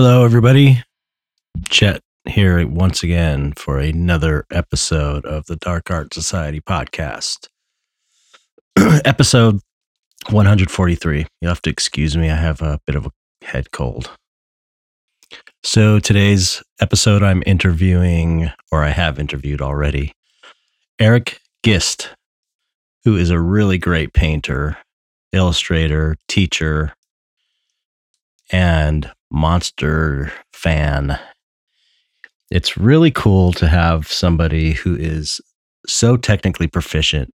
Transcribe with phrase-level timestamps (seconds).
[0.00, 0.84] Hello, everybody.
[1.70, 7.48] Chet here once again for another episode of the Dark Art Society podcast.
[8.76, 9.58] episode
[10.30, 11.26] 143.
[11.40, 12.30] You'll have to excuse me.
[12.30, 13.10] I have a bit of a
[13.44, 14.12] head cold.
[15.64, 20.12] So, today's episode, I'm interviewing, or I have interviewed already,
[21.00, 22.10] Eric Gist,
[23.04, 24.78] who is a really great painter,
[25.32, 26.94] illustrator, teacher,
[28.52, 31.18] and monster fan.
[32.50, 35.40] It's really cool to have somebody who is
[35.86, 37.32] so technically proficient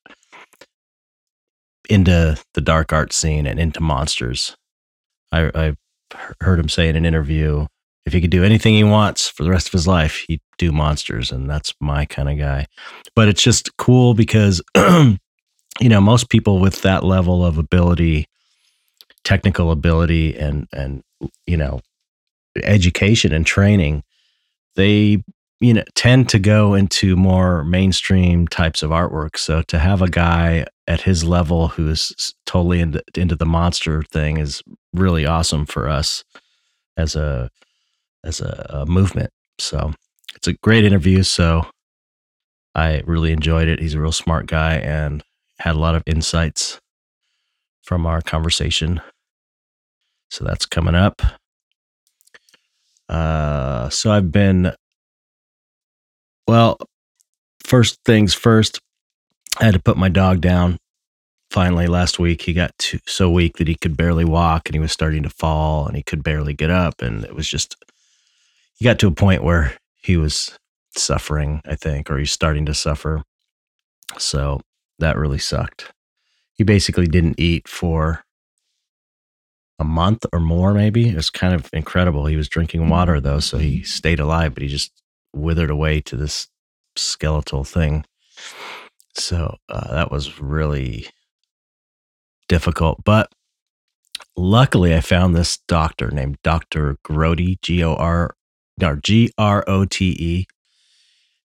[1.90, 4.56] into the dark art scene and into monsters.
[5.32, 5.76] I, I
[6.42, 7.68] heard him say in an interview
[8.06, 10.72] if he could do anything he wants for the rest of his life, he'd do
[10.72, 11.32] monsters.
[11.32, 12.66] And that's my kind of guy.
[13.16, 15.18] But it's just cool because, you
[15.82, 18.28] know, most people with that level of ability,
[19.24, 21.04] technical ability, and, and,
[21.46, 21.82] you know,
[22.64, 24.04] education and training,
[24.76, 25.24] they
[25.60, 29.38] you know tend to go into more mainstream types of artwork.
[29.38, 34.38] So to have a guy at his level who's totally into, into the monster thing
[34.38, 34.62] is
[34.94, 36.24] really awesome for us
[36.98, 37.50] as a
[38.24, 39.30] as a, a movement.
[39.60, 39.94] So
[40.36, 41.24] it's a great interview.
[41.24, 41.68] So
[42.74, 43.80] I really enjoyed it.
[43.80, 45.24] He's a real smart guy and
[45.60, 46.80] had a lot of insights
[47.84, 49.02] from our conversation.
[50.32, 51.22] So that's coming up.
[53.10, 54.74] Uh, so I've been,
[56.48, 56.78] well,
[57.66, 58.80] first things first,
[59.60, 60.78] I had to put my dog down.
[61.50, 64.80] Finally, last week, he got too, so weak that he could barely walk and he
[64.80, 67.02] was starting to fall and he could barely get up.
[67.02, 67.76] And it was just,
[68.78, 70.58] he got to a point where he was
[70.96, 73.24] suffering, I think, or he's starting to suffer.
[74.18, 74.62] So
[75.00, 75.92] that really sucked.
[76.54, 78.24] He basically didn't eat for
[79.82, 81.10] a month or more, maybe.
[81.10, 82.28] It was kind of incredible.
[82.28, 84.92] He was drinking water though, so he stayed alive, but he just
[85.34, 86.48] withered away to this
[86.96, 88.06] skeletal thing.
[89.16, 91.08] So uh, that was really
[92.48, 93.04] difficult.
[93.04, 93.32] But
[94.38, 96.98] luckily, I found this doctor named Dr.
[97.04, 98.36] Grote, G O R
[99.02, 100.46] G R O T E.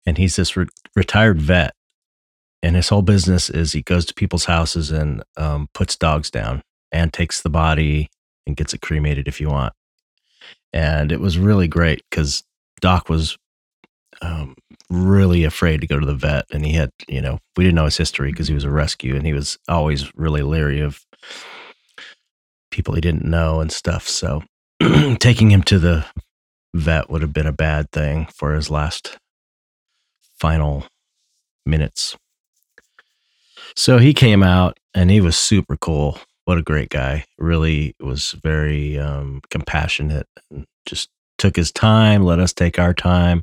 [0.05, 1.73] And he's this re- retired vet.
[2.63, 6.63] And his whole business is he goes to people's houses and um, puts dogs down
[6.93, 8.09] and takes the body
[8.47, 9.73] and gets it cremated if you want.
[10.73, 12.45] And it was really great because
[12.81, 13.37] Doc was
[14.23, 14.55] um,
[14.91, 16.45] really afraid to go to the vet.
[16.53, 19.17] And he had, you know, we didn't know his history because he was a rescue
[19.17, 21.05] and he was always really leery of
[22.71, 24.09] people he didn't know and stuff.
[24.09, 24.43] So
[25.19, 26.05] taking him to the
[26.75, 29.19] vet would have been a bad thing for his last
[30.39, 30.85] final
[31.65, 32.17] minutes.
[33.75, 37.25] So he came out and he was super cool what a great guy.
[37.39, 43.43] Really was very um, compassionate and just took his time, let us take our time.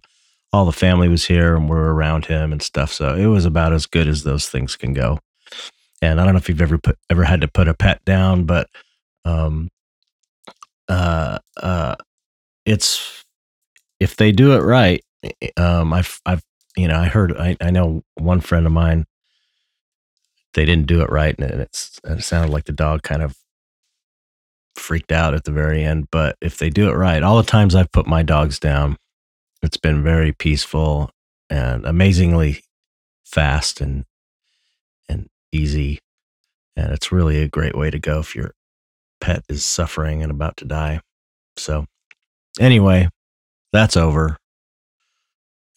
[0.52, 2.92] All the family was here and we're around him and stuff.
[2.92, 5.20] So it was about as good as those things can go.
[6.02, 8.46] And I don't know if you've ever put ever had to put a pet down,
[8.46, 8.70] but
[9.26, 9.70] um,
[10.88, 11.96] uh, uh,
[12.66, 13.26] it's
[14.00, 15.04] if they do it right.
[15.56, 16.44] Um, I've I've
[16.76, 19.06] you know I heard I I know one friend of mine
[20.54, 23.36] they didn't do it right, and it's it sounded like the dog kind of
[24.76, 26.08] freaked out at the very end.
[26.12, 28.98] But if they do it right, all the times I've put my dogs down,
[29.62, 31.10] it's been very peaceful
[31.50, 32.62] and amazingly
[33.26, 34.06] fast and
[35.10, 36.00] and easy.
[36.76, 38.54] And it's really a great way to go if your
[39.22, 41.02] pet is suffering and about to die.
[41.58, 41.86] So
[42.60, 43.10] anyway,
[43.72, 44.38] that's over.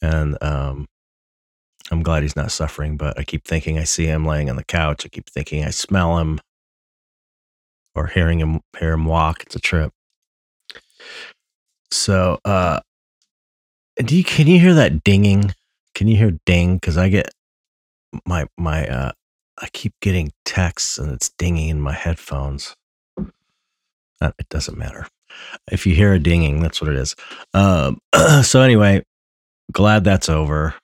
[0.03, 0.87] And um
[1.91, 4.65] I'm glad he's not suffering, but I keep thinking I see him laying on the
[4.65, 5.07] couch.
[5.07, 6.41] I keep thinking I smell him
[7.95, 9.43] or hearing him hear him walk.
[9.45, 9.93] It's a trip.
[11.93, 12.81] So, uh,
[13.97, 15.55] do you can you hear that dinging?
[15.95, 16.75] Can you hear ding?
[16.77, 17.31] Because I get
[18.27, 19.13] my my uh,
[19.59, 22.75] I keep getting texts and it's dinging in my headphones.
[24.21, 25.07] It doesn't matter.
[25.71, 27.15] If you hear a dinging, that's what it is.
[27.55, 28.01] Um,
[28.43, 29.05] so anyway,
[29.73, 30.75] glad that's over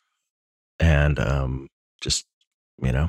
[0.82, 1.68] and um,
[2.00, 2.26] just
[2.82, 3.08] you know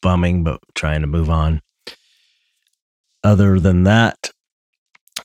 [0.00, 1.60] bumming, but trying to move on.
[3.24, 4.30] Other than that,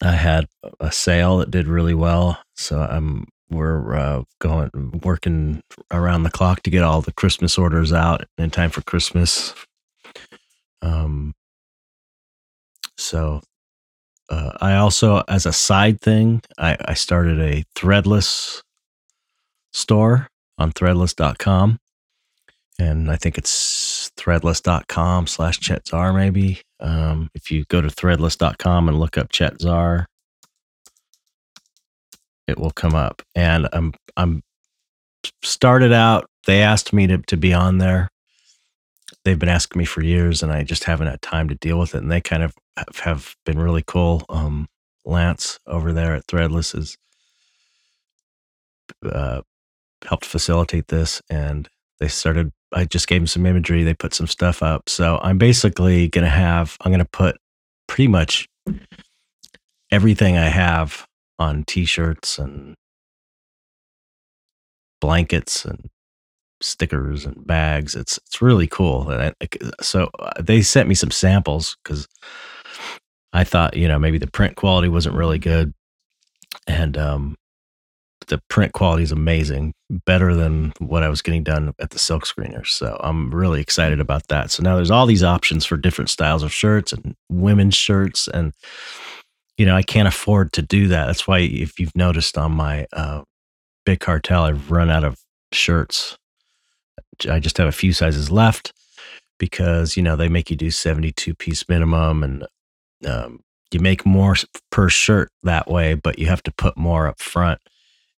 [0.01, 0.47] I had
[0.79, 4.71] a sale that did really well, so I'm we're uh, going
[5.03, 5.61] working
[5.91, 9.53] around the clock to get all the Christmas orders out in time for Christmas.
[10.81, 11.35] Um,
[12.97, 13.41] so
[14.29, 18.63] uh, I also, as a side thing, I, I started a threadless
[19.71, 20.29] store
[20.63, 21.79] on threadless.com.
[22.79, 26.61] And I think it's threadless.com slash Chetzar, maybe.
[26.79, 30.05] Um, if you go to threadless.com and look up Chetzar,
[32.47, 33.21] it will come up.
[33.35, 34.41] And I'm I'm
[35.43, 36.25] started out.
[36.47, 38.09] They asked me to to be on there.
[39.23, 41.93] They've been asking me for years, and I just haven't had time to deal with
[41.93, 42.01] it.
[42.01, 42.55] And they kind of
[43.03, 44.25] have been really cool.
[44.29, 44.67] Um,
[45.05, 46.97] Lance over there at Threadless is
[49.05, 49.41] uh,
[50.05, 51.67] helped facilitate this, and
[51.99, 52.51] they started.
[52.73, 53.83] I just gave them some imagery.
[53.83, 54.89] They put some stuff up.
[54.89, 56.77] So I'm basically going to have.
[56.81, 57.37] I'm going to put
[57.87, 58.47] pretty much
[59.91, 61.05] everything I have
[61.39, 62.75] on T-shirts and
[64.99, 65.89] blankets and
[66.61, 67.95] stickers and bags.
[67.95, 69.31] It's it's really cool.
[69.81, 72.07] So uh, they sent me some samples because
[73.33, 75.73] I thought you know maybe the print quality wasn't really good,
[76.67, 77.35] and um,
[78.27, 82.25] the print quality is amazing, better than what I was getting done at the silk
[82.25, 82.67] screeners.
[82.67, 84.51] So I'm really excited about that.
[84.51, 88.53] So now there's all these options for different styles of shirts and women's shirts, and
[89.57, 91.07] you know I can't afford to do that.
[91.07, 93.23] That's why if you've noticed on my uh,
[93.85, 95.19] big cartel, I've run out of
[95.51, 96.17] shirts.
[97.29, 98.73] I just have a few sizes left
[99.39, 102.47] because you know they make you do 72 piece minimum and
[103.05, 103.41] um,
[103.71, 104.35] you make more
[104.71, 107.59] per shirt that way, but you have to put more up front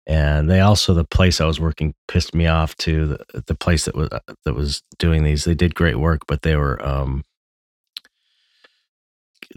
[0.07, 3.17] and they also the place I was working pissed me off too.
[3.33, 6.43] The, the place that was uh, that was doing these, they did great work, but
[6.43, 7.23] they were um,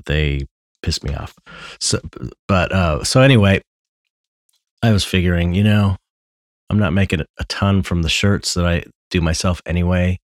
[0.07, 0.47] they
[0.83, 1.35] pissed me off.
[1.81, 2.01] So,
[2.47, 3.61] but uh, so anyway,
[4.83, 5.97] I was figuring, you know,
[6.71, 10.19] I'm not making a ton from the shirts that I do myself anyway,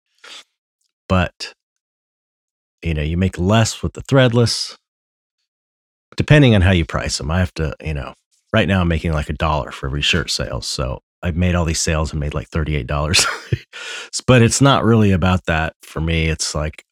[1.07, 1.53] but
[2.81, 4.75] you know, you make less with the threadless,
[6.15, 7.31] depending on how you price them.
[7.31, 8.13] I have to, you know,
[8.55, 10.65] right now I'm making like a dollar for every shirt sales.
[10.65, 13.25] So I've made all these sales and made like $38.
[14.27, 16.27] but it's not really about that for me.
[16.27, 16.85] It's like,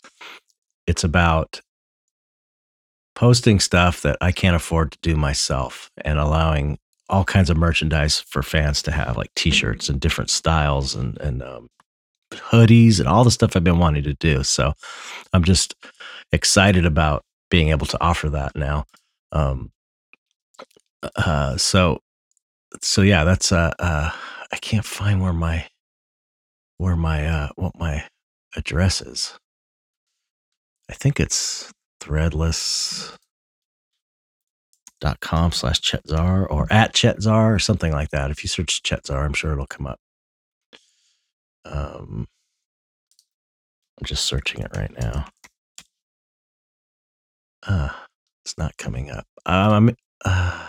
[0.88, 1.62] it's about
[3.16, 8.20] posting stuff that I can't afford to do myself and allowing all kinds of merchandise
[8.20, 11.70] for fans to have, like t-shirts and different styles and, and, um,
[12.32, 14.44] hoodies and all the stuff I've been wanting to do.
[14.44, 14.74] So
[15.32, 15.76] I'm just
[16.34, 18.84] excited about being able to offer that now.
[19.32, 19.72] Um,
[21.16, 22.00] uh, so
[22.82, 24.12] so yeah, that's uh, uh,
[24.52, 25.68] I can't find where my
[26.78, 28.06] where my uh, what my
[28.56, 29.38] address is.
[30.90, 31.72] I think it's
[32.02, 33.16] threadless
[35.00, 38.32] dot com slash chetzar or at chetzar or something like that.
[38.32, 40.00] If you search chetzar, I'm sure it'll come up.
[41.66, 42.28] Um,
[44.00, 45.26] I'm just searching it right now.
[47.66, 47.90] Uh,
[48.44, 49.26] it's not coming up.
[49.46, 49.96] Um,
[50.26, 50.68] uh,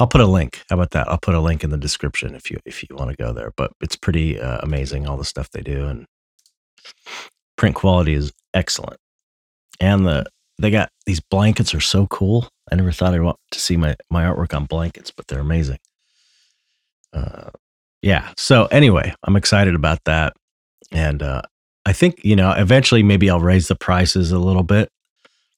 [0.00, 0.62] I'll put a link.
[0.70, 1.08] How about that?
[1.08, 3.52] I'll put a link in the description if you if you want to go there.
[3.56, 6.06] But it's pretty uh, amazing all the stuff they do, and
[7.56, 8.96] print quality is excellent.
[9.78, 10.24] And the
[10.58, 12.48] they got these blankets are so cool.
[12.72, 15.78] I never thought I'd want to see my my artwork on blankets, but they're amazing.
[17.12, 17.50] Uh,
[18.00, 18.32] yeah.
[18.38, 20.32] So anyway, I'm excited about that,
[20.90, 21.42] and uh,
[21.84, 24.88] I think you know eventually maybe I'll raise the prices a little bit.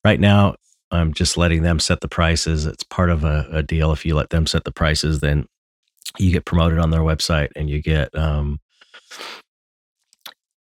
[0.04, 0.56] Right now,
[0.92, 2.66] I'm just letting them set the prices.
[2.66, 3.92] It's part of a, a, deal.
[3.92, 5.46] If you let them set the prices, then
[6.18, 8.61] you get promoted on their website and you get um,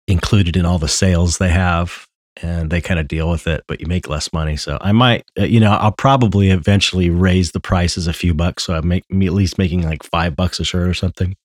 [0.06, 2.06] included in all the sales they have
[2.42, 4.56] and they kind of deal with it, but you make less money.
[4.56, 8.64] So I might, uh, you know, I'll probably eventually raise the prices a few bucks.
[8.64, 11.37] So I make me at least making like five bucks a shirt or something.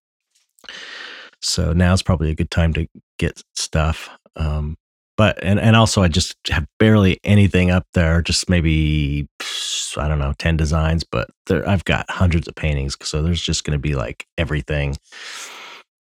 [1.42, 2.88] So now's probably a good time to
[3.18, 4.10] get stuff.
[4.36, 4.78] Um,
[5.18, 9.28] but and and also I just have barely anything up there, just maybe
[9.98, 13.64] I don't know, 10 designs, but there I've got hundreds of paintings, so there's just
[13.64, 14.98] going to be like everything.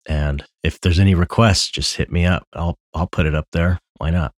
[0.07, 2.47] And if there's any requests, just hit me up.
[2.53, 3.79] I'll I'll put it up there.
[3.97, 4.33] Why not?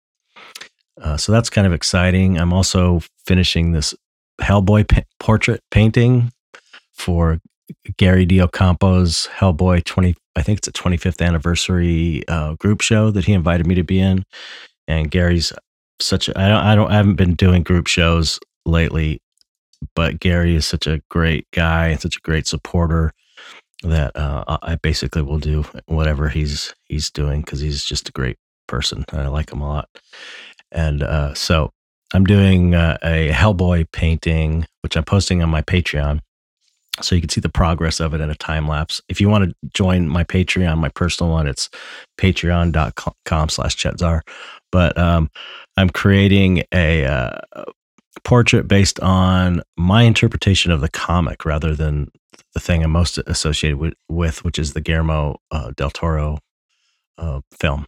[1.02, 2.40] Uh, so that's kind of exciting.
[2.40, 3.94] I'm also finishing this
[4.42, 6.32] Hellboy portrait painting
[6.94, 7.40] for
[7.98, 13.34] Gary DeOcampo's Hellboy 20, I think it's a 25th anniversary uh, group show that he
[13.34, 14.24] invited me to be in.
[14.88, 15.52] And Gary's
[16.00, 19.22] such a, I don't, I don't, I haven't been doing group shows lately,
[19.96, 23.14] but Gary is such a great guy and such a great supporter
[23.84, 28.38] that uh, I basically will do whatever he's he's doing because he's just a great
[28.68, 29.06] person.
[29.12, 29.90] I like him a lot.
[30.72, 31.72] And uh, so
[32.14, 36.22] I'm doing uh, a Hellboy painting, which I'm posting on my Patreon
[37.02, 39.02] so you can see the progress of it in a time lapse.
[39.10, 41.70] If you want to join my Patreon, my personal one, it's
[42.18, 44.22] patreon.com slash chetzar.
[44.72, 45.30] But um,
[45.78, 47.40] I'm creating a uh,
[48.24, 52.12] portrait based on my interpretation of the comic rather than
[52.54, 56.40] the thing I'm most associated with, with which is the Guillermo uh, del Toro
[57.18, 57.86] uh, film.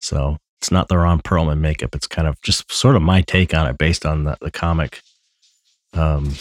[0.00, 1.94] So it's not the Ron Perlman makeup.
[1.94, 5.00] It's kind of just sort of my take on it based on the, the comic.
[5.92, 6.34] Um,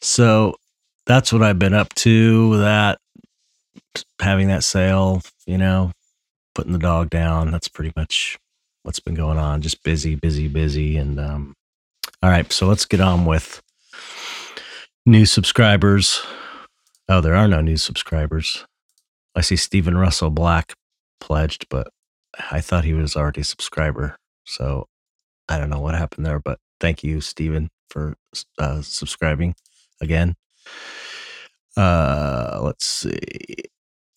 [0.00, 0.56] so
[1.06, 2.58] that's what I've been up to.
[2.58, 2.98] That
[4.20, 5.92] having that sale, you know,
[6.54, 7.50] putting the dog down.
[7.50, 8.38] That's pretty much
[8.82, 9.62] what's been going on.
[9.62, 10.96] Just busy, busy, busy.
[10.96, 11.54] And um,
[12.22, 13.62] all right, so let's get on with
[15.06, 16.20] new subscribers.
[17.08, 18.66] Oh, there are no new subscribers.
[19.34, 20.74] I see Stephen Russell Black
[21.20, 21.88] pledged, but
[22.50, 24.16] I thought he was already a subscriber.
[24.44, 24.86] So
[25.48, 28.16] I don't know what happened there, but thank you, Stephen, for
[28.58, 29.54] uh, subscribing
[30.00, 30.34] again.
[31.76, 33.18] Uh, let's see.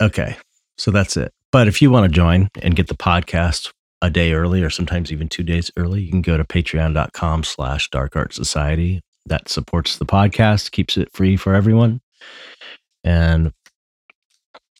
[0.01, 0.35] Okay,
[0.77, 1.31] so that's it.
[1.51, 3.71] But if you want to join and get the podcast
[4.01, 7.89] a day early or sometimes even two days early, you can go to patreon.com slash
[7.89, 9.01] dark art society.
[9.27, 12.01] That supports the podcast, keeps it free for everyone.
[13.03, 13.53] And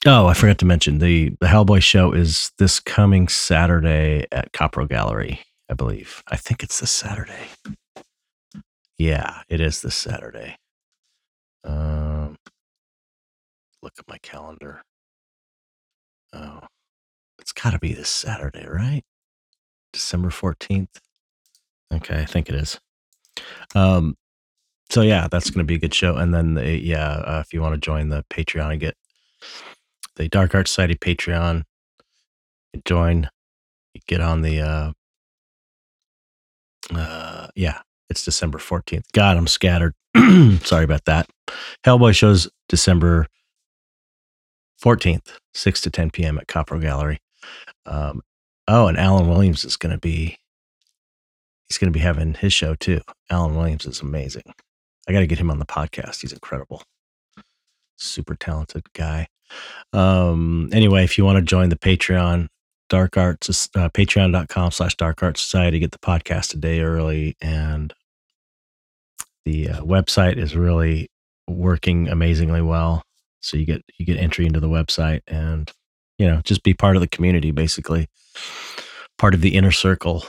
[0.08, 4.90] oh, I forgot to mention the the Hellboy show is this coming Saturday at Copro
[4.90, 6.24] Gallery, I believe.
[6.28, 7.50] I think it's this Saturday.
[8.98, 10.58] Yeah, it is this Saturday.
[11.64, 12.38] Um,
[13.82, 14.82] look at my calendar.
[16.34, 16.62] Oh,
[17.40, 19.04] it's got to be this Saturday, right?
[19.94, 21.00] December 14th.
[21.94, 22.80] Okay, I think it is.
[23.76, 24.16] Um,
[24.90, 26.16] so yeah, that's going to be a good show.
[26.16, 28.96] And then, the, yeah, uh, if you want to join the Patreon and get
[30.16, 31.64] the Dark Art Society Patreon,
[32.86, 33.30] join,
[34.08, 34.92] get on the, uh,
[36.94, 39.06] uh, yeah, it's December 14th.
[39.14, 39.96] God, I'm scattered.
[40.64, 41.28] Sorry about that.
[41.84, 43.26] Hellboy shows December
[44.84, 46.38] 14th, 6 to 10 p.m.
[46.38, 47.20] at Copro Gallery.
[47.86, 48.22] Um,
[48.68, 50.38] oh, and Alan Williams is going to be,
[51.68, 53.02] he's going to be having his show too.
[53.30, 54.44] Alan Williams is amazing.
[55.08, 56.22] I got to get him on the podcast.
[56.22, 56.84] He's incredible.
[57.98, 59.28] Super talented guy.
[59.94, 62.48] Um, anyway, if you want to join the Patreon,
[62.90, 67.38] Dark Arts, uh, patreon.com slash Dark Art Society, get the podcast a day early.
[67.42, 67.94] And
[69.46, 71.10] the uh, website is really
[71.48, 73.04] working amazingly well.
[73.42, 75.72] So you get you get entry into the website and
[76.18, 78.08] you know just be part of the community, basically
[79.18, 80.26] part of the inner circle.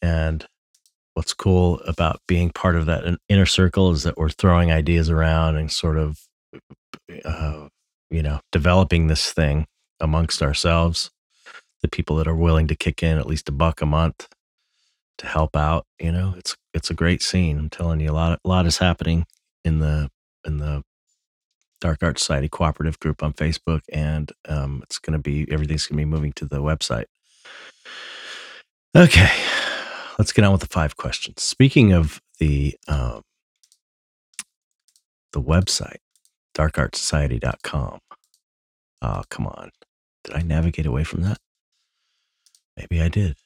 [0.00, 0.46] And
[1.14, 5.56] what's cool about being part of that inner circle is that we're throwing ideas around
[5.56, 6.20] and sort of
[7.24, 7.68] uh,
[8.10, 9.66] you know developing this thing
[10.00, 11.10] amongst ourselves
[11.82, 14.28] the people that are willing to kick in at least a buck a month
[15.18, 18.38] to help out you know it's it's a great scene i'm telling you a lot
[18.44, 19.24] a lot is happening
[19.64, 20.08] in the
[20.46, 20.82] in the
[21.80, 25.96] dark art society cooperative group on facebook and um, it's going to be everything's going
[25.96, 27.04] to be moving to the website
[28.96, 29.30] okay
[30.18, 31.42] let's get on with the five questions.
[31.42, 33.22] Speaking of the um,
[35.32, 35.98] the website,
[36.56, 38.00] darkartsociety.com.
[39.00, 39.70] Oh, come on.
[40.24, 41.38] Did I navigate away from that?
[42.76, 43.36] Maybe I did.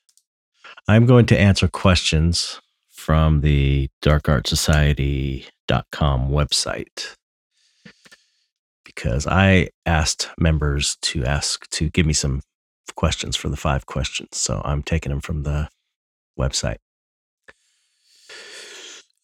[0.89, 2.61] I'm going to answer questions
[2.91, 7.15] from the darkartsociety.com website
[8.85, 12.43] because I asked members to ask to give me some
[12.95, 14.37] questions for the five questions.
[14.37, 15.69] So I'm taking them from the
[16.39, 16.79] website.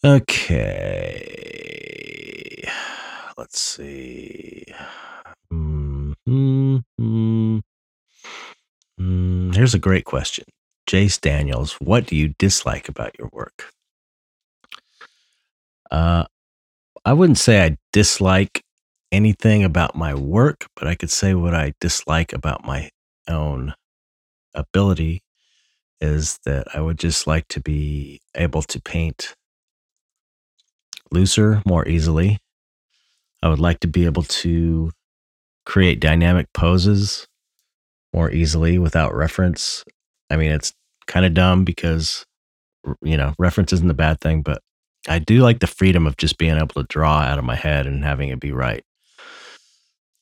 [0.05, 1.49] Okay.
[3.37, 4.65] Let's see.
[5.53, 7.59] Mm-hmm.
[9.01, 10.45] Mm, here's a great question.
[10.89, 13.73] Jace Daniels, what do you dislike about your work?
[15.91, 16.25] Uh,
[17.05, 18.63] I wouldn't say I dislike
[19.13, 22.91] anything about my work, but I could say what I dislike about my
[23.29, 23.75] own
[24.55, 25.23] ability
[26.01, 29.35] is that I would just like to be able to paint
[31.11, 32.39] looser, more easily.
[33.43, 34.91] I would like to be able to
[35.67, 37.27] create dynamic poses
[38.13, 39.85] more easily without reference.
[40.31, 40.73] I mean, it's
[41.09, 42.25] kind of dumb because,
[43.03, 44.63] you know, reference isn't a bad thing, but
[45.09, 47.87] I do like the freedom of just being able to draw out of my head
[47.87, 48.85] and having it be right.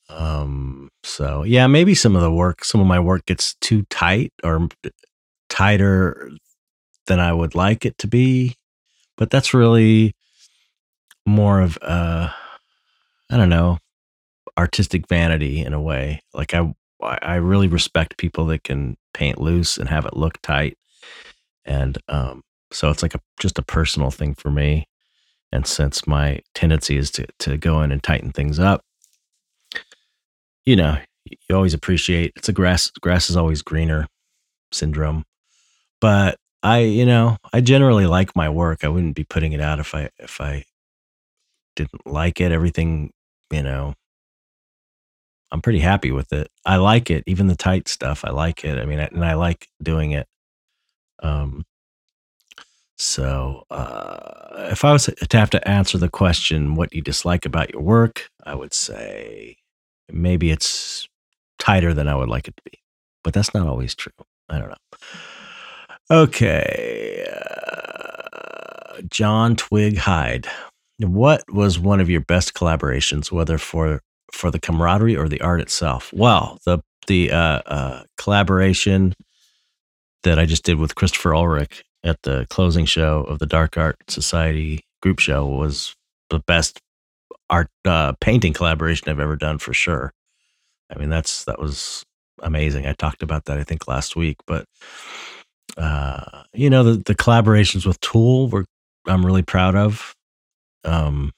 [0.08, 4.32] Um, so yeah, maybe some of the work, some of my work gets too tight
[4.44, 4.68] or
[5.48, 6.30] tighter
[7.06, 8.56] than I would like it to be.
[9.16, 10.14] But that's really
[11.26, 12.30] more of uh
[13.28, 13.78] I don't know,
[14.56, 16.22] artistic vanity in a way.
[16.32, 16.72] Like I
[17.02, 20.76] I really respect people that can paint loose and have it look tight.
[21.64, 24.86] And um so it's like a just a personal thing for me.
[25.52, 28.82] And since my tendency is to to go in and tighten things up,
[30.64, 34.06] you know, you always appreciate it's a grass grass is always greener
[34.72, 35.24] syndrome
[36.00, 38.84] but I, you know, I generally like my work.
[38.84, 40.64] I wouldn't be putting it out if I if I
[41.76, 42.52] didn't like it.
[42.52, 43.12] Everything,
[43.52, 43.94] you know,
[45.52, 46.50] I'm pretty happy with it.
[46.64, 48.24] I like it, even the tight stuff.
[48.24, 48.78] I like it.
[48.78, 50.26] I mean, and I like doing it.
[51.22, 51.64] Um,
[52.98, 57.44] so uh, if I was to have to answer the question, what do you dislike
[57.44, 59.58] about your work, I would say
[60.10, 61.08] maybe it's
[61.58, 62.78] tighter than I would like it to be,
[63.22, 64.12] but that's not always true.
[64.48, 64.76] I don't know.
[66.10, 67.26] Okay.
[67.30, 70.46] Uh, John Twig Hyde.
[70.98, 74.00] What was one of your best collaborations, whether for
[74.32, 76.12] for the camaraderie or the art itself?
[76.12, 79.14] Well, the the uh, uh, collaboration
[80.24, 83.96] that I just did with Christopher Ulrich at the closing show of the Dark Art
[84.08, 85.94] Society group show was
[86.30, 86.80] the best
[87.48, 90.12] art uh, painting collaboration I've ever done for sure.
[90.94, 92.04] I mean, that's that was
[92.42, 92.86] amazing.
[92.86, 94.66] I talked about that I think last week, but
[95.76, 98.66] uh, you know the the collaborations with Tool were
[99.06, 100.14] I'm really proud of.
[100.84, 101.32] Um,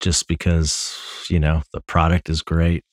[0.00, 0.98] just because
[1.30, 2.84] you know the product is great,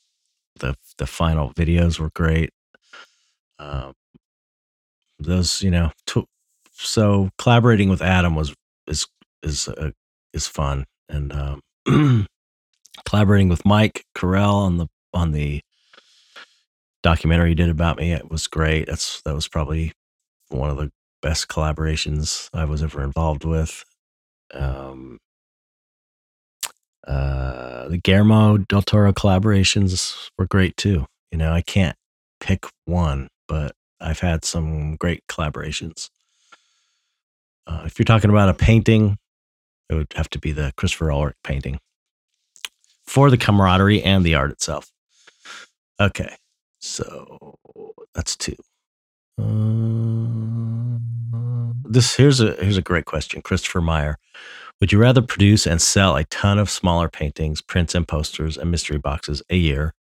[0.60, 2.52] the the final videos were great.
[3.60, 3.94] Um,
[5.20, 5.92] those you know,
[6.72, 8.54] so collaborating with Adam was
[8.88, 9.08] is
[9.42, 9.92] is uh,
[10.34, 12.28] is fun, and um,
[13.06, 15.62] collaborating with Mike Correll on the on the
[17.04, 18.88] documentary he did about me it was great.
[18.88, 19.94] That's that was probably
[20.50, 20.92] one of the
[21.22, 23.84] best collaborations I was ever involved with.
[24.54, 25.20] Um,
[27.08, 31.06] uh, the Guillermo del Toro collaborations were great too.
[31.32, 31.98] You know, I can't
[32.40, 36.10] pick one, but I've had some great collaborations.
[37.66, 39.18] Uh, if you're talking about a painting,
[39.90, 41.80] it would have to be the Christopher Ulrich painting
[43.06, 44.92] for the camaraderie and the art itself.
[46.00, 46.36] Okay,
[46.80, 47.58] so
[48.14, 48.56] that's two.
[49.40, 51.00] Uh,
[51.86, 54.18] this here's a here's a great question, Christopher Meyer.
[54.84, 58.70] Would you rather produce and sell a ton of smaller paintings, prints, and posters and
[58.70, 59.94] mystery boxes a year,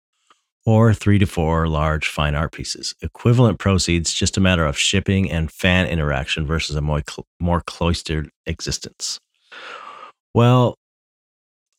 [0.67, 2.97] or three to four large fine art pieces?
[3.01, 7.03] Equivalent proceeds, just a matter of shipping and fan interaction versus a more,
[7.39, 9.21] more cloistered existence.
[10.35, 10.75] Well,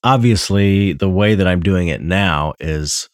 [0.05, 3.09] obviously, the way that I'm doing it now is,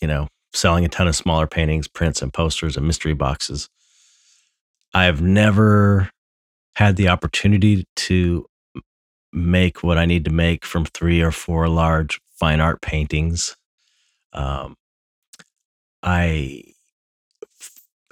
[0.00, 3.68] you know, selling a ton of smaller paintings, prints, and posters and mystery boxes.
[4.92, 6.10] I've never
[6.74, 8.46] had the opportunity to
[9.32, 13.56] make what I need to make from three or four large fine art paintings.
[14.32, 14.76] Um,
[16.02, 16.62] I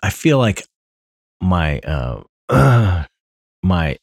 [0.03, 0.65] I feel like
[1.41, 3.05] my uh, uh
[3.63, 3.99] my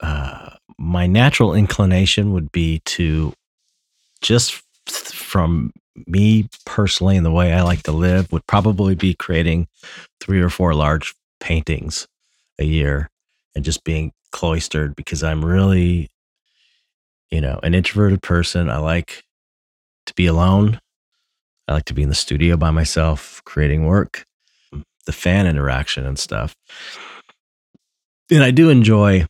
[0.00, 3.32] uh, my natural inclination would be to
[4.20, 4.54] just
[4.86, 5.72] from
[6.06, 9.68] me personally and the way I like to live would probably be creating
[10.20, 12.06] three or four large paintings
[12.58, 13.08] a year
[13.54, 16.10] and just being cloistered because I'm really,
[17.30, 18.68] you know, an introverted person.
[18.68, 19.24] I like
[20.06, 20.80] to be alone.
[21.68, 24.26] I like to be in the studio by myself, creating work,
[24.74, 26.54] mm, the fan interaction and stuff.
[28.30, 29.26] And I do enjoy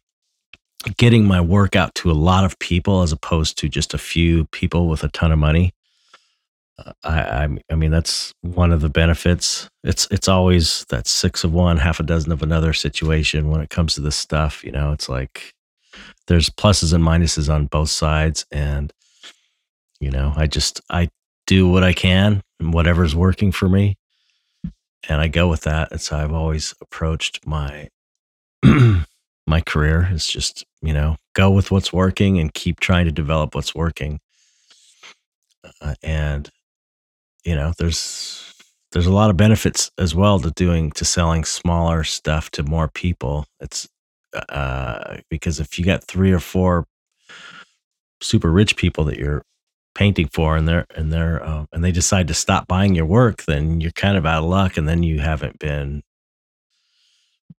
[0.97, 4.45] getting my work out to a lot of people as opposed to just a few
[4.47, 5.73] people with a ton of money.
[7.05, 9.69] I, I, mean, that's one of the benefits.
[9.85, 13.71] It's it's always that six of one, half a dozen of another situation when it
[13.71, 14.65] comes to this stuff.
[14.65, 15.55] You know, it's like
[16.27, 18.93] there's pluses and minuses on both sides, and
[20.01, 21.11] you know, I just I
[21.47, 23.97] do what I can and whatever's working for me,
[25.09, 25.93] and I go with that.
[25.93, 27.89] And so I've always approached my
[29.47, 33.55] my career is just you know go with what's working and keep trying to develop
[33.55, 34.19] what's working.
[35.81, 36.51] Uh, and
[37.45, 38.55] you know, there's
[38.93, 42.89] there's a lot of benefits as well to doing to selling smaller stuff to more
[42.89, 43.47] people.
[43.61, 43.89] It's
[44.49, 46.87] uh, because if you got three or four
[48.21, 49.43] super rich people that you're
[49.95, 53.45] painting for and they're and they're uh, and they decide to stop buying your work
[53.45, 56.03] then you're kind of out of luck and then you haven't been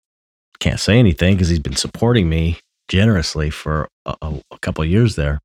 [0.60, 5.40] can't say anything because he's been supporting me generously for a, a couple years there.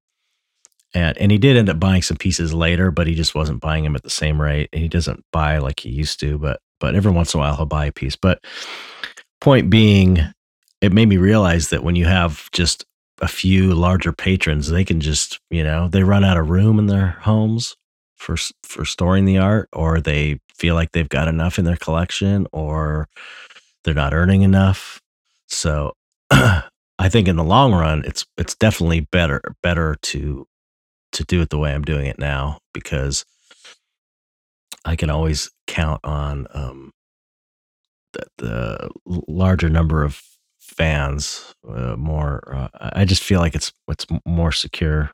[0.95, 3.85] And and he did end up buying some pieces later, but he just wasn't buying
[3.85, 4.69] them at the same rate.
[4.73, 7.57] And he doesn't buy like he used to, but but every once in a while
[7.57, 8.17] he'll buy a piece.
[8.17, 8.45] But
[9.41, 10.19] point being,
[10.81, 12.85] it made me realize that when you have just
[13.21, 16.87] a few larger patrons, they can just, you know, they run out of room in
[16.87, 17.77] their homes
[18.18, 22.46] for for storing the art or they feel like they've got enough in their collection
[22.52, 23.09] or
[23.85, 25.00] they're not earning enough.
[25.48, 25.94] So
[26.31, 30.46] I think in the long run it's it's definitely better better to
[31.12, 33.24] to do it the way I'm doing it now because
[34.85, 36.92] I can always count on um,
[38.12, 40.22] the, the larger number of
[40.59, 45.11] fans uh, more uh, i just feel like it's it's more secure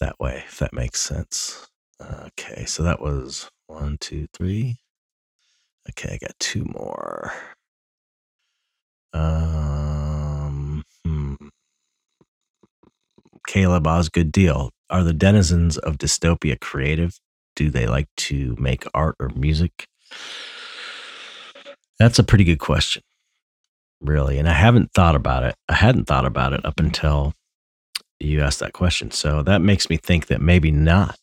[0.00, 1.68] that way if that makes sense
[2.00, 4.76] okay so that was one two three
[5.88, 7.32] okay i got two more
[9.12, 11.34] um hmm.
[13.46, 17.18] caleb osgood deal are the denizens of dystopia creative
[17.56, 19.86] do they like to make art or music
[21.98, 23.02] that's a pretty good question
[24.00, 24.38] really.
[24.38, 25.54] And I haven't thought about it.
[25.68, 27.34] I hadn't thought about it up until
[28.20, 29.10] you asked that question.
[29.10, 31.18] So that makes me think that maybe not.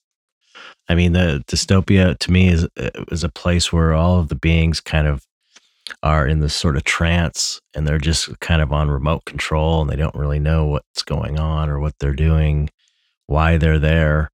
[0.89, 4.35] I mean, the dystopia to me is uh, is a place where all of the
[4.35, 5.23] beings kind of
[6.03, 9.89] are in this sort of trance and they're just kind of on remote control and
[9.89, 12.69] they don't really know what's going on or what they're doing,
[13.27, 14.31] why they're there,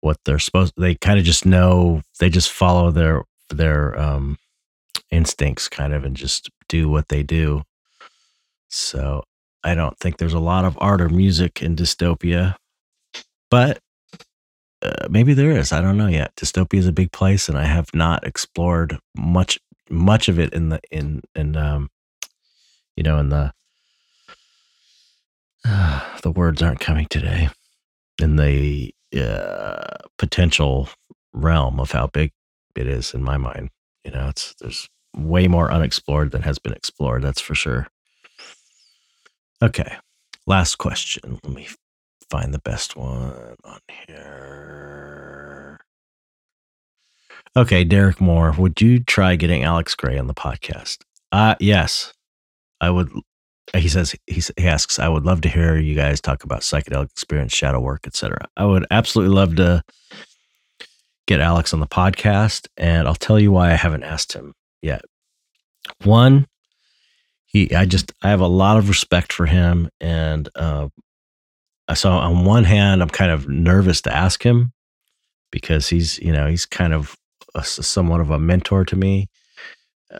[0.00, 4.38] what they're supposed they kind of just know, they just follow their their um
[5.10, 7.62] instincts kind of and just do what they do.
[8.68, 9.24] So
[9.62, 12.56] I don't think there's a lot of art or music in dystopia,
[13.50, 13.80] but
[14.82, 15.72] uh, maybe there is.
[15.72, 16.34] I don't know yet.
[16.36, 19.58] Dystopia is a big place, and I have not explored much
[19.90, 21.90] much of it in the in in um
[22.96, 23.52] you know in the
[25.64, 27.48] uh, the words aren't coming today
[28.20, 30.88] in the uh, potential
[31.32, 32.32] realm of how big
[32.76, 33.70] it is in my mind.
[34.04, 37.22] You know, it's there's way more unexplored than has been explored.
[37.22, 37.88] That's for sure.
[39.62, 39.96] Okay.
[40.46, 41.38] Last question.
[41.44, 41.68] Let me
[42.30, 45.78] find the best one on here.
[47.56, 50.98] Okay, Derek Moore, would you try getting Alex Grey on the podcast?
[51.32, 52.12] Uh yes.
[52.80, 53.10] I would
[53.76, 57.10] he says he, he asks I would love to hear you guys talk about psychedelic
[57.10, 58.48] experience, shadow work, etc.
[58.56, 59.82] I would absolutely love to
[61.26, 65.02] get Alex on the podcast and I'll tell you why I haven't asked him yet.
[66.04, 66.46] One,
[67.50, 70.88] he I just I have a lot of respect for him and uh
[71.94, 74.72] so on one hand I'm kind of nervous to ask him
[75.50, 77.16] because he's you know he's kind of
[77.54, 79.28] a, somewhat of a mentor to me.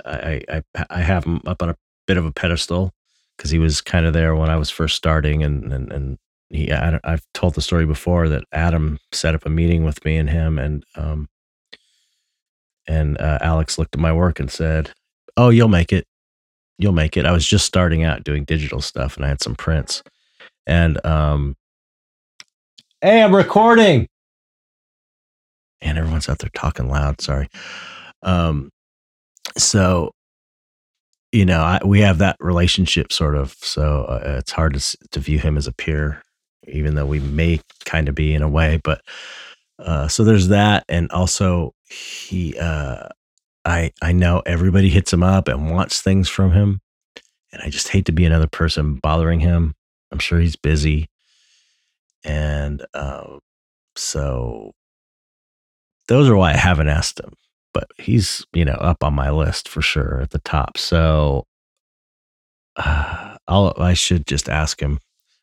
[0.04, 2.92] I, I I have him up on a bit of a pedestal
[3.36, 6.72] because he was kind of there when I was first starting and and and he
[6.72, 10.28] I, have told the story before that Adam set up a meeting with me and
[10.28, 11.28] him and um
[12.88, 14.90] and uh, Alex looked at my work and said,
[15.36, 16.06] "Oh, you'll make it
[16.80, 17.26] you'll make it.
[17.26, 20.02] I was just starting out doing digital stuff and I had some prints.
[20.66, 21.56] And um
[23.02, 24.08] Hey, I'm recording.
[25.80, 27.48] And everyone's out there talking loud, sorry.
[28.22, 28.70] Um
[29.56, 30.12] so
[31.32, 35.20] you know, I, we have that relationship sort of, so uh, it's hard to to
[35.20, 36.22] view him as a peer
[36.68, 39.02] even though we may kind of be in a way, but
[39.78, 43.08] uh so there's that and also he uh
[43.64, 46.80] I I know everybody hits him up and wants things from him,
[47.52, 49.74] and I just hate to be another person bothering him.
[50.12, 51.08] I'm sure he's busy,
[52.24, 53.38] and uh,
[53.96, 54.72] so
[56.08, 57.34] those are why I haven't asked him.
[57.72, 60.76] But he's you know up on my list for sure at the top.
[60.78, 61.46] So
[62.76, 64.98] uh, I'll I should just ask him.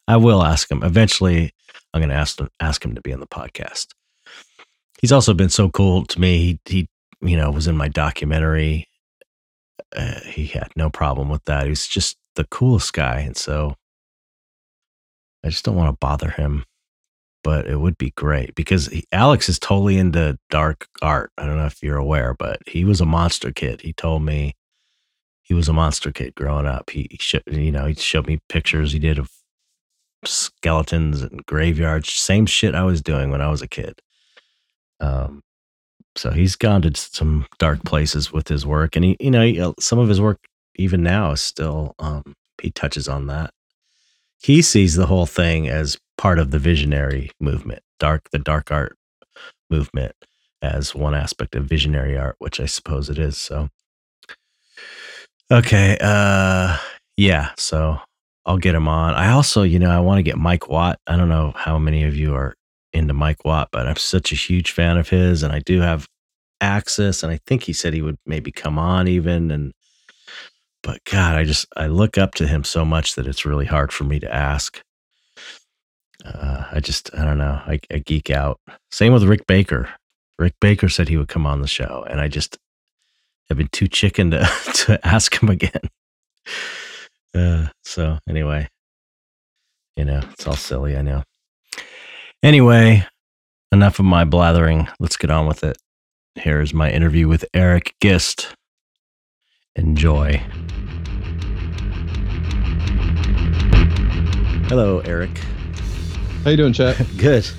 [0.08, 1.52] I will ask him eventually.
[1.94, 3.88] I'm going to ask him ask him to be on the podcast.
[5.02, 6.38] He's also been so cool to me.
[6.38, 6.90] He he
[7.22, 8.88] you know, was in my documentary.
[9.96, 11.64] Uh, he had no problem with that.
[11.64, 13.20] He was just the coolest guy.
[13.20, 13.76] And so
[15.44, 16.66] I just don't want to bother him,
[17.44, 21.32] but it would be great because he, Alex is totally into dark art.
[21.38, 23.82] I don't know if you're aware, but he was a monster kid.
[23.82, 24.56] He told me
[25.42, 26.90] he was a monster kid growing up.
[26.90, 29.32] He, he you know, he showed me pictures he did of
[30.26, 34.02] skeletons and graveyards, same shit I was doing when I was a kid.
[35.00, 35.44] Um,
[36.18, 39.74] so he's gone to some dark places with his work, and he, you know, uh,
[39.80, 40.40] some of his work
[40.76, 43.52] even now is still um, he touches on that.
[44.40, 48.96] He sees the whole thing as part of the visionary movement, dark the dark art
[49.70, 50.14] movement
[50.62, 53.38] as one aspect of visionary art, which I suppose it is.
[53.38, 53.70] So,
[55.52, 56.78] okay, uh,
[57.16, 58.00] yeah, so
[58.46, 59.14] I'll get him on.
[59.14, 61.00] I also, you know, I want to get Mike Watt.
[61.06, 62.56] I don't know how many of you are
[62.94, 66.08] into Mike Watt, but I'm such a huge fan of his, and I do have
[66.62, 67.24] access.
[67.24, 69.52] And I think he said he would maybe come on even.
[69.52, 69.74] And
[70.84, 73.92] but God, I just I look up to him so much that it's really hard
[73.92, 74.82] for me to ask.
[76.26, 77.62] Uh, I just I don't know.
[77.66, 78.60] I, I geek out.
[78.92, 79.90] Same with Rick Baker.
[80.40, 82.58] Rick Baker said he would come on the show, and I just
[83.50, 84.40] have been too chicken to
[84.74, 85.90] to ask him again.
[87.34, 88.68] Uh, so anyway,
[89.96, 90.98] you know, it's all silly.
[90.98, 91.24] I know.
[92.44, 93.04] Anyway,
[93.72, 94.88] enough of my blathering.
[95.00, 95.76] Let's get on with it.
[96.36, 98.56] Here's my interview with Eric Gist.
[99.76, 100.40] Enjoy.
[104.68, 105.36] Hello, Eric.
[106.44, 107.02] How you doing, Chet?
[107.18, 107.50] Good.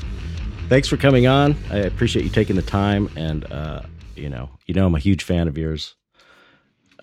[0.69, 1.57] Thanks for coming on.
[1.71, 3.83] I appreciate you taking the time, and uh,
[4.15, 5.97] you know, you know, I'm a huge fan of yours.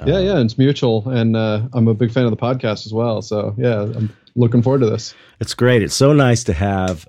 [0.06, 3.22] yeah, yeah, it's mutual, and uh, I'm a big fan of the podcast as well.
[3.22, 5.14] So yeah, I'm looking forward to this.
[5.42, 5.82] It's great.
[5.82, 7.06] It's so nice to have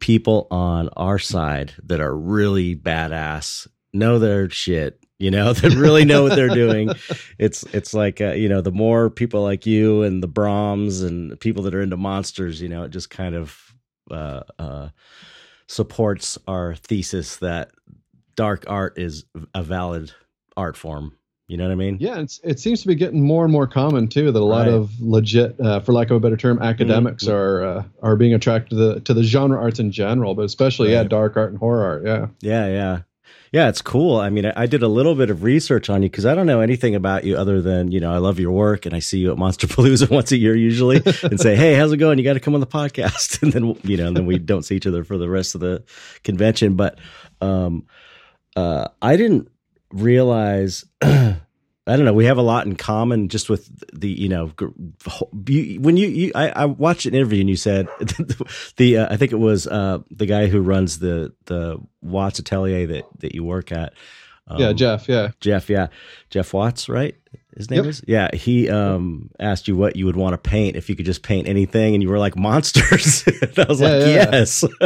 [0.00, 6.04] people on our side that are really badass, know their shit, you know, that really
[6.04, 6.90] know what they're doing.
[7.38, 11.40] It's it's like uh, you know, the more people like you and the Brahms and
[11.40, 13.56] people that are into monsters, you know, it just kind of
[14.10, 14.88] uh, uh,
[15.66, 17.70] supports our thesis that
[18.34, 20.12] dark art is a valid
[20.54, 21.16] art form.
[21.50, 21.96] You know what I mean?
[22.00, 24.66] Yeah, it's, it seems to be getting more and more common too that a lot
[24.66, 24.68] Right.
[24.74, 27.32] of legit, uh, for lack of a better term, academics Mhm.
[27.32, 30.92] are uh, are being attracted to the to the genre arts in general, but especially
[30.92, 32.02] yeah, dark art and horror art.
[32.04, 32.26] Yeah.
[32.40, 32.98] Yeah, yeah.
[33.52, 34.16] Yeah, it's cool.
[34.16, 36.46] I mean, I, I did a little bit of research on you because I don't
[36.46, 39.18] know anything about you other than, you know, I love your work and I see
[39.18, 42.18] you at Monsterpalooza once a year usually and say, hey, how's it going?
[42.18, 43.42] You got to come on the podcast.
[43.42, 45.60] And then, you know, and then we don't see each other for the rest of
[45.62, 45.82] the
[46.22, 46.74] convention.
[46.76, 47.00] But
[47.40, 47.86] um,
[48.54, 49.48] uh, I didn't
[49.92, 50.84] realize.
[51.86, 52.12] I don't know.
[52.12, 54.68] We have a lot in common just with the, you know, gr-
[55.06, 57.88] whole- you, when you, you I, I watched an interview and you said
[58.76, 62.86] the, uh, I think it was uh, the guy who runs the, the Watts Atelier
[62.86, 63.94] that, that you work at.
[64.46, 65.08] Um, yeah, Jeff.
[65.08, 65.30] Yeah.
[65.40, 65.88] Jeff, yeah.
[66.28, 67.16] Jeff Watts, right?
[67.56, 67.86] His name Yep.
[67.86, 68.02] is?
[68.06, 68.34] Yeah.
[68.34, 71.48] He um, asked you what you would want to paint if you could just paint
[71.48, 71.94] anything.
[71.94, 73.24] And you were like, monsters.
[73.42, 74.30] and I was Yeah, like, yeah.
[74.32, 74.64] yes.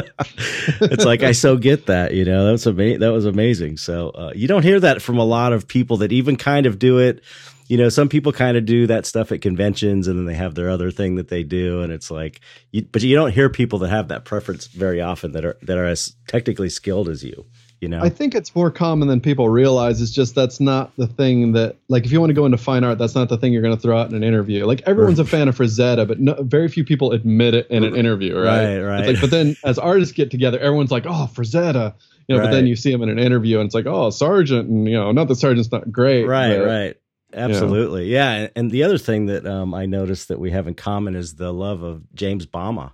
[0.80, 3.76] it's like, I so get that, you know, that was, ama- that was amazing.
[3.76, 6.78] So uh, you don't hear that from a lot of people that even kind of
[6.78, 7.22] do it.
[7.68, 10.54] You know, some people kind of do that stuff at conventions and then they have
[10.54, 11.80] their other thing that they do.
[11.80, 12.40] And it's like,
[12.72, 15.78] you, but you don't hear people that have that preference very often that are, that
[15.78, 17.46] are as technically skilled as you,
[17.84, 18.00] you know?
[18.02, 20.00] I think it's more common than people realize.
[20.00, 22.82] It's just that's not the thing that, like, if you want to go into fine
[22.82, 24.64] art, that's not the thing you're going to throw out in an interview.
[24.66, 27.94] Like, everyone's a fan of Frazetta, but no, very few people admit it in an
[27.94, 28.78] interview, right?
[28.78, 29.06] Right, right.
[29.08, 31.94] Like, but then as artists get together, everyone's like, oh, Frazetta.
[32.26, 34.68] You know, but then you see them in an interview and it's like, oh, Sargent
[34.70, 36.24] And, you know, not that Sargent's not great.
[36.26, 36.96] right but- right
[37.36, 40.74] absolutely yeah and, and the other thing that um, i noticed that we have in
[40.74, 42.92] common is the love of james bama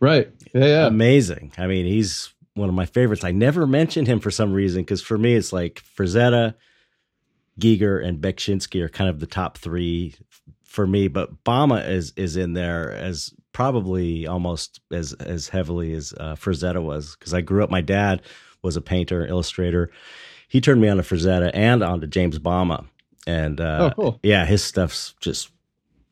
[0.00, 0.28] Right.
[0.52, 0.64] Yeah.
[0.66, 0.86] Yeah.
[0.88, 4.82] amazing i mean he's one of my favorites i never mentioned him for some reason
[4.82, 6.54] because for me it's like frazetta
[7.60, 10.14] giger and beksinski are kind of the top three
[10.64, 16.12] for me but bama is is in there as probably almost as as heavily as
[16.18, 18.20] uh, frazetta was because i grew up my dad
[18.62, 19.90] was a painter illustrator
[20.48, 22.86] he turned me on to frazetta and on to james bama
[23.28, 24.20] and uh, Oh, cool.
[24.22, 25.50] yeah, his stuff's just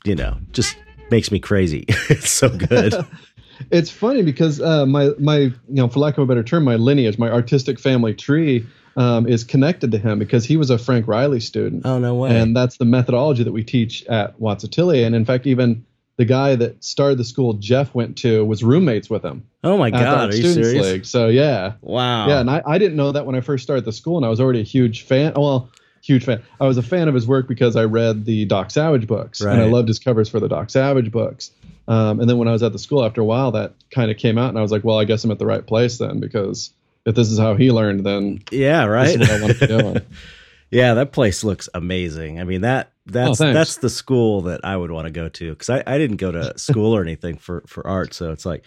[0.04, 0.76] you know just
[1.12, 1.84] makes me crazy.
[2.10, 2.92] it's so good.
[3.70, 6.76] it's funny because uh, my my you know for lack of a better term my
[6.76, 11.06] lineage my artistic family tree um, is connected to him because he was a Frank
[11.08, 12.36] Reilly student oh no way!
[12.36, 15.84] and that's the methodology that we teach at Watts Atelier and in fact even
[16.16, 19.90] the guy that started the school Jeff went to was roommates with him oh my
[19.90, 20.86] god, are you serious?
[20.86, 21.04] League.
[21.06, 22.28] so yeah Wow.
[22.28, 24.28] yeah and I, I didn't know that when I first started the school and I
[24.28, 25.70] was already a huge fan well
[26.02, 29.06] huge fan I was a fan of his work because I read the Doc Savage
[29.06, 31.50] books and I loved his covers for the Doc Savage books
[31.88, 34.16] um, and then when I was at the school after a while, that kind of
[34.16, 36.20] came out, and I was like, well, I guess I'm at the right place then,
[36.20, 36.70] because
[37.04, 39.06] if this is how he learned, then yeah, right.
[39.06, 40.00] this is what I want to be doing.
[40.70, 42.40] yeah, that place looks amazing.
[42.40, 45.50] I mean that that's Oh, that's the school that I would want to go to
[45.50, 48.64] because I, I didn't go to school or anything for for art, so it's like,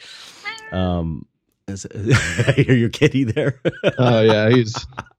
[0.71, 1.25] um,
[1.67, 1.85] is,
[2.47, 3.61] I hear your kitty there.
[3.99, 4.75] Oh yeah, he's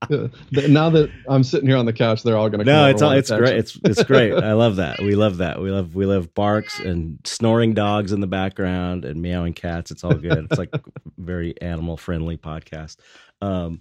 [0.09, 2.65] now that I'm sitting here on the couch, they're all going to.
[2.65, 3.57] no, it's all, it's great.
[3.57, 4.33] It's it's great.
[4.33, 5.01] I love that.
[5.01, 5.61] We love that.
[5.61, 9.91] We love we love barks and snoring dogs in the background and meowing cats.
[9.91, 10.47] It's all good.
[10.51, 10.71] It's like
[11.19, 12.99] very animal friendly podcast.
[13.41, 13.81] Um,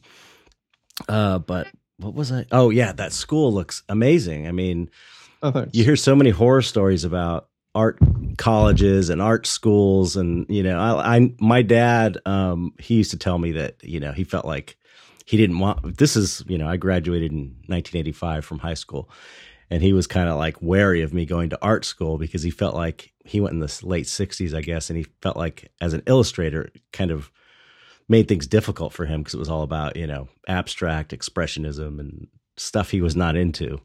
[1.07, 2.45] uh, but what was I?
[2.51, 4.47] Oh yeah, that school looks amazing.
[4.47, 4.89] I mean,
[5.43, 7.99] oh, you hear so many horror stories about art
[8.39, 13.17] colleges and art schools and you know I, I my dad um he used to
[13.17, 14.77] tell me that you know he felt like
[15.25, 19.11] he didn't want this is you know I graduated in 1985 from high school
[19.69, 22.49] and he was kind of like wary of me going to art school because he
[22.49, 25.93] felt like he went in the late 60s I guess and he felt like as
[25.93, 27.31] an illustrator kind of
[28.09, 32.27] made things difficult for him because it was all about you know abstract expressionism and
[32.55, 33.79] stuff he was not into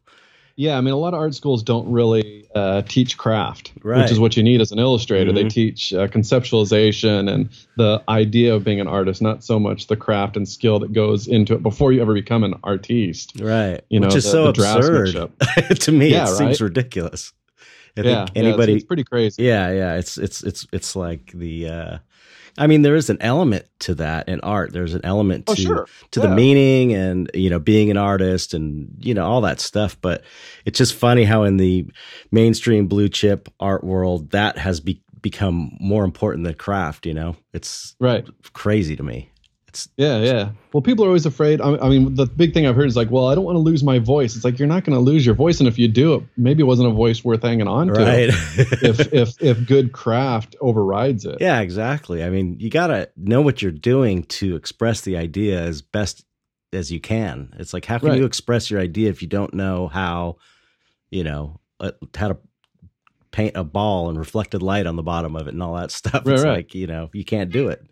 [0.57, 4.03] Yeah, I mean, a lot of art schools don't really uh, teach craft, Right.
[4.03, 5.33] which is what you need as an illustrator.
[5.33, 5.51] They Mhm.
[5.51, 10.37] teach uh, conceptualization and the idea of being an artist, not so much the craft
[10.37, 13.41] and skill that goes into it before you ever become an artiste.
[13.41, 13.81] Right.
[13.89, 15.31] You know, Which is the- so the absurd.
[15.81, 17.33] to me, Yeah, it seems ridiculous.
[17.97, 19.43] I yeah, think yeah, it's- anybody it's, pretty crazy.
[19.45, 19.95] Yeah, yeah.
[19.97, 21.99] It's it's it's it's like the uh
[22.59, 24.73] I mean there is an element to that in art.
[24.73, 25.87] There's an element Oh, to sure.
[26.11, 29.97] to the meaning and you know being an artist and you know all that stuff,
[30.01, 30.23] but
[30.67, 31.87] it's just funny how in the
[32.31, 37.37] mainstream blue chip art world that has be- become more important than craft, you know.
[37.53, 38.27] It's Right.
[38.53, 39.31] crazy to me.
[39.73, 40.51] It's Yeah, yeah.
[40.75, 41.63] Well, people are always afraid.
[41.63, 43.61] I I mean, the big thing I've heard is like, well, I don't want to
[43.61, 44.37] lose my voice.
[44.37, 46.61] It's like you're not going to lose your voice, and if you do, it maybe
[46.63, 47.93] it wasn't a voice worth hanging on to.
[47.95, 48.29] right.
[48.83, 51.39] if if if good craft overrides it.
[51.41, 52.23] Yeah, exactly.
[52.23, 56.25] I mean, you got to know what you're doing to express the idea as best
[56.75, 57.55] as you can.
[57.59, 58.19] It's like, how can Right.
[58.19, 60.37] you express your idea if you don't know how,
[61.11, 62.37] you know, uh, how to
[63.31, 66.27] paint a ball and reflected light on the bottom of it and all that stuff?
[66.27, 66.57] Right, it's right.
[66.57, 67.83] like, you know, you can't do it.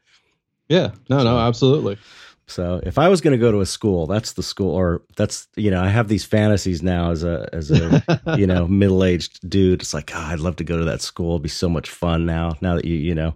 [0.70, 0.92] Yeah.
[1.10, 1.98] No, no, absolutely.
[2.46, 5.46] So if I was going to go to a school, that's the school, or that's
[5.56, 8.02] you know, I have these fantasies now as a as a
[8.38, 9.82] you know middle aged dude.
[9.82, 11.32] It's like, oh, I'd love to go to that school.
[11.32, 12.56] It'd be so much fun now.
[12.60, 13.34] Now that you you know,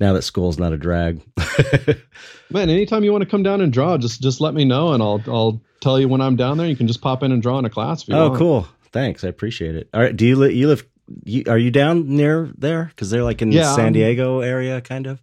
[0.00, 1.22] now that school's not a drag.
[2.50, 5.02] Man, anytime you want to come down and draw, just just let me know, and
[5.02, 6.66] I'll I'll tell you when I'm down there.
[6.66, 8.04] You can just pop in and draw in a class.
[8.10, 8.38] Oh, want.
[8.38, 8.68] cool.
[8.92, 9.88] Thanks, I appreciate it.
[9.92, 10.84] All right, do you li- you live?
[11.24, 12.84] You, are you down near there?
[12.84, 15.20] Because they're like in the Yeah, San um, Diego area, kind of.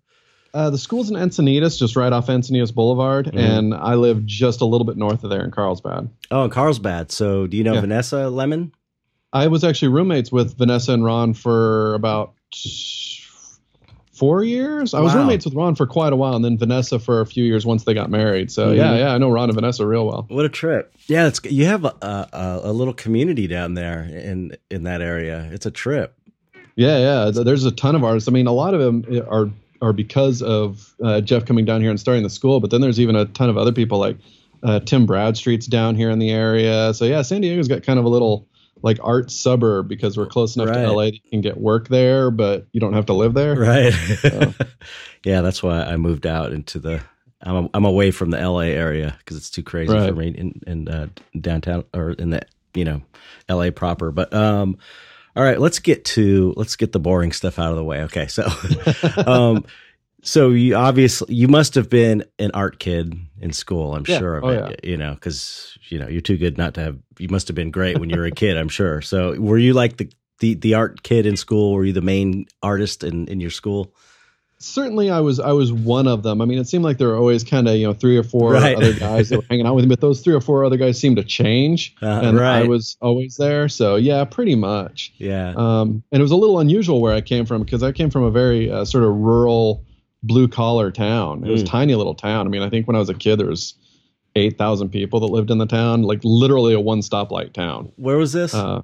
[0.53, 3.39] Uh, the school's in Encinitas, just right off Encinitas Boulevard, Mhm.
[3.39, 6.09] and I live just a little bit north of there in Carlsbad.
[6.29, 7.11] Oh, in Carlsbad.
[7.11, 7.81] So do you know Yeah.
[7.81, 8.71] Vanessa Lemen?
[9.31, 12.33] I was actually roommates with Vanessa and Ron for about
[14.13, 14.93] four years.
[14.93, 17.43] I was roommates with Ron for quite a while, and then Vanessa for a few
[17.43, 18.51] years once they got married.
[18.51, 18.77] So Mhm.
[18.77, 20.25] yeah, yeah, I know Ron and Vanessa real well.
[20.29, 20.93] What a trip!
[21.07, 25.49] Yeah, it's you have a, a a little community down there in in that area.
[25.51, 26.13] It's a trip.
[26.75, 27.31] Yeah, yeah.
[27.31, 28.29] There's a ton of artists.
[28.29, 29.49] I mean, a lot of them are
[29.81, 32.59] are because of uh, Jeff coming down here and starting the school.
[32.59, 34.17] But then there's even a ton of other people like
[34.63, 36.93] uh, Tim Bradstreet's down here in the area.
[36.93, 38.47] So yeah, San Diego's got kind of a little
[38.83, 40.81] like art suburb because we're close enough Right.
[40.83, 43.55] to LA that you can get work there, but you don't have to live there.
[43.55, 43.93] Right.
[44.23, 44.51] Yeah.
[45.25, 47.01] yeah, that's why I moved out into the.
[47.43, 50.87] I'm I'm away from the LA area because it's too crazy for me in in
[50.87, 51.07] uh,
[51.39, 52.41] downtown or in the
[52.75, 53.01] you know
[53.49, 54.11] LA proper.
[54.11, 54.77] But um,
[55.35, 58.01] all right, let's get to let's get the boring stuff out of the way.
[58.03, 58.47] Okay, so
[59.25, 59.65] um,
[60.23, 63.95] so you obviously you must have been an art kid in school.
[63.95, 64.19] I'm Yeah.
[64.19, 64.81] sure of Oh, it.
[64.83, 66.97] You know, because you know you're too good not to have.
[67.17, 68.57] You must have been great when you were a kid.
[68.57, 69.01] I'm sure.
[69.01, 71.73] So were you like the the, the art kid in school?
[71.73, 73.93] Were you the main artist in, in your school?
[74.63, 76.41] Certainly, I was I was one of them.
[76.41, 78.53] I mean, it seemed like there were always kind of you know three or four
[78.53, 78.75] Right.
[78.77, 80.99] other guys that were hanging out with me, but those three or four other guys
[80.99, 83.67] seemed to change, Uh, and I was always there.
[83.69, 85.13] So yeah, pretty much.
[85.17, 85.53] Yeah.
[85.57, 88.23] Um, and it was a little unusual where I came from because I came from
[88.23, 89.83] a very uh, sort of rural,
[90.23, 91.43] blue collar town.
[91.43, 91.69] It was a Mm.
[91.69, 92.45] tiny little town.
[92.45, 93.73] I mean, I think when I was a kid, there was
[94.35, 97.91] eight thousand people that lived in the town, like literally a one stoplight town.
[97.97, 98.53] Where was this?
[98.53, 98.81] Uh,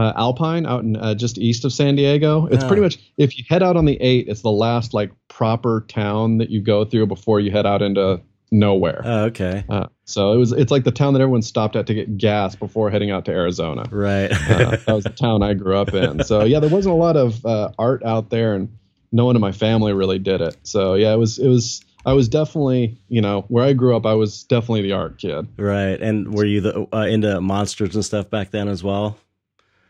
[0.00, 2.46] uh, Alpine, out in uh, just east of San Diego.
[2.46, 2.66] It's Oh.
[2.68, 6.38] pretty much if you head out on the eight, it's the last like proper town
[6.38, 8.20] that you go through before you head out into
[8.52, 9.02] nowhere.
[9.04, 9.64] oh, okay.
[9.68, 12.56] Uh, so it was it's like the town that everyone stopped at to get gas
[12.56, 14.30] before heading out to Arizona Right.
[14.32, 16.24] uh, that was the town I grew up in.
[16.24, 18.68] So yeah, there wasn't a lot of uh, art out there, and
[19.12, 20.56] no one in my family really did it.
[20.64, 24.04] So yeah, it was it was I was definitely you know where I grew up,
[24.06, 25.46] I was definitely the art kid.
[25.56, 26.00] right.
[26.00, 29.16] And were you the uh, into monsters and stuff back then as well?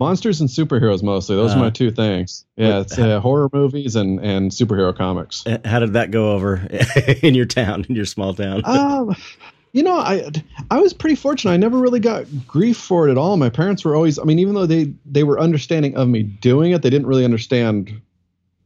[0.01, 2.44] Monsters and superheroes mostly; those Uh, are my two things.
[2.57, 5.46] Yeah, what- it's uh, horror movies and and superhero comics.
[5.46, 6.66] Uh, How did that go over
[7.22, 8.62] in your town, in your small town?
[8.64, 9.14] Um,
[9.72, 10.30] you know, I
[10.70, 11.53] I was pretty fortunate.
[11.53, 13.36] I never really got grief for it at all.
[13.36, 16.72] My parents were always, I mean, even though they they were understanding of me doing
[16.72, 17.92] it, they didn't really understand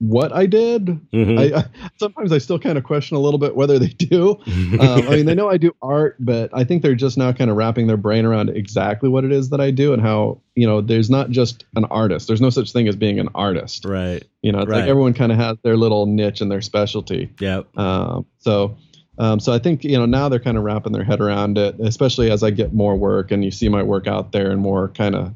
[0.09, 0.87] what I did.
[1.13, 1.39] Mhm.
[1.55, 1.65] I, I
[1.99, 4.39] sometimes I still kind of question a little bit whether they do.
[4.47, 7.51] Um, I mean, they know I do art, but I think they're just now kind
[7.51, 10.67] of wrapping their brain around exactly what it is that I do and how you
[10.67, 12.27] know there's not just an artist.
[12.27, 13.85] There's no such thing as being an artist.
[13.85, 14.23] right.
[14.43, 14.81] You know, it's Right.
[14.81, 17.31] like everyone kind of has their little niche and their specialty.
[17.41, 17.77] Yep.
[17.79, 18.77] Um, so.
[19.17, 21.77] Um, so I think you know now they're kind of wrapping their head around it,
[21.79, 24.89] especially as I get more work and you see my work out there in more
[24.89, 25.33] kind of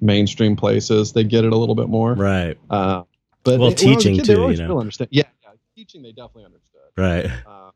[0.00, 1.12] mainstream places.
[1.12, 2.14] They get it a little bit more.
[2.14, 2.56] Right.
[2.70, 3.02] Uh,
[3.44, 4.80] but Well, they- when I was a teaching kid, too, you know.
[4.80, 5.08] understand.
[5.12, 6.80] Yeah, yeah, teaching they definitely understood.
[6.96, 7.26] Right.
[7.46, 7.70] Uh,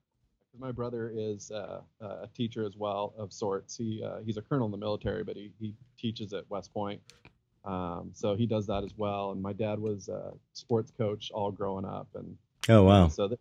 [0.58, 3.76] my brother is uh, a teacher as well of sorts.
[3.76, 7.00] He uh, he's a colonel in the military, but he he teaches at West Point.
[7.64, 9.30] Um, so he does that as well.
[9.32, 12.36] And my dad was a sports coach all growing up, and
[12.68, 13.08] Oh wow.
[13.08, 13.36] so they,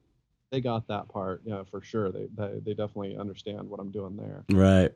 [0.51, 2.11] they got that part, yeah, for sure.
[2.11, 4.45] They, they they definitely understand what I'm doing there.
[4.51, 4.91] Right.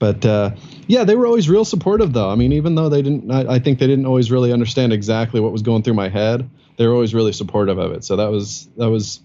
[0.00, 0.52] But uh,
[0.88, 2.30] yeah, they were always real supportive, though.
[2.30, 5.40] I mean, even though they didn't, I, I, think they didn't always really understand exactly
[5.40, 6.48] what was going through my head.
[6.78, 8.02] They were always really supportive of it.
[8.02, 9.20] So that was that was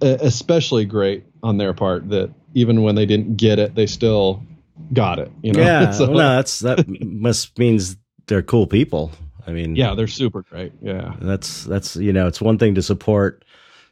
[0.00, 2.08] especially great on their part.
[2.10, 4.44] That even when they didn't get it, they still
[4.92, 5.32] got it.
[5.42, 5.60] You know?
[5.60, 5.90] Yeah.
[5.92, 7.96] so, well, no, that's that must means
[8.28, 9.10] they're cool people.
[9.48, 10.72] I mean, yeah, they're super great.
[10.80, 13.44] Yeah, that's that's you know, it's one thing to support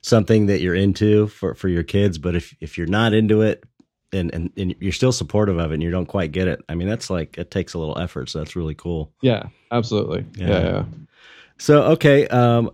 [0.02, 3.64] something that you're into for for your kids, but if if you're not into it,
[4.12, 6.60] and, and, and you're still supportive of it and you don't quite get it.
[6.68, 8.28] I mean, that's like, it takes a little effort.
[8.28, 9.12] So that's really cool.
[9.20, 10.24] Yeah, absolutely.
[10.36, 10.48] Yeah.
[10.48, 10.84] yeah, yeah.
[11.58, 12.26] So, okay.
[12.28, 12.70] Um,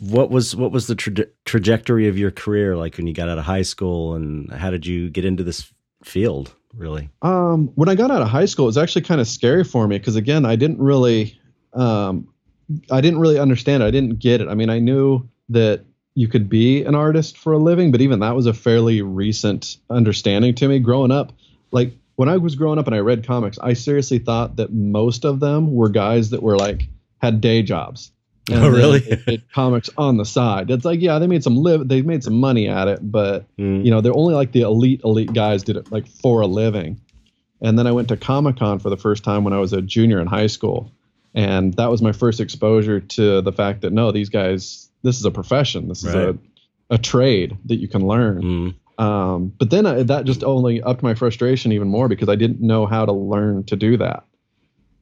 [0.00, 2.76] what was, what was the tra- trajectory of your career?
[2.76, 5.72] Like when you got out of high school and how did you get into this
[6.02, 7.08] field really?
[7.22, 9.88] Um, when I got out of high school, it was actually kind of scary for
[9.88, 9.98] me.
[9.98, 11.38] Cause again, I didn't really,
[11.72, 12.28] um,
[12.90, 13.86] I didn't really understand it.
[13.86, 14.48] I didn't get it.
[14.48, 15.84] I mean, I knew that
[16.18, 19.76] you could be an artist for a living, but even that was a fairly recent
[19.88, 20.80] understanding to me.
[20.80, 21.32] Growing up,
[21.70, 25.24] like when I was growing up and I read comics, I seriously thought that most
[25.24, 26.88] of them were guys that were like
[27.22, 28.10] had day jobs.
[28.50, 28.98] And oh, really?
[28.98, 30.72] did comics on the side.
[30.72, 33.84] It's like, yeah, they made some live, they made some money at it, but mm.
[33.84, 37.00] you know, they're only like the elite, elite guys did it like for a living.
[37.60, 39.82] And then I went to Comic Con for the first time when I was a
[39.82, 40.90] junior in high school,
[41.32, 45.24] and that was my first exposure to the fact that no, these guys this is
[45.24, 45.88] a profession.
[45.88, 46.36] This is a,
[46.90, 48.42] a trade that you can learn.
[48.42, 49.02] Mm.
[49.02, 52.60] Um, but then I, that just only upped my frustration even more because I didn't
[52.60, 54.24] know how to learn to do that.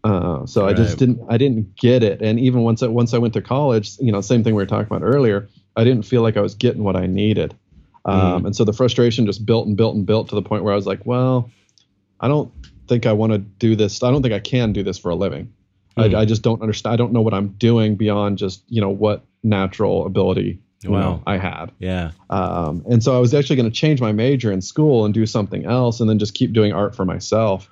[0.05, 0.71] Uh, so right.
[0.71, 2.23] I just didn't I didn't get it.
[2.23, 4.67] And even once I, once I went to college, you know, same thing we were
[4.67, 5.49] talking about earlier.
[5.77, 7.57] I didn't feel like I was getting what I needed.
[8.05, 8.47] Um, mm.
[8.47, 10.77] And so the frustration just built and built and built to the point where I
[10.77, 11.51] was like, well,
[12.21, 12.53] I don't
[12.87, 14.03] think I want to do this.
[14.03, 15.53] I don't think I can do this for a living.
[15.99, 16.15] Mm.
[16.15, 16.93] I, I, just don't understand.
[16.93, 21.01] I don't know what I'm doing beyond just you know what natural ability wow.
[21.01, 21.73] Know, I had.
[21.79, 22.13] Yeah.
[22.31, 25.27] Um, and so I was actually going to change my major in school and do
[25.27, 27.71] something else, and then just keep doing art for myself.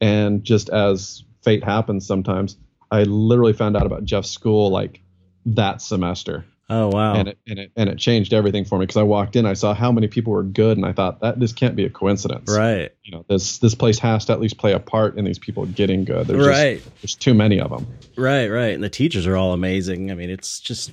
[0.00, 2.56] And just as fate happens, sometimes
[2.90, 5.00] I literally found out about Jeff's school like
[5.46, 6.44] that semester.
[6.70, 7.14] Oh wow!
[7.14, 9.52] And it and it and it changed everything for me because I walked in, I
[9.52, 12.50] saw how many people were good, and I thought that this can't be a coincidence.
[12.50, 12.90] Right.
[13.02, 15.66] You know, this this place has to at least play a part in these people
[15.66, 16.26] getting good.
[16.26, 16.82] There's right.
[16.82, 17.86] Just, there's too many of them.
[18.16, 18.48] Right.
[18.48, 18.72] Right.
[18.72, 20.10] And the teachers are all amazing.
[20.10, 20.92] I mean, it's just.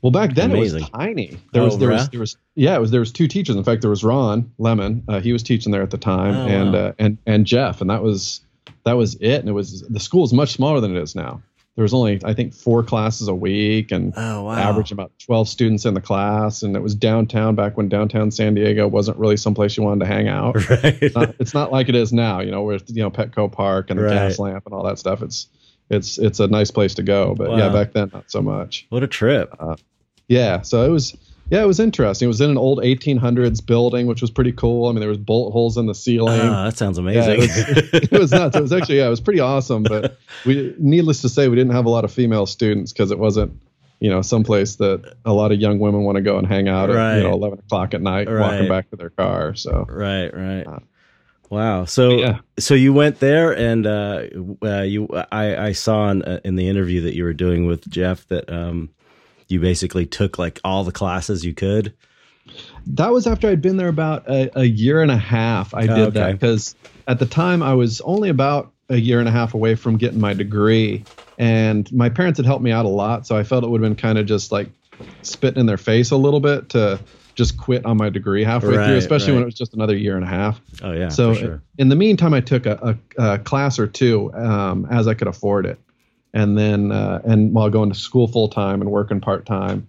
[0.00, 0.78] Well, back then amazing.
[0.78, 1.38] it was tiny.
[1.52, 3.56] There oh, was there was there was yeah, it was there was two teachers.
[3.56, 5.02] In fact, there was Ron Lemen.
[5.08, 6.78] Uh, he was teaching there at the time, oh, and wow.
[6.78, 8.40] uh, and and Jeff, and that was
[8.84, 9.40] that was it.
[9.40, 11.42] And it was the school is much smaller than it is now
[11.76, 14.52] there was only I think four classes a week and oh, wow.
[14.52, 18.54] average about 12 students in the class and it was downtown back when downtown San
[18.54, 20.56] Diego wasn't really someplace you wanted to hang out.
[20.72, 20.98] Right.
[21.02, 23.90] It's not, it's not like it is now, you know, with you know Petco Park
[23.90, 24.30] and the right.
[24.30, 25.22] Gaslamp and all that stuff.
[25.22, 25.48] It's
[25.90, 27.56] it's it's a nice place to go, but wow.
[27.56, 28.86] yeah, back then not so much.
[28.88, 29.54] What a trip.
[29.58, 29.76] Uh,
[30.28, 31.14] yeah, so it was
[31.50, 32.26] yeah, it was interesting.
[32.26, 34.88] It was in an old 1800s building, which was pretty cool.
[34.88, 36.40] I mean, there was bullet holes in the ceiling.
[36.40, 37.22] Oh, that sounds amazing.
[37.22, 38.56] Yeah, it, was, it, was, nuts.
[38.56, 39.82] It was actually yeah, it was pretty awesome.
[39.82, 43.18] But we, needless to say, we didn't have a lot of female students because it
[43.18, 43.60] wasn't,
[44.00, 46.88] you know, someplace that a lot of young women want to go and hang out
[46.88, 47.12] right.
[47.12, 48.40] at, you know, 11 o'clock at night, right.
[48.40, 49.54] walking back to their car.
[49.54, 50.66] So right, right.
[50.66, 50.78] Uh,
[51.52, 51.84] Wow.
[51.84, 52.38] So yeah.
[52.58, 54.22] so you went there, and uh,
[54.64, 57.86] uh, you I, I saw in, uh, in the interview that you were doing with
[57.90, 58.88] Jeff that um,
[59.52, 61.94] you basically took like all the classes you could?
[62.86, 65.74] That was after I'd been there about a, a year and a half.
[65.74, 66.10] I did oh, okay.
[66.10, 66.74] that because
[67.06, 70.20] at the time I was only about a year and a half away from getting
[70.20, 71.04] my degree,
[71.38, 73.26] and my parents had helped me out a lot.
[73.26, 74.68] So I felt it would have been kind of just like
[75.22, 77.00] spitting in their face a little bit to
[77.34, 79.34] just quit on my degree halfway right, through, especially right.
[79.34, 80.60] when it was just another year and a half.
[80.82, 81.08] Oh yeah.
[81.08, 81.62] So sure.
[81.78, 85.28] in the meantime, I took a, a, a class or two um, as I could
[85.28, 85.78] afford it
[86.34, 89.86] and then uh, and while going to school full time and working part time.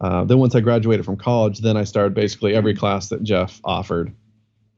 [0.00, 3.60] Uh, then once I graduated from college, then I started basically every class that Jeff
[3.64, 4.12] offered.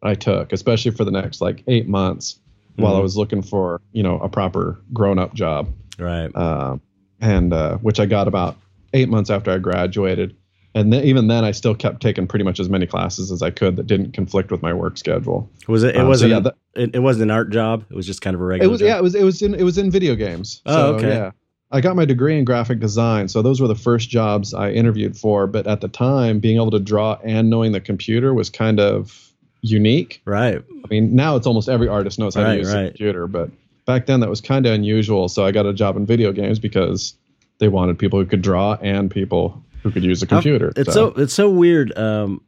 [0.02, 2.34] I took, especially for the next like eight months,
[2.72, 2.82] mm-hmm.
[2.82, 3.02] while I mm-hmm.
[3.02, 5.72] was looking for you know a proper grown up job.
[5.98, 6.30] Right.
[6.34, 6.76] Uh,
[7.20, 8.56] and uh, which I got about
[8.92, 10.36] eight months after I graduated
[10.76, 13.50] and then, even then, I still kept taking pretty much as many classes as I
[13.50, 15.48] could that didn't conflict with my work schedule.
[15.68, 15.96] Was it?
[15.96, 16.30] It uh, wasn't.
[16.30, 17.86] So yeah, that, it, it, wasn't an art job.
[17.88, 18.68] It was just kind of a regular.
[18.68, 18.80] It was.
[18.80, 18.88] Job.
[18.88, 18.98] Yeah.
[18.98, 19.14] It was.
[19.14, 19.54] It was in.
[19.54, 20.60] It was in video games.
[20.66, 21.08] Oh, so, okay.
[21.08, 21.30] Yeah.
[21.72, 25.16] I got my degree in graphic design, so those were the first jobs I interviewed
[25.16, 25.46] for.
[25.46, 29.32] But at the time, being able to draw and knowing the computer was kind of
[29.62, 30.20] unique.
[30.26, 30.58] Right.
[30.58, 32.82] I mean, now it's almost every artist knows how right, to use right.
[32.82, 33.50] a computer, but
[33.86, 35.28] back then that was kind of unusual.
[35.28, 37.14] So I got a job in video games because
[37.60, 40.72] they wanted people who could draw and people who could use a computer.
[40.76, 41.14] It's so.
[41.14, 41.96] so, it's so weird.
[41.96, 42.42] Um,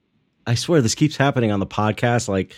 [0.46, 2.28] I swear this keeps happening on the podcast.
[2.28, 2.52] Like,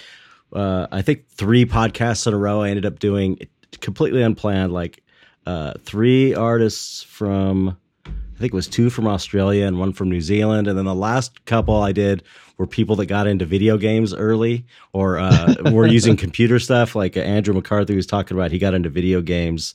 [0.54, 3.38] uh, I think three podcasts in a row, I ended up doing
[3.80, 4.72] completely unplanned.
[4.72, 5.02] Like,
[5.44, 7.76] uh, three artists from
[8.06, 10.66] I think it was two from Australia and one from New Zealand.
[10.66, 12.22] And then the last couple I did
[12.56, 14.64] were people that got into video games early
[14.94, 16.94] or uh, were using computer stuff.
[16.96, 19.74] Like uh, Andrew McCarthy was talking about, he got into video games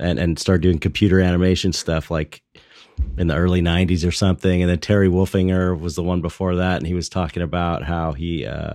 [0.00, 2.42] and, and started doing computer animation stuff like
[3.16, 4.62] in the early 90s or something.
[4.62, 6.78] And then Terry Wolfinger was the one before that.
[6.78, 8.74] And he was talking about how he, uh,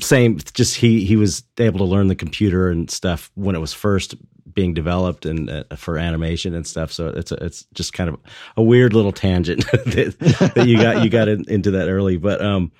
[0.00, 3.72] same just he he was able to learn the computer and stuff when it was
[3.72, 4.14] first
[4.52, 8.18] being developed and uh, for animation and stuff so it's a, it's just kind of
[8.56, 12.42] a weird little tangent that, that you got you got in, into that early but
[12.42, 12.72] um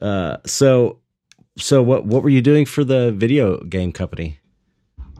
[0.00, 0.98] uh so
[1.56, 4.39] so what what were you doing for the video game company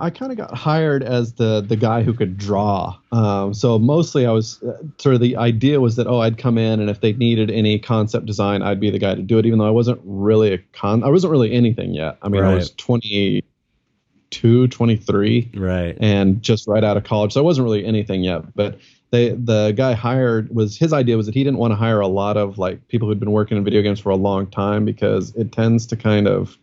[0.00, 2.96] I kind of got hired as the the guy who could draw.
[3.12, 6.56] Um, so mostly I was uh, sort of the idea was that oh I'd come
[6.56, 9.44] in and if they needed any concept design I'd be the guy to do it
[9.44, 12.16] even though I wasn't really a con I wasn't really anything yet.
[12.22, 12.52] I mean right.
[12.52, 17.84] I was 22, 23, right, and just right out of college so I wasn't really
[17.84, 18.54] anything yet.
[18.56, 18.78] But
[19.10, 22.08] they the guy hired was his idea was that he didn't want to hire a
[22.08, 25.34] lot of like people who'd been working in video games for a long time because
[25.36, 26.56] it tends to kind of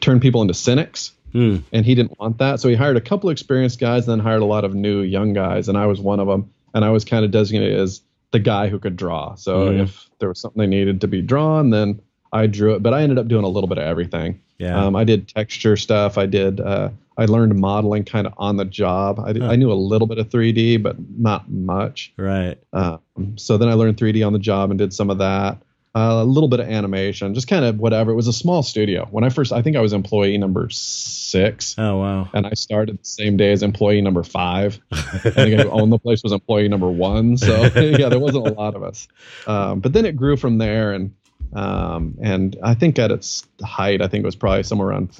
[0.00, 1.58] turn people into cynics Hmm.
[1.72, 2.60] And he didn't want that.
[2.60, 5.32] So he hired a couple experienced guys, and then hired a lot of new young
[5.32, 5.68] guys.
[5.68, 6.50] And I was one of them.
[6.74, 8.00] And I was kind of designated as
[8.30, 9.34] the guy who could draw.
[9.34, 9.80] So mm.
[9.80, 12.00] if there was something they needed to be drawn, then
[12.32, 12.82] I drew it.
[12.82, 14.40] But I ended up doing a little bit of everything.
[14.58, 14.84] Yeah.
[14.84, 16.18] Um, I did texture stuff.
[16.18, 16.60] I did.
[16.60, 19.18] Uh, I learned modeling kind of on the job.
[19.18, 19.50] I, did, huh.
[19.50, 22.12] I knew a little bit of 3D, but not much.
[22.16, 22.56] Right.
[22.72, 23.00] Um,
[23.36, 25.58] so then I learned 3D on the job and did some of that
[25.94, 28.12] a little bit of animation, just kind of whatever.
[28.12, 29.08] It was a small studio.
[29.10, 31.74] When I first, I think I was employee number six.
[31.78, 32.28] Oh wow!
[32.32, 34.80] And I started the same day as employee number five.
[34.92, 37.36] I think who owned the place was employee number one.
[37.36, 39.08] So yeah, there wasn't a lot of us.
[39.46, 41.12] Um, but then it grew from there, and
[41.54, 45.10] um, and I think at its height, I think it was probably somewhere around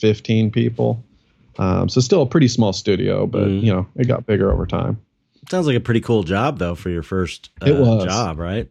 [0.00, 1.02] fifteen people.
[1.58, 3.62] Um, so still a pretty small studio, but mm.
[3.62, 5.00] you know it got bigger over time.
[5.50, 8.04] Sounds like a pretty cool job though for your first uh, it was.
[8.04, 8.68] job, right?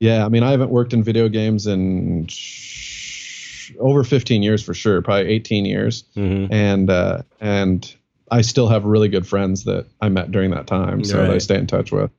[0.00, 4.72] Yeah, I mean, I haven't worked in video games in sh- over 15 years for
[4.72, 6.52] sure, probably 18 years, mm-hmm.
[6.52, 7.94] and uh, and
[8.30, 11.26] I still have really good friends that I met during that time, so right.
[11.26, 12.10] that I stay in touch with.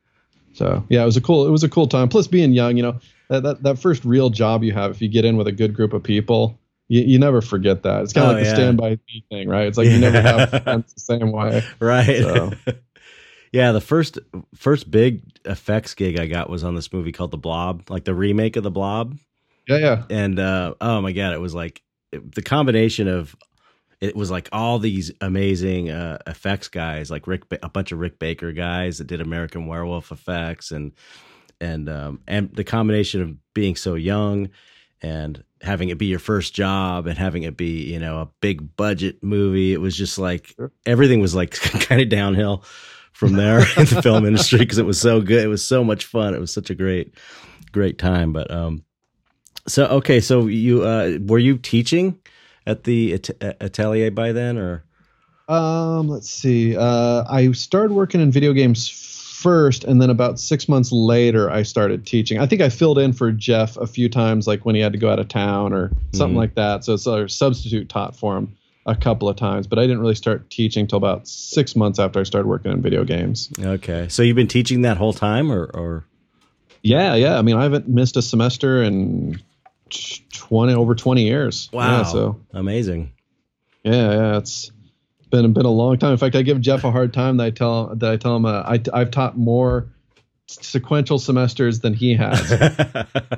[0.53, 2.07] So yeah, it was a cool it was a cool time.
[2.07, 5.07] Plus, being young, you know, that that, that first real job you have, if you
[5.07, 8.03] get in with a good group of people, you, you never forget that.
[8.03, 8.49] It's kind of oh, like yeah.
[8.51, 8.99] the standby
[9.31, 9.65] thing, right?
[9.65, 12.21] It's like you never have friends the same way, right?
[12.21, 12.51] So.
[13.51, 14.17] Yeah, the first
[14.55, 18.15] first big effects gig I got was on this movie called The Blob, like the
[18.15, 19.17] remake of The Blob.
[19.67, 20.03] Yeah, yeah.
[20.09, 21.81] And uh, oh my god, it was like
[22.11, 23.35] it, the combination of
[23.99, 28.19] it was like all these amazing uh, effects guys, like Rick, a bunch of Rick
[28.19, 30.93] Baker guys that did American Werewolf effects, and
[31.59, 34.49] and um, and the combination of being so young
[35.01, 38.77] and having it be your first job and having it be you know a big
[38.77, 40.71] budget movie, it was just like sure.
[40.85, 42.63] everything was like kind of downhill
[43.11, 45.43] from there in the film industry because it was so good.
[45.43, 46.33] It was so much fun.
[46.33, 47.13] It was such a great,
[47.71, 48.33] great time.
[48.33, 48.83] But um,
[49.67, 52.19] so okay, so you uh, were you teaching
[52.65, 54.83] at the at- atelier by then, or?
[55.47, 56.77] Um, let's see.
[56.77, 61.63] Uh, I started working in video games first, and then about six months later, I
[61.63, 62.39] started teaching.
[62.39, 64.99] I think I filled in for Jeff a few times, like when he had to
[64.99, 66.37] go out of town or something mm-hmm.
[66.37, 66.85] like that.
[66.85, 68.55] So it's a substitute taught for him
[68.85, 72.19] a couple of times, but I didn't really start teaching till about six months after
[72.19, 73.51] I started working in video games.
[73.59, 76.05] Okay, so you've been teaching that whole time, or, or?
[76.81, 77.37] Yeah, yeah.
[77.37, 79.39] I mean, I haven't missed a semester in
[80.31, 81.69] twenty over twenty years.
[81.71, 83.13] Wow, yeah, so amazing.
[83.83, 84.37] Yeah, yeah.
[84.37, 84.71] It's
[85.29, 86.11] been been a long time.
[86.11, 88.45] In fact, I give Jeff a hard time that I tell that I tell him
[88.45, 89.87] uh, I I've taught more
[90.47, 92.53] sequential semesters than he has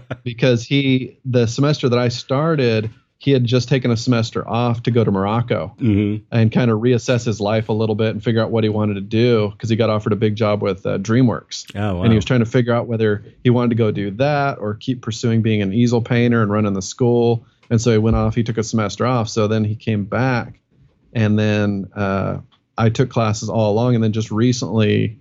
[0.24, 2.90] because he the semester that I started
[3.24, 6.26] he had just taken a semester off to go to Morocco mm-hmm.
[6.30, 8.96] and kind of reassess his life a little bit and figure out what he wanted
[8.96, 11.74] to do because he got offered a big job with uh, DreamWorks.
[11.74, 12.04] Oh, wow.
[12.04, 14.74] And he was trying to figure out whether he wanted to go do that or
[14.74, 17.46] keep pursuing being an easel painter and running the school.
[17.70, 19.30] And so he went off, he took a semester off.
[19.30, 20.60] So then he came back
[21.14, 22.40] and then uh,
[22.78, 23.96] I took classes all along.
[23.96, 25.18] And then just recently,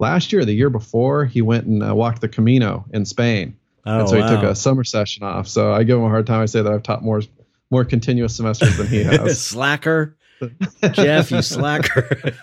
[0.00, 3.56] last year, the year before, he went and uh, walked the Camino in Spain.
[3.86, 4.28] Oh, and so wow.
[4.28, 5.46] he took a summer session off.
[5.46, 6.40] So I give him a hard time.
[6.40, 7.22] I say that I've taught more
[7.70, 9.40] more continuous semesters than he has.
[9.40, 10.16] slacker,
[10.92, 12.20] Jeff, you slacker.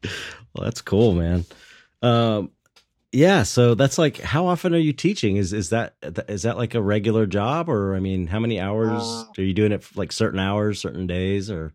[0.00, 1.44] well, that's cool, man.
[2.02, 2.50] Um,
[3.12, 5.36] yeah, so that's like, how often are you teaching?
[5.36, 5.94] Is is that
[6.28, 9.52] is that like a regular job, or I mean, how many hours uh, are you
[9.52, 9.84] doing it?
[9.94, 11.74] like certain hours, certain days, or?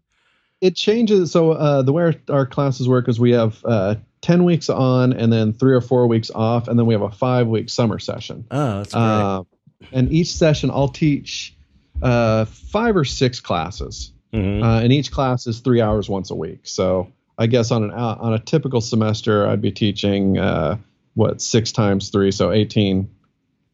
[0.60, 1.32] It changes.
[1.32, 5.14] So uh, the way our, our, classes work is we have uh, ten weeks on,
[5.14, 8.00] and then three or four weeks off, and then we have a five week summer
[8.00, 8.44] session.
[8.50, 9.02] Oh, that's great.
[9.02, 9.44] Uh,
[9.92, 11.56] and each session, I'll teach
[12.02, 14.64] uh, five or six classes, mm-hmm.
[14.64, 16.62] uh, and each class is three hours once a week.
[16.64, 20.78] So I guess on an uh, on a typical semester, I'd be teaching uh,
[21.16, 23.10] what six times three, so 18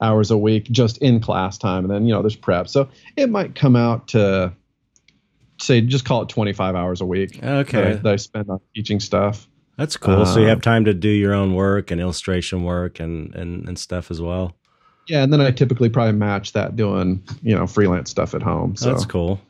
[0.02, 3.30] hours a week just in class time, and then you know there's prep, so it
[3.30, 4.54] might come out to
[5.60, 7.42] say just call it 25 hours a week.
[7.44, 9.48] Okay, that I, that I spend on teaching stuff.
[9.78, 10.26] That's cool.
[10.26, 13.68] so you Uh, have time to do your own work and illustration work and and
[13.68, 14.56] and stuff as well.
[15.08, 18.76] Yeah, and then I typically probably match that doing you know freelance stuff at home.
[18.76, 19.42] So That's cool.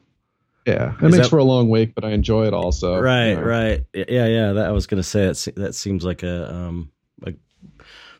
[0.65, 2.99] yeah, it Is makes that- for a long week, but I enjoy it also.
[2.99, 3.41] right, you know.
[3.43, 3.85] right.
[3.93, 4.53] Yeah, yeah.
[4.53, 5.23] That I was gonna say.
[5.25, 6.91] It, that seems like a um
[7.25, 7.33] a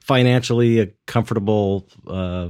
[0.02, 2.50] financially a comfortable uh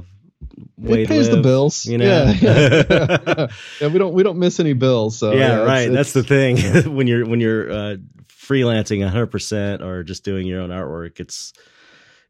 [0.76, 2.04] way It to pays the bills, You know.
[2.04, 3.46] Yeah.
[3.80, 5.18] yeah, we don't we don't miss any bills.
[5.18, 5.90] So yeah, it's- right.
[5.90, 6.94] That's the thing.
[6.94, 7.96] when you're when you're uh,
[8.28, 11.52] freelancing 100 percent or just doing your own artwork, it's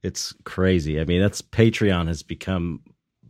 [0.05, 1.01] it's crazy.
[1.01, 2.83] I mean, that's Patreon has become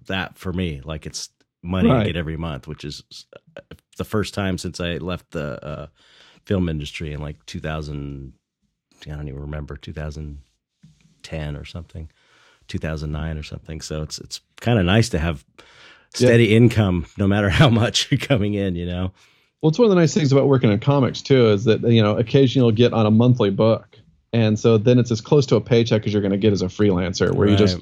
[0.08, 0.80] that for me.
[0.84, 1.30] Like it's
[1.62, 3.04] money I get every month, which is
[3.56, 3.60] uh,
[3.96, 5.86] the first time since I left the uh,
[6.44, 8.32] film industry in like 2000.
[9.06, 12.10] I don't even remember 2010 or something,
[12.66, 13.80] 2009 or something.
[13.80, 15.44] So it's it's kind of nice to have
[16.12, 18.74] steady income no matter how much you're coming in.
[18.74, 19.12] You know.
[19.62, 22.02] Well, it's one of the nice things about working in comics too is that you
[22.02, 23.93] know occasionally you'll get on a monthly book,
[24.35, 26.61] and so then it's as close to a paycheck as you're going to get as
[26.61, 27.78] a freelancer, where you just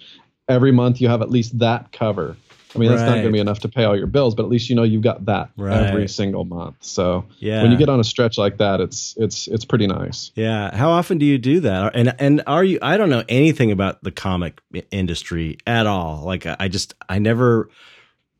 [0.48, 2.36] every month you have at least that cover.
[2.74, 4.48] I mean, that's not going to be enough to pay all your bills, but at
[4.48, 6.76] least you know you've got that every single month.
[6.80, 7.62] So Yeah.
[7.62, 10.30] when you get on a stretch like that, it's it's it's pretty nice.
[10.34, 10.74] Yeah.
[10.74, 11.94] How often do you do that?
[11.94, 12.78] And and are you?
[12.80, 16.22] I don't know anything about the comic industry at all.
[16.24, 17.68] Like I just I never.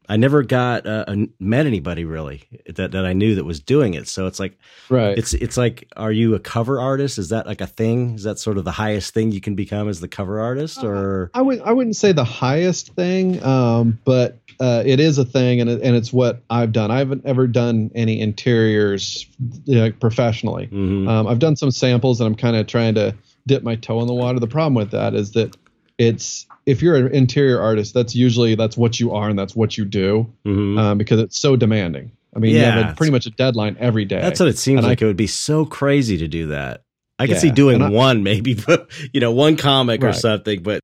[0.09, 3.95] I never got uh, uh, met anybody really that, that I knew that was doing
[3.95, 4.09] it.
[4.09, 5.17] So it's like Right.
[5.17, 7.19] it's it's like, are you a cover artist?
[7.19, 8.15] Is that like a thing?
[8.17, 10.83] Is that sort of the highest thing you can become as the cover artist?
[10.83, 15.25] Or I would I wouldn't say the highest thing, um, but uh, it is a
[15.25, 16.91] thing, and it, and it's what I've done.
[16.91, 19.27] I haven't ever done any interiors
[19.65, 20.67] you know, professionally.
[20.69, 21.09] Mhm.
[21.09, 23.15] Um, I've done some samples, and I'm kind of trying to
[23.47, 24.39] dip my toe in the water.
[24.39, 25.57] The problem with that is that
[26.03, 29.77] it's if you're an interior artist, that's usually that's what you are, and that's what
[29.79, 30.79] you do, Mhm.
[30.79, 32.13] um, because it's so demanding.
[32.35, 34.21] I mean, you Yeah, have a, pretty much a deadline every day.
[34.21, 35.03] That's what it seems And I- like.
[35.03, 36.83] it would be so crazy to do that.
[37.19, 40.81] I could see doing I- one maybe, but you know, one comic or something, but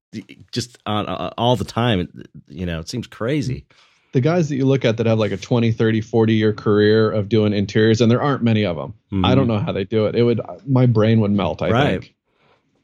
[0.52, 2.08] just on uh, all the time,
[2.48, 3.64] you know, it seems crazy.
[4.12, 7.10] the guys that you look at that have like a 20 30 40 year career
[7.10, 10.06] of doing interiors and there aren't many of them i don't know how they do
[10.06, 11.74] it it would my brain would melt i Mm-hmm.
[11.74, 12.00] Right.
[12.00, 12.14] think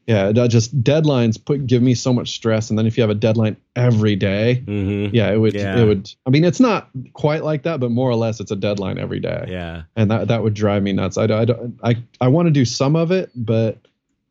[0.07, 3.15] yeah just deadlines put give me so much stress and then if you have a
[3.15, 5.77] deadline every day hmm yeah it would Yeah.
[5.81, 8.55] it would i mean it's not quite like that but more or less it's a
[8.55, 11.45] deadline every day Yeah, and that that would drive me nuts i i
[11.83, 13.79] i, I want to do some of it but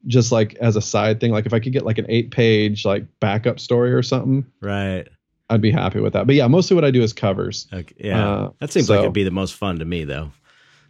[0.07, 2.85] just like as a side thing like if i could get like an eight page
[2.85, 5.09] like backup story or something right.
[5.51, 7.95] i'd be happy with that but yeah mostly what i do is covers Okay.
[7.99, 10.31] Yeah, Uh, that seems like it'd be the most fun to me, though.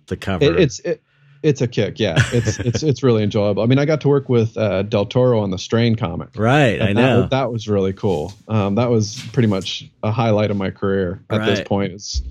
[0.09, 0.45] The cover.
[0.45, 1.03] It, it's it,
[1.45, 2.01] it's a kick.
[2.01, 3.63] Yeah, it's it's it's really enjoyable.
[3.63, 6.31] I mean, I got to work with uh, Del Toro on the Strain comic.
[6.37, 6.81] right.
[6.83, 7.03] I know.
[7.03, 8.33] That, was- that was really cool.
[8.49, 11.93] Um, that was pretty much a highlight of my career at this point.
[11.93, 12.23] It's,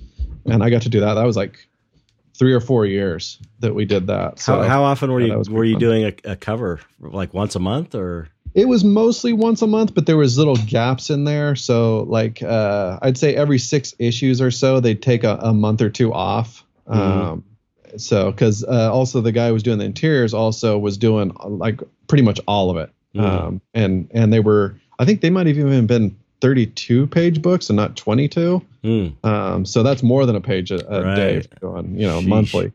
[0.44, 1.14] and I got to do that.
[1.14, 1.66] That was like
[2.36, 4.40] three or four years that we did that.
[4.40, 5.80] So how, how often were you were you fun.
[5.80, 6.80] doing a, a cover?
[7.00, 10.56] Like once a month, or it was mostly once a month, but there was little
[10.56, 11.54] gaps in there.
[11.56, 15.80] So like uh, I'd say every six issues or so, they'd take a, a month
[15.80, 16.64] or two off.
[16.88, 16.96] Mhm.
[16.96, 17.44] Um,
[17.96, 21.80] so because uh, also the guy who was doing the interiors also was doing like
[22.08, 22.90] pretty much all of it.
[23.14, 23.22] Mhm.
[23.22, 27.70] Um, and and they were I think they might have even been 32 page books
[27.70, 28.62] and not 22.
[28.82, 29.06] Hmm.
[29.24, 31.48] Um, so that's more than a page a, a day Right.
[31.62, 32.26] you're going, you know, Sheesh.
[32.26, 32.72] monthly.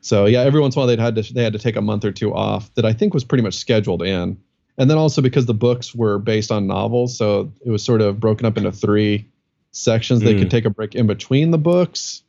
[0.00, 1.80] So yeah, every once in a while they'd had to they had to take a
[1.82, 4.36] month or two off that I think was pretty much scheduled in.
[4.78, 8.18] And then also because the books were based on novels, so it was sort of
[8.20, 9.26] broken up into three
[9.72, 10.20] sections.
[10.22, 10.40] They Hmm.
[10.40, 12.22] could take a break in between the books.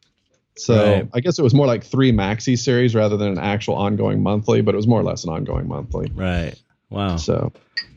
[0.55, 1.09] So Right.
[1.13, 4.61] I guess it was more like three maxi series rather than an actual ongoing monthly,
[4.61, 6.11] but it was more or less an ongoing monthly.
[6.15, 6.53] right.
[6.89, 7.15] Wow.
[7.17, 7.51] So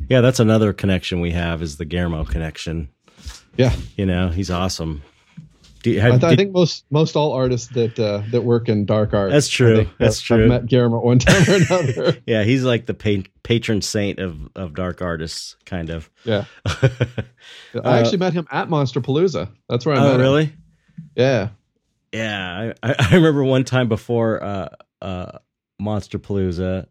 [0.09, 2.89] Yeah, that's another connection we have is the Guillermo connection.
[3.59, 5.03] yeah, You know, he's awesome.
[5.83, 8.87] Do you, I, th- I think most most all artists that uh, that work in
[8.87, 9.31] dark art.
[9.31, 9.77] That's true.
[9.77, 10.41] think, That's have- true.
[10.41, 12.17] Have met Guillermo one time or another.
[12.27, 16.11] yeah, he's like the pa- patron saint of of dark artists, kind of.
[16.25, 16.89] yeah, Uh,
[17.85, 19.49] I actually met him at Monsterpalooza.
[19.69, 20.21] That's where I met oh, him.
[20.23, 20.53] really?
[21.15, 21.51] Yeah.
[22.17, 24.69] Yeah, I, I I remember one time before uh,
[25.03, 25.39] uh,
[25.81, 26.87] Monsterpalooza,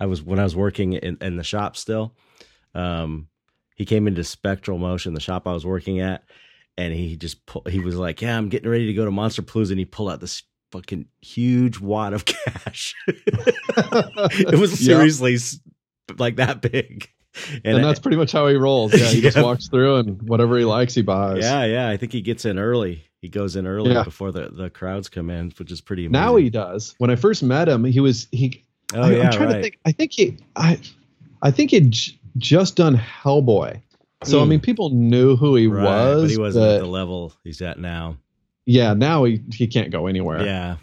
[0.00, 2.14] I was when I was working in, in the shop still.
[2.74, 3.28] Um,
[3.76, 6.24] he came into Spectral Motion, the shop I was working at,
[6.76, 9.70] and he just pull, he was like, "Yeah, I'm getting ready to go to Monsterpalooza,"
[9.70, 12.94] and he pulled out this fucking huge wad of cash.
[13.06, 15.58] it was seriously s
[16.18, 17.08] like that big,
[17.64, 18.92] and, I- that's pretty much how he rolls.
[18.98, 21.42] Yeah, he just walks through and whatever he likes, he buys.
[21.44, 21.88] yeah, yeah.
[21.88, 23.04] I think he gets in early.
[23.24, 24.02] He goes in early Yeah.
[24.02, 26.26] before the, the crowds come in, which is pretty amazing.
[26.26, 26.94] Now he does.
[26.98, 28.62] When I first met him, he was he.
[28.92, 29.54] Oh I, yeah, I'm trying right.
[29.54, 29.78] to think.
[29.86, 30.78] I think he, I,
[31.40, 33.80] I think he'd j- just done Hellboy.
[34.24, 34.50] So I Hmm.
[34.50, 37.78] mean, people knew who he Right, was, but he wasn't at the level he's at
[37.78, 38.18] now.
[38.66, 40.44] yeah, now he he can't go anywhere.
[40.44, 40.76] Yeah,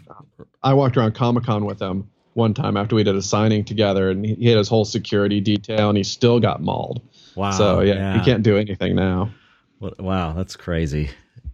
[0.64, 4.10] I walked around Comic Con with him one time after we did a signing together,
[4.10, 7.02] and he, he had his whole security detail, and he still got mauled.
[7.36, 7.52] wow.
[7.52, 9.30] so yeah, he can't do anything now.
[9.78, 11.10] Wow, that's crazy.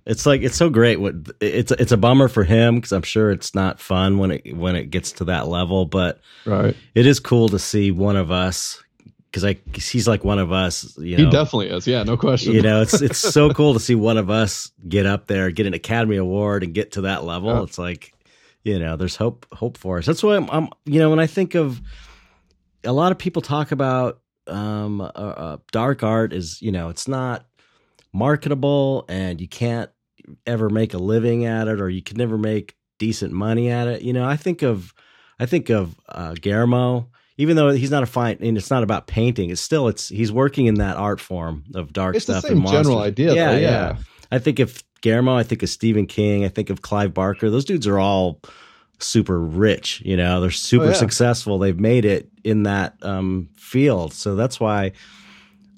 [0.08, 0.98] It's like it's so great.
[1.00, 4.56] What it's it's a bummer for him because I'm sure it's not fun when it
[4.56, 5.84] when it gets to that level.
[5.84, 6.74] But Right.
[6.94, 8.82] it is cool to see one of us
[9.26, 10.96] because I he's like one of us.
[10.96, 11.86] You know, He definitely is.
[11.86, 12.54] Yeah, no question.
[12.54, 15.66] you know, it's it's so cool to see one of us get up there, get
[15.66, 17.50] an Academy Award, and get to that level.
[17.50, 17.62] Yeah.
[17.64, 18.14] It's like,
[18.64, 20.06] you know, there's hope hope for us.
[20.06, 21.82] That's why I'm, I'm you know, when I think of
[22.82, 27.06] a lot of people talk about um, uh, uh, dark art is, you know, it's
[27.06, 27.44] not
[28.14, 29.90] marketable and you can't
[30.46, 34.02] ever make a living at it, or you can never make decent money at it.
[34.02, 34.92] You know, I think of
[35.38, 37.08] I think of uh, Guillermo
[37.40, 40.32] even though he's not a fine and it's not about painting it's still it's he's
[40.32, 43.32] working in that art form of dark it's the same and general idea.
[43.32, 43.96] yeah, though, yeah yeah.
[44.32, 47.64] i think of guillermo i think of stephen king i think of clive barker those
[47.64, 48.40] dudes are all
[48.98, 50.94] super rich you know they're super Oh, yeah.
[50.94, 54.90] successful they've made it in that um, field so that's why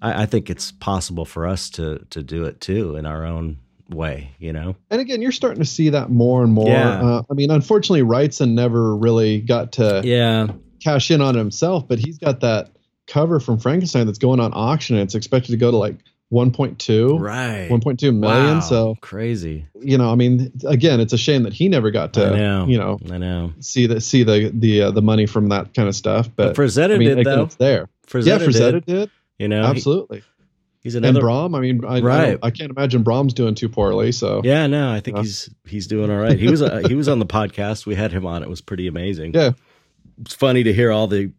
[0.01, 3.59] I, I think it's possible for us to to do it too in our own
[3.91, 6.69] way you know And again, you're starting to see that more and more.
[6.69, 7.01] Yeah.
[7.01, 10.49] Uh, I mean, unfortunately, Wrightson never really got to yeah
[10.81, 12.71] cash in on himself, but he's got that
[13.07, 14.97] cover from Frankenstein that's going on auction.
[14.97, 15.97] And it's expected to go to like
[16.33, 18.55] 1.2, right 1.2 million.
[18.55, 18.61] Wow.
[18.61, 22.37] So crazy you know, I mean, again, it's a shame that he never got to,
[22.37, 22.67] know.
[22.67, 25.89] you know, i know see the see the the uh, the money from that kind
[25.89, 26.29] of stuff.
[26.35, 27.89] But, but Frazetta I mean, did again, though it's there.
[28.07, 29.11] Frazetta yeah, did, Frazetta did.
[29.39, 30.23] you know he-
[30.83, 32.27] He's and another Brom, I mean, I, I, Right.
[32.31, 34.13] don't- I can't imagine Brom's doing too poorly.
[34.13, 35.23] So Yeah, no, I think Yeah.
[35.25, 36.39] he's he's doing all right.
[36.39, 37.85] He was uh, he was on the podcast.
[37.87, 38.43] We had him on.
[38.43, 39.33] It was pretty amazing.
[39.35, 39.53] Yeah.
[40.21, 41.33] it's funny to hear all the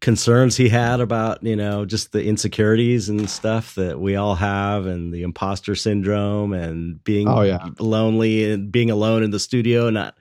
[0.00, 4.86] concerns he had about you know just the insecurities and stuff that we all have,
[4.86, 7.68] and the imposter syndrome, and being Oh, yeah.
[7.78, 10.16] lonely and being alone in the studio, and not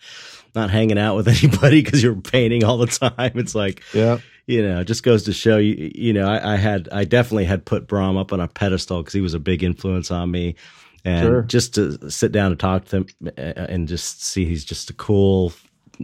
[0.53, 3.31] not hanging out with anybody because you're painting all the time.
[3.35, 6.55] It's like yeah, you know, it just goes to show you, you know, I, I
[6.57, 9.63] had, I definitely had put Brom up on a pedestal because he was a big
[9.63, 10.55] influence on me.
[11.03, 11.41] And Sure.
[11.43, 14.93] just to sit down and talk to him uh, and just see he's just a
[14.93, 15.53] cool,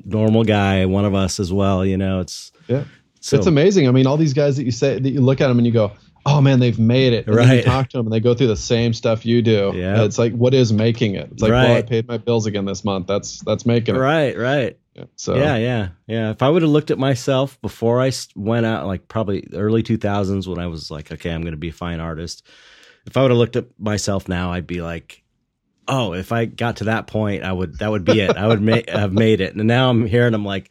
[0.05, 2.83] normal guy, one of us as well, you know, it's, yeah.
[3.19, 3.87] so, it's amazing.
[3.87, 5.73] I mean, all these guys that you say that you look at them and you
[5.73, 5.91] go,
[6.25, 7.65] "Oh man, they've made it." And then you Right.
[7.65, 9.71] talk to them and they go through the same stuff you do.
[9.75, 10.03] Yeah.
[10.03, 11.29] It's like, what is making it?
[11.31, 13.07] It's like, well, I paid my bills again this month.
[13.07, 13.99] That's that's making it.
[13.99, 14.77] right, right.
[14.95, 15.05] Yeah.
[15.15, 16.31] So Yeah, yeah, yeah.
[16.31, 20.47] If I would have looked at myself before I went out, like probably early 2000s
[20.47, 22.45] when I was like, okay, I'm going to be a fine artist.
[23.05, 25.23] If I would have looked at myself now, I'd be like,
[25.87, 28.35] oh, if I got to that point, I would, that would be it.
[28.35, 29.55] I would ma- have made it.
[29.55, 30.69] And now I'm here and I'm like,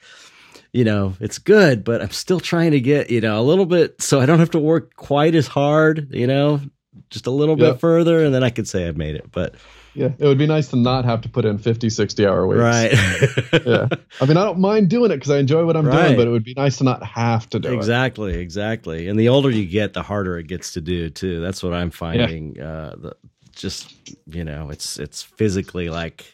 [0.73, 4.01] you know, it's good, but I'm still trying to get, you know, a little bit
[4.01, 6.61] so I don't have to work quite as hard, you know,
[7.09, 8.25] just a little bit further.
[8.25, 9.33] And then I could say I've made it.
[9.33, 9.57] But,
[9.95, 12.61] yeah, it would be nice to not have to put in 50, 60 hour weeks.
[12.61, 12.93] right.
[13.67, 13.89] Yeah.
[14.21, 16.05] I mean, I don't mind doing it because I enjoy what I'm Right.
[16.05, 17.75] doing, but it would be nice to not have to do it.
[17.77, 21.63] exactly exactly and the older you get the harder it gets to do too that's
[21.63, 23.17] what i'm finding uh the,
[23.53, 23.95] just
[24.27, 26.25] you know it's it's physically like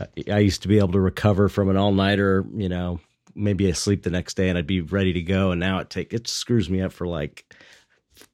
[0.00, 3.00] I, I used to be able to recover from an all-nighter you know
[3.34, 6.12] maybe asleep the next day and i'd be ready to go and now it take
[6.12, 7.44] it screws me up for like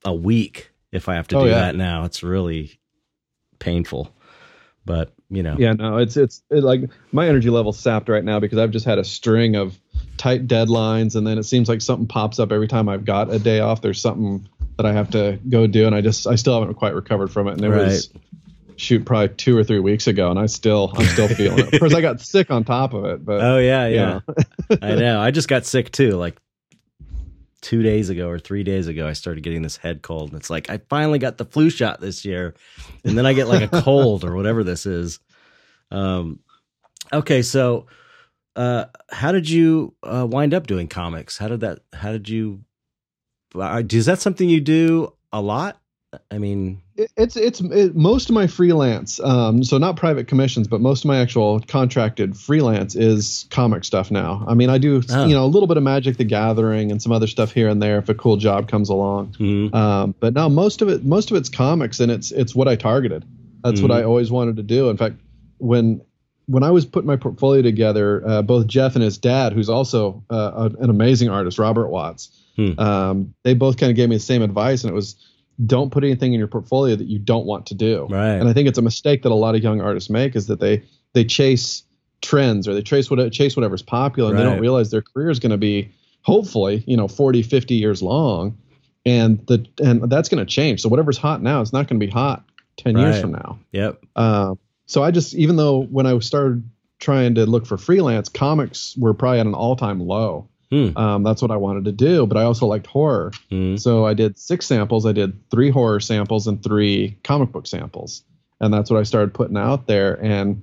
[0.05, 1.55] a week if i have to Oh, do yeah.
[1.57, 2.80] that now it's really
[3.61, 4.13] painful
[4.85, 6.83] but you know Yeah, no, it's it's it, like
[7.13, 9.79] my energy level's sapped right now because I've just had a string of
[10.17, 13.39] tight deadlines, and then it seems like something pops up every time I've got a
[13.39, 13.83] day off.
[13.83, 16.95] There's something that I have to go do, and I just I still haven't quite
[16.95, 17.53] recovered from it.
[17.53, 18.11] And it was
[18.77, 21.75] shoot probably two or three weeks ago, and I still I'm still feeling it.
[21.75, 24.77] Of course, I got sick on top of it, but oh yeah you yeah know.
[24.83, 25.21] I know.
[25.21, 26.13] I just got sick too.
[26.13, 26.37] Like
[27.61, 30.31] two days ago or three days ago, I started getting this head cold.
[30.31, 32.55] And it's like I finally got the flu shot this year,
[33.05, 35.21] and then I get like a cold or whatever this is.
[35.91, 36.41] Um,
[37.13, 37.87] okay, so
[38.57, 41.39] uh, how did you uh, wind up doing comics?
[41.39, 41.81] How did that?
[41.93, 42.61] How did you?
[43.55, 45.81] Uh, is that something you do a lot?
[46.31, 50.69] I mean, It- it's it's it, most of my freelance um so not private commissions
[50.69, 55.01] but most of my actual contracted freelance is comic stuff now i mean i do
[55.11, 55.25] Oh.
[55.27, 57.81] you know a little bit of magic the gathering and some other stuff here and
[57.83, 59.75] there if a cool job comes along mhm.
[59.75, 62.77] um but now most of it most of it's comics and it's it's what i
[62.77, 63.25] targeted
[63.65, 63.95] that's what Mhm.
[63.97, 65.17] i always wanted to do in fact
[65.59, 66.03] when
[66.47, 70.23] when i was putting my portfolio together uh, both jeff and his dad who's also
[70.31, 72.79] uh, an amazing artist robert watts Hmm.
[72.81, 75.15] um, they both kind of gave me the same advice and it was
[75.67, 78.07] don't put anything in your portfolio that you don't want to do.
[78.11, 78.35] Right.
[78.35, 80.61] and I think it's a mistake that a lot of young artists make is that
[80.61, 80.83] they
[81.13, 81.83] they chase
[82.23, 85.39] trends or they chase what chase whatever's popular and they don't realize their career is
[85.39, 85.91] going to be
[86.23, 88.57] hopefully you know 40 50 years long.
[89.07, 90.83] And the and that's going to change.
[90.83, 92.45] So whatever's hot now is not going to be hot
[92.77, 93.59] 10 years from now.
[93.73, 94.05] Yep.
[94.17, 94.55] uh,
[94.91, 99.15] so i just even though when i started trying to look for freelance comics were
[99.15, 100.97] probably at an all-time low Hmm.
[100.97, 103.77] um, that's what i wanted to do but i also liked horror Hmm.
[103.77, 105.05] so I did six samples.
[105.07, 108.23] I did three horror samples and three comic book samples.
[108.61, 110.23] And that's what I started putting out there.
[110.23, 110.63] And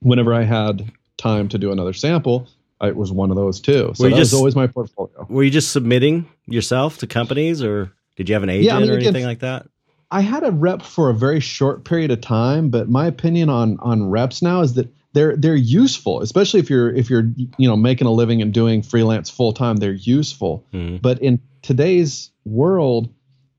[0.00, 2.48] whenever I had time to do another sample,
[2.82, 3.92] it was one of those too.
[3.94, 5.26] So Were you just- was always my portfolio.
[5.28, 8.80] Were you just submitting yourself to companies, or did you have an agent Yeah, I
[8.80, 9.66] mean, or again, anything like that?
[10.10, 13.76] I had a rep for a very short period of time, but my opinion on
[13.80, 17.76] on reps now is that they're they're useful, especially if you're if you're you know
[17.76, 19.76] making a living and doing freelance full time.
[19.76, 20.64] They're useful.
[20.72, 20.96] Hmm.
[20.96, 23.12] But in today's world,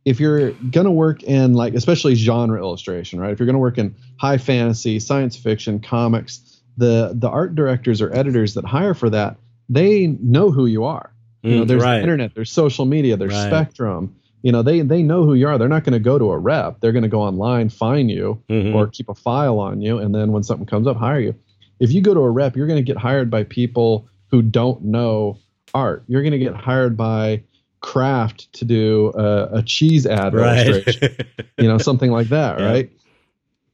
[0.06, 3.32] if you're going to work in like especially genre illustration, right?
[3.32, 8.02] If you're going to work in high fantasy, science fiction, comics, the the art directors
[8.02, 9.38] or editors that hire for that,
[9.70, 11.14] they know who you are.
[11.43, 11.97] You know, Mm, there's right.
[11.97, 13.47] the internet, there's social media, there's Right.
[13.47, 14.16] Spectrum.
[14.44, 15.58] You know, they they know who you are.
[15.58, 16.80] They're not going to go to a rep.
[16.80, 18.74] They're going to go online, find you, Mhm.
[18.74, 21.36] or keep a file on you, and then when something comes up, hire you.
[21.80, 24.84] If you go to a rep, you're going to get hired by people who don't
[24.86, 25.38] know
[25.74, 26.04] art.
[26.08, 27.44] You're going to get hired by
[27.82, 31.48] Kraft to do a, a cheese ad illustration, right.
[31.58, 32.66] you know, something like that, Yeah.
[32.66, 32.92] right?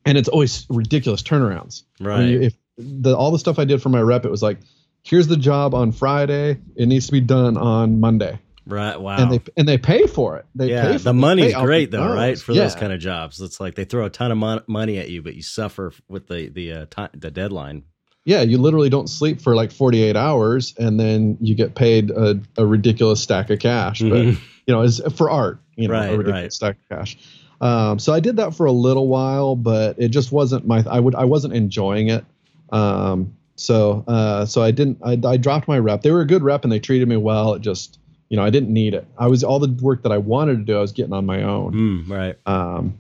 [0.06, 1.84] And it's always ridiculous turnarounds.
[2.00, 2.30] I mean, right.
[2.44, 4.60] if the all the stuff I did for my rep, it was like,
[5.04, 6.58] here's the job on Friday.
[6.78, 9.00] It needs to be done on Monday, Right.
[9.00, 9.18] Wow.
[9.18, 10.46] and they and they pay for it.
[10.56, 12.30] They yeah, pay for the money's great though, right?
[12.30, 12.44] nose.
[12.44, 15.10] For those kind of jobs, it's like they throw a ton of mon- money at
[15.10, 17.84] you, but you suffer with the the uh, time, the deadline.
[18.26, 22.40] yeah, you literally don't sleep for like 48 hours, and then you get paid a,
[22.58, 24.02] a ridiculous stack of cash.
[24.02, 24.40] But Mhm.
[24.68, 26.54] you know, is for art, you know, Right, a ridiculous right.
[26.54, 27.18] stack of cash.
[27.62, 30.84] Um, so I did that for a little while, but it just wasn't my.
[30.90, 31.16] I would.
[31.16, 32.26] I wasn't enjoying it.
[32.70, 35.00] Um, so uh, so I didn't.
[35.04, 36.02] I, I dropped my rep.
[36.02, 37.54] They were a good rep and they treated me well.
[37.54, 37.98] It just
[38.30, 39.08] you know I didn't need it.
[39.18, 40.78] I was all the work that I wanted to do.
[40.78, 41.74] I was getting on my own.
[41.74, 42.36] Mm, right.
[42.46, 42.98] Um,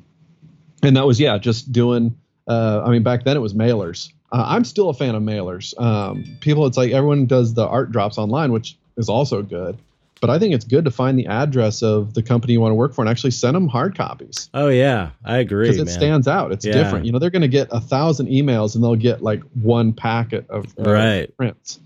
[0.83, 2.17] and that was yeah, just doing.
[2.47, 4.11] Uh, I mean, back then it was mailers.
[4.31, 5.77] Uh, I'm still a fan of mailers.
[5.81, 9.77] Um, people, it's like everyone does the art drops online, which is also good.
[10.19, 12.75] But I think it's good to find the address of the company you want to
[12.75, 15.93] work for and actually send them hard copies Oh yeah, I agree, because it man.
[15.93, 16.51] stands out.
[16.51, 16.73] It's Yeah.
[16.73, 17.05] different.
[17.05, 20.49] You know, they're going to get a thousand emails and they'll get like one packet
[20.49, 21.37] of uh, Right.
[21.37, 21.79] prints.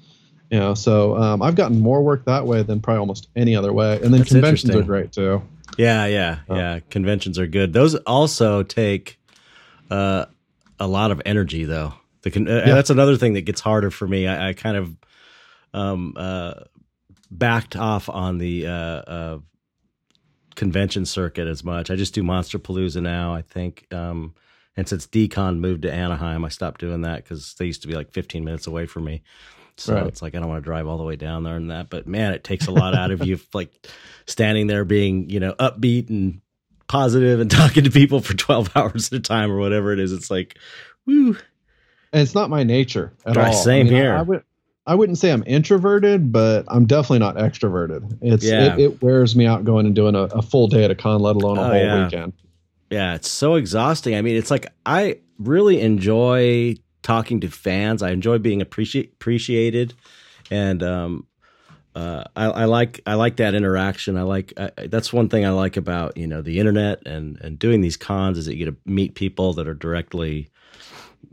[0.51, 3.71] You know, so um, I've gotten more work that way than probably almost any other
[3.71, 3.95] way.
[3.95, 5.41] And then That's conventions are great too.
[5.77, 6.79] Yeah, yeah, yeah.
[6.89, 7.71] Conventions are good.
[7.71, 9.17] Those also take
[9.89, 10.25] uh,
[10.77, 11.93] a lot of energy, though.
[12.23, 12.75] The con- uh, Yeah.
[12.75, 14.27] that's another thing that gets harder for me.
[14.27, 14.95] I, I kind of
[15.73, 16.55] um, uh,
[17.31, 19.39] backed off on the uh, uh,
[20.55, 21.89] convention circuit as much.
[21.89, 23.33] I just do Monsterpalooza now.
[23.33, 24.35] I think, um,
[24.75, 27.95] and since Decon moved to Anaheim, I stopped doing that because they used to be
[27.95, 29.23] like 15 minutes away from me.
[29.77, 30.07] So Right.
[30.07, 31.89] it's like I don't want to drive all the way down there and that.
[31.89, 33.71] But man, it takes a lot out of you, like
[34.27, 36.41] standing there being you know upbeat and
[36.87, 40.11] positive and talking to people for 12 hours at a time or whatever it is.
[40.13, 40.57] It's like,
[41.05, 41.37] woo.
[42.13, 43.63] and it's not my nature at Right, all.
[43.63, 44.13] same I mean, here.
[44.15, 44.43] I, I would,
[44.87, 48.17] I wouldn't say I'm introverted, but I'm definitely not extroverted.
[48.21, 48.73] It's Yeah.
[48.75, 51.21] it, it wears me out going and doing a, a full day at a con,
[51.21, 52.05] let alone a Oh, whole yeah.
[52.05, 52.33] weekend.
[52.89, 54.15] Yeah, it's so exhausting.
[54.15, 58.01] I mean, it's like I really enjoy talking to fans.
[58.01, 59.93] I enjoy being appreciate appreciated,
[60.49, 61.25] and um,
[61.95, 64.17] uh, I, I like I like that interaction.
[64.17, 67.59] I like I, that's one thing I like about you know the internet and and
[67.59, 70.49] doing these cons is that you get to meet people that are directly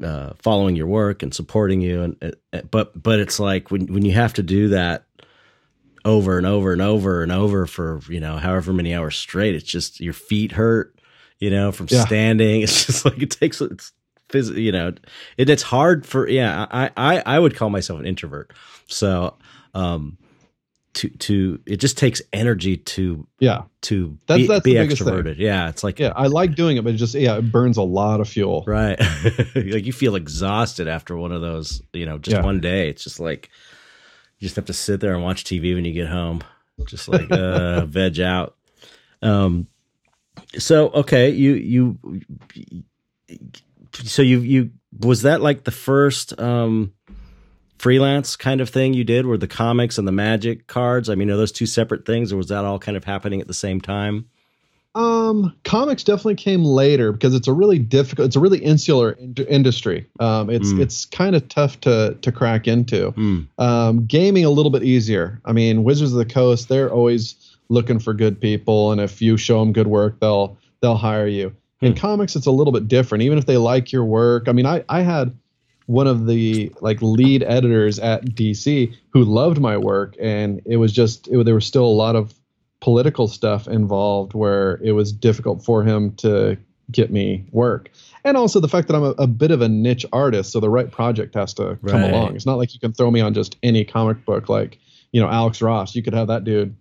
[0.02, 2.02] uh, following your work and supporting you.
[2.02, 5.04] And uh, but but it's like when when you have to do that
[6.04, 9.64] over and over and over and over for you know however many hours straight, it's
[9.64, 10.94] just your feet hurt
[11.40, 12.04] you know, from Yeah.
[12.04, 12.62] standing.
[12.62, 13.92] It's just like it takes it's
[14.28, 14.92] phys- you know,
[15.36, 18.52] it, it's hard for yeah, I, I I would call myself an introvert.
[18.86, 19.36] So
[19.74, 20.16] um
[20.94, 25.02] to to it just takes energy to Yeah, to That's- be, that's be the biggest
[25.02, 25.12] thing.
[25.12, 25.36] extroverted.
[25.38, 27.82] Yeah, it's like yeah, I like doing it, but it just yeah, it burns a
[27.82, 28.64] lot of fuel.
[28.66, 28.98] right.
[29.54, 32.42] like you feel exhausted after one of those, you know, just Yeah.
[32.42, 32.88] one day.
[32.88, 33.50] It's just like
[34.38, 36.42] you just have to sit there and watch TV when you get home.
[36.86, 38.56] Just like uh veg out.
[39.22, 39.66] Um
[40.58, 41.98] so okay, you you
[44.04, 44.70] so you you
[45.00, 46.92] was that like the first um
[47.78, 51.08] freelance kind of thing you did were the comics and the magic cards?
[51.08, 53.46] I mean, are those two separate things or was that all kind of happening at
[53.46, 54.26] the same time?
[54.94, 59.34] Um, comics definitely came later because it's a really difficult, it's a really insular in-
[59.48, 60.06] industry.
[60.18, 60.80] Um, it's Mm.
[60.80, 63.10] it's kind of tough to to crack into.
[63.12, 63.40] Hmm.
[63.58, 65.40] Um, gaming a little bit easier.
[65.44, 67.36] I mean, Wizards of the Coast, they're always
[67.68, 71.54] looking for good people, and if you show them good work, they'll they'll hire you.
[71.80, 71.98] In Hmm.
[71.98, 73.22] comics, it's a little bit different.
[73.22, 75.36] Even if they like your work, I mean, I I had
[75.86, 80.92] one of the like lead editors at DC who loved my work, and it was
[80.92, 82.34] just it, there was still a lot of
[82.80, 86.56] political stuff involved where it was difficult for him to
[86.90, 87.90] get me work.
[88.24, 90.70] And also the fact that I'm a, a bit of a niche artist, so the
[90.70, 92.12] right project has to come Right.
[92.12, 92.36] along.
[92.36, 94.78] It's not like you can throw me on just any comic book like,
[95.12, 95.94] you know, Alex Ross.
[95.94, 96.74] You could have that dude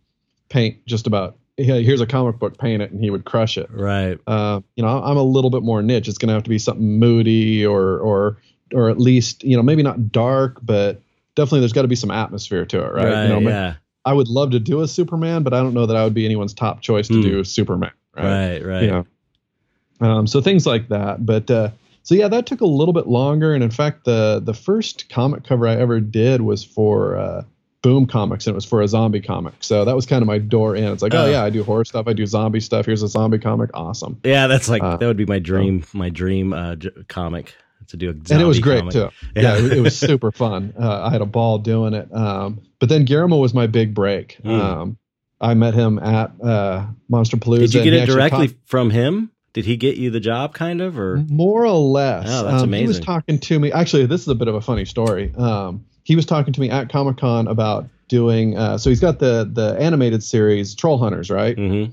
[0.50, 3.70] paint just about "Hey, here's a comic book, paint it, and he would crush it.
[3.72, 4.20] Right.
[4.28, 6.08] Uh, you know, I'm a little bit more niche.
[6.08, 8.38] It's going to have to be something moody or or
[8.74, 11.02] or at least you know maybe not dark, but
[11.36, 13.24] definitely there's got to be some atmosphere to it, right?
[13.24, 13.76] you know, yeah.
[14.06, 16.26] I would love to do a Superman, but I don't know that I would be
[16.26, 17.22] anyone's top choice to Hmm.
[17.22, 18.24] do Superman, right?
[18.60, 18.66] Right.
[18.66, 18.84] Right.
[18.84, 19.06] You know,
[20.00, 21.26] um, so things like that.
[21.26, 21.72] But uh,
[22.04, 23.54] so yeah, that took a little bit longer.
[23.54, 27.44] And in fact, the the first comic cover I ever did was for uh,
[27.88, 29.54] Boom Comics, and it was for a zombie comic.
[29.62, 30.84] So that was kind of my door in.
[30.92, 31.32] It's like, oh Oh.
[31.32, 32.86] yeah, I do horror stuff, I do zombie stuff.
[32.86, 34.20] Here's a zombie comic, awesome.
[34.26, 37.54] Yeah, that's like Uh, that would be my dream, my dream uh, j- comic
[37.88, 38.94] to do a and it was great comic.
[38.94, 39.10] too.
[39.36, 40.74] Yeah, it, it was super fun.
[40.78, 42.14] Uh, I had a ball doing it.
[42.14, 44.38] Um, but then Guillermo was my big break.
[44.44, 44.60] Mm.
[44.60, 44.98] Um,
[45.40, 47.60] I met him at uh, Monsterpalooza.
[47.60, 49.32] Did you get it directly taught- from him?
[49.54, 52.28] Did he get you the job, kind of, or More or less.
[52.30, 53.72] Oh, that's um, He was talking to me.
[53.72, 55.34] Actually, this is a bit of a funny story.
[55.36, 58.58] Um, he was talking to me at Comic Con about doing.
[58.58, 61.58] Uh, so he's got the the animated series Trollhunters, right?
[61.58, 61.92] Mhm.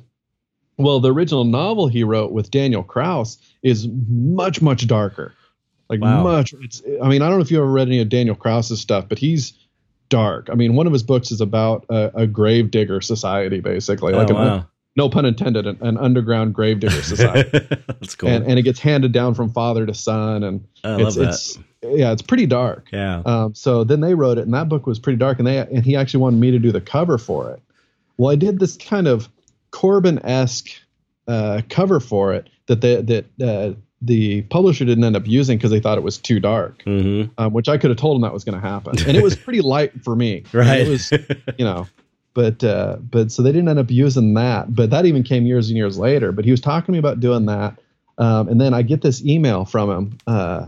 [0.79, 5.33] Well, the original novel he wrote with Daniel Kraus is much much darker.
[5.91, 6.23] Like Wow.
[6.23, 6.55] much.
[6.63, 6.81] It's.
[7.03, 9.19] I mean, I don't know if you ever read any of Daniel Kraus's stuff, but
[9.19, 9.53] he's
[10.11, 10.49] dark.
[10.49, 14.31] I mean, one of his books is about a, a grave digger society, basically, like
[14.31, 14.67] oh, an, wow.
[14.97, 17.51] No pun intended, an, an underground grave digger society.
[17.87, 18.29] that's cool.
[18.29, 21.29] and, and it gets handed down from father to son, and I love it's that.
[21.29, 22.89] it's yeah, it's pretty dark.
[22.93, 23.23] yeah.
[23.27, 25.85] Um, so then they wrote it, and that book was pretty dark, and they and
[25.85, 27.61] he actually wanted me to do the cover for it.
[28.17, 29.29] Well, I did this kind of
[29.73, 30.71] Corben esque
[31.27, 35.71] uh, cover for it that they, that uh, the publisher didn't end up using because
[35.73, 38.33] they thought it was too dark, hmm um, which I could have told them that
[38.33, 40.45] was going to happen, and it was pretty light for me.
[40.53, 40.83] Right.
[40.83, 41.11] It was
[41.59, 41.89] you know
[42.35, 45.69] but uh but so they didn't end up using that but that even came years
[45.69, 47.79] and years later but he was talking to me about doing that
[48.19, 50.67] um, and then i get this email from him uh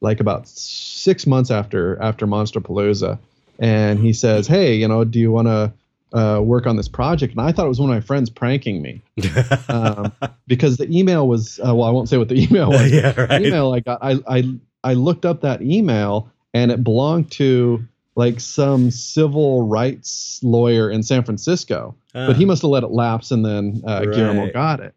[0.00, 3.18] like about six months after after Monsterpalooza
[3.58, 5.72] and he says hey you know do you want to
[6.12, 8.80] uh, work on this project and i thought it was one of my friends pranking
[8.80, 9.02] me
[9.68, 10.12] um,
[10.46, 13.10] because the email was uh, well i won't say what the email was yeah.
[13.12, 13.42] the Right.
[13.44, 17.84] email I got, I, I I looked up that email and it belonged to
[18.16, 23.30] like some civil rights lawyer in San Francisco, but he must have let it lapse
[23.30, 24.94] and then uh, Guillermo got it.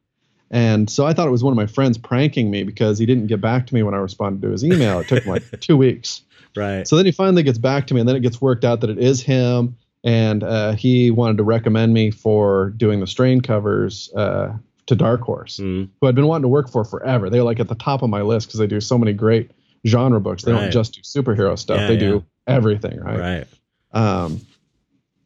[0.51, 3.27] And so I thought it was one of my friends pranking me because he didn't
[3.27, 4.99] get back to me when I responded to his email.
[4.99, 6.21] It took him like two weeks.
[6.55, 6.87] right.
[6.87, 8.89] So then he finally gets back to me, and then it gets worked out that
[8.89, 14.09] it is him, and uh, he wanted to recommend me for doing the strain covers
[14.15, 14.53] uh,
[14.85, 17.29] to Dark Horse Mm, who I'd been wanting to work for forever.
[17.29, 19.51] They're like at the top of my list because they do so many great
[19.85, 20.43] genre books.
[20.43, 20.61] They Right.
[20.61, 21.99] don't just do superhero stuff; Yeah, they yeah.
[21.99, 23.19] do everything, right?
[23.19, 23.47] right.
[23.93, 24.41] Um,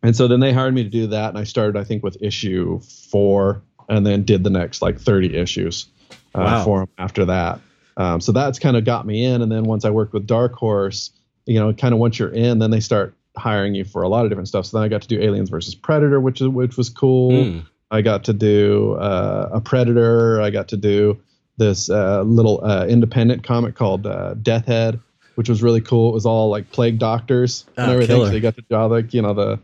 [0.03, 2.17] and so then they hired me to do that, and I started, I think, with
[2.21, 5.87] issue four, and then did the next like thirty issues
[6.35, 6.63] uh, Wow.
[6.65, 7.59] for them after that.
[7.97, 10.53] Um, so that's kind of got me in, and then once I worked with Dark
[10.53, 11.11] Horse,
[11.45, 14.25] you know, kind of once you're in, then they start hiring you for a lot
[14.25, 14.65] of different stuff.
[14.65, 17.31] So then I got to do Aliens versus Predator, which is which was cool.
[17.31, 20.41] Mm, I got to do uh, a Predator.
[20.41, 21.19] I got to do
[21.57, 24.99] this uh, little uh, independent comic called uh, Death Head,
[25.35, 26.09] which was really cool.
[26.09, 28.15] It was all like plague doctors and Oh, everything.
[28.17, 28.27] killer.
[28.29, 29.59] So you got to draw like you know the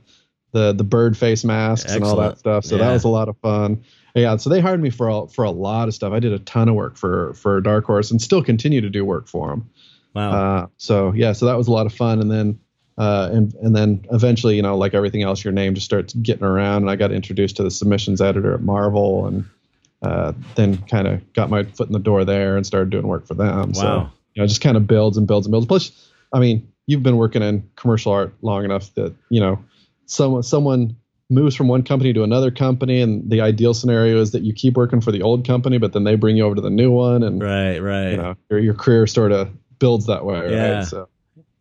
[0.53, 2.63] the the bird face masks and all that stuff.
[2.65, 2.85] So Yeah.
[2.85, 3.83] that was a lot of fun.
[4.15, 6.11] Yeah, so they hired me for a, for a lot of stuff.
[6.11, 9.05] I did a ton of work for for Dark Horse and still continue to do
[9.05, 9.69] work for them.
[10.15, 10.31] wow.
[10.31, 12.57] Uh, so yeah, so that was a lot of fun, and then
[12.97, 16.43] uh, and and then eventually, you know, like everything else, your name just starts getting
[16.45, 19.45] around, and I got introduced to the submissions editor at Marvel, and
[20.01, 23.27] uh, then kind of got my foot in the door there and started doing work
[23.27, 23.75] for them.
[23.75, 24.11] So Wow.
[24.37, 25.65] You know, it just kind of builds and builds and builds.
[25.65, 25.91] Plus,
[26.31, 29.63] I mean, you've been working in commercial art long enough that you know,
[30.05, 30.95] someone someone
[31.29, 34.75] moves from one company to another company, and the ideal scenario is that you keep
[34.77, 37.23] working for the old company, but then they bring you over to the new one,
[37.23, 37.79] and right.
[37.79, 38.11] Right.
[38.11, 40.75] you know your, your career sort of builds that way Yeah.
[40.75, 41.09] right so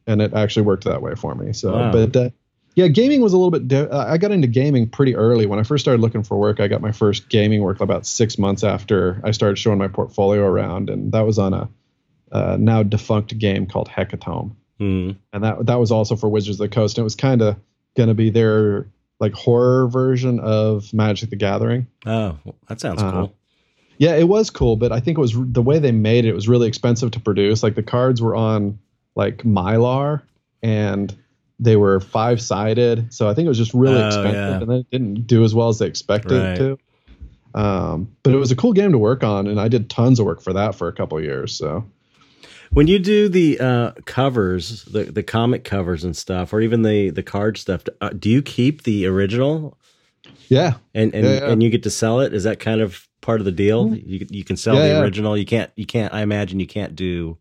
[0.07, 1.93] and it actually worked that way for me so Wow.
[1.93, 2.31] but uh,
[2.75, 5.59] yeah gaming was a little bit di- uh, i got into gaming pretty early when
[5.59, 8.65] i first started looking for work i got my first gaming work about six months
[8.65, 11.69] after i started showing my portfolio around and that was on a
[12.33, 16.69] uh, now defunct game called Hecatomb Mm, and that that was also for wizards of
[16.69, 17.57] the coast and it was kind of
[17.97, 18.87] going to be their
[19.21, 22.37] like horror version of magic the gathering oh,
[22.69, 23.35] that sounds Uh, cool.
[23.97, 26.29] yeah, it was cool, but I think it was the way they made it.
[26.29, 27.63] It was really expensive to produce.
[27.63, 28.79] Like the cards were on
[29.15, 30.21] like mylar,
[30.63, 31.15] and
[31.59, 33.15] they were five sided.
[33.15, 34.59] So I think it was just really Oh, expensive, yeah.
[34.61, 36.53] and then it didn't do as well as they expected Right.
[36.53, 36.79] it
[37.55, 37.59] to.
[37.59, 40.27] Um, but it was a cool game to work on, and I did tons of
[40.27, 41.57] work for that for a couple of years.
[41.57, 41.87] So,
[42.73, 47.11] When you do the uh, covers, the the comic covers and stuff, or even the
[47.11, 49.79] the card stuff, uh, do you keep the original
[50.49, 50.75] Yeah.
[50.95, 51.51] and and, Yeah, yeah.
[51.51, 52.35] and you get to sell it?
[52.35, 53.95] Is that kind of part of the deal?
[53.95, 55.37] You you can sell Yeah, the original.
[55.37, 56.13] You can't you can't.
[56.13, 57.39] I imagine you can't do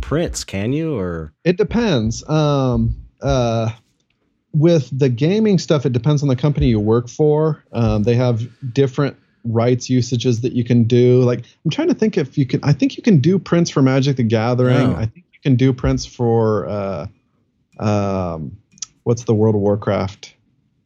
[0.00, 0.96] prints, can you?
[0.96, 2.26] Or It depends.
[2.28, 3.70] Um, uh,
[4.52, 7.62] with the gaming stuff, it depends on the company you work for.
[7.72, 8.42] Um, they have
[8.72, 11.22] different rights usages that you can do.
[11.22, 12.60] Like, I'm trying to think if you can.
[12.62, 14.94] I think you can do prints for Magic the Gathering.
[14.94, 14.96] Oh.
[14.96, 17.06] I think you can do prints for uh,
[17.78, 18.58] um,
[19.04, 20.34] what's the World of Warcraft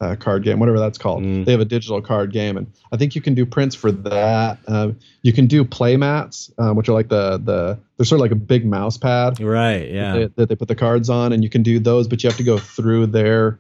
[0.01, 1.23] uh, card game, whatever that's called.
[1.23, 1.45] Mm.
[1.45, 4.59] They have a digital card game, and I think you can do prints for that.
[4.67, 8.23] Um, you can do play mats, um, which are like the the they're sort of
[8.23, 9.89] like a big mouse pad right?
[9.91, 12.29] Yeah, they, that they put the cards on, and you can do those, but you
[12.29, 13.59] have to go through their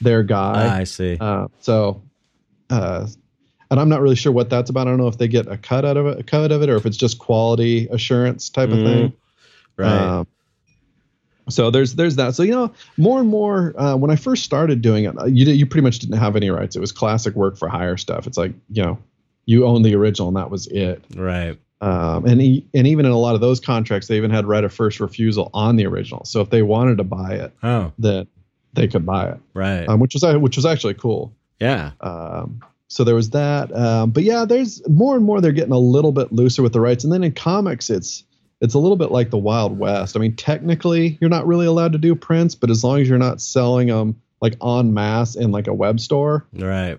[0.00, 0.80] their guy.
[0.80, 1.16] I see.
[1.20, 2.02] Uh, so,
[2.70, 3.06] uh,
[3.70, 4.86] and I'm not really sure what that's about.
[4.86, 6.68] I don't know if they get a cut out of it, a cut of it,
[6.68, 8.84] or if it's just quality assurance type of Mhm.
[8.84, 9.12] thing.
[9.76, 10.18] right.
[10.20, 10.26] Um,
[11.48, 12.34] so there's there's that.
[12.34, 15.46] So you know, more and more uh, when I first started doing it, uh, you
[15.46, 16.74] you pretty much didn't have any rights.
[16.74, 18.26] It was classic work for hire stuff.
[18.26, 18.98] It's like you know,
[19.46, 21.04] you own the original, and that was it.
[21.14, 21.56] right.
[21.82, 24.64] Um, and e- and even in a lot of those contracts, they even had right
[24.64, 26.24] of first refusal on the original.
[26.24, 28.26] So if they wanted to buy it, Oh, then
[28.72, 29.86] they could buy it, right.
[29.88, 31.32] um, which was which was actually cool.
[31.60, 31.90] yeah.
[32.00, 33.74] Um, so there was that.
[33.76, 36.80] Um, but yeah, there's more and more they're getting a little bit looser with the
[36.80, 37.04] rights.
[37.04, 38.24] And then in comics, it's
[38.60, 40.16] it's a little bit like the Wild West.
[40.16, 43.18] I mean, technically, you're not really allowed to do prints, but as long as you're
[43.18, 46.98] not selling them like en masse in like a web store, Right.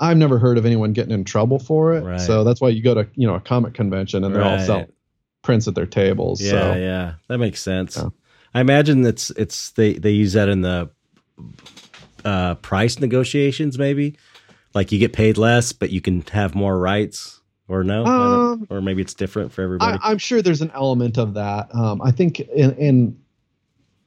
[0.00, 2.02] I've never heard of anyone getting in trouble for it.
[2.04, 2.20] Right.
[2.20, 4.66] So that's why you go to you know a comic convention and they're all Right.
[4.66, 4.92] selling
[5.42, 6.40] prints at their tables.
[6.40, 7.96] Yeah, so yeah, that makes sense.
[7.96, 8.08] Yeah.
[8.54, 10.90] I imagine it's it's they they use that in the
[12.24, 14.16] uh, price negotiations, maybe.
[14.74, 18.80] Like you get paid less, but you can have more rights, or no, Um, or
[18.80, 19.98] maybe it's different for everybody.
[20.02, 21.74] I, I'm sure there's an element of that.
[21.74, 23.18] Um, I think in, in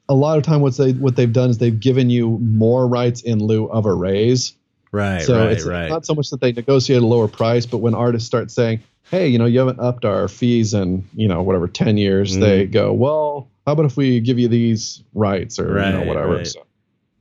[0.09, 3.22] a lot of time, what they what they've done is they've given you more rights
[3.22, 4.53] in lieu of a raise.
[4.91, 5.89] right, so right, it's right.
[5.89, 9.28] not so much that they negotiate a lower price, but when artists start saying, "Hey,
[9.28, 12.39] you know, you haven't upped our fees in you know whatever ten years," Mm.
[12.41, 16.36] they go, "Well, how about if we give you these rights or you know whatever?"
[16.38, 16.47] right.
[16.47, 16.64] So,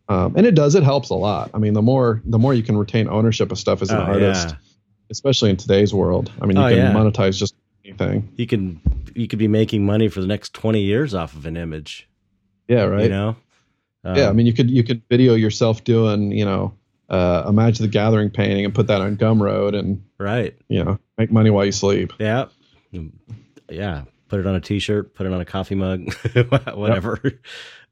[0.08, 0.74] um, and it does.
[0.74, 1.50] It helps a lot.
[1.54, 4.02] I mean, the more the more you can retain ownership of stuff as an Oh,
[4.04, 4.56] artist, yeah.
[5.10, 6.30] especially in today's world.
[6.40, 6.92] I mean, you Oh, can yeah.
[6.92, 8.32] monetize just anything.
[8.36, 8.80] You can
[9.14, 12.08] you could be making money for the next twenty years off of an image.
[12.68, 13.04] Yeah, right.
[13.04, 13.36] You know.
[14.04, 16.74] yeah, I Um, mean, you could you could video yourself doing you know
[17.08, 20.56] uh, a Magic the Gathering painting and put that on Gumroad and right.
[20.68, 22.12] you know make money while you sleep.
[22.18, 22.46] Yeah.
[23.68, 24.04] Yeah.
[24.28, 25.14] Put it on a T-shirt.
[25.14, 26.12] Put it on a coffee mug.
[26.74, 27.20] Whatever.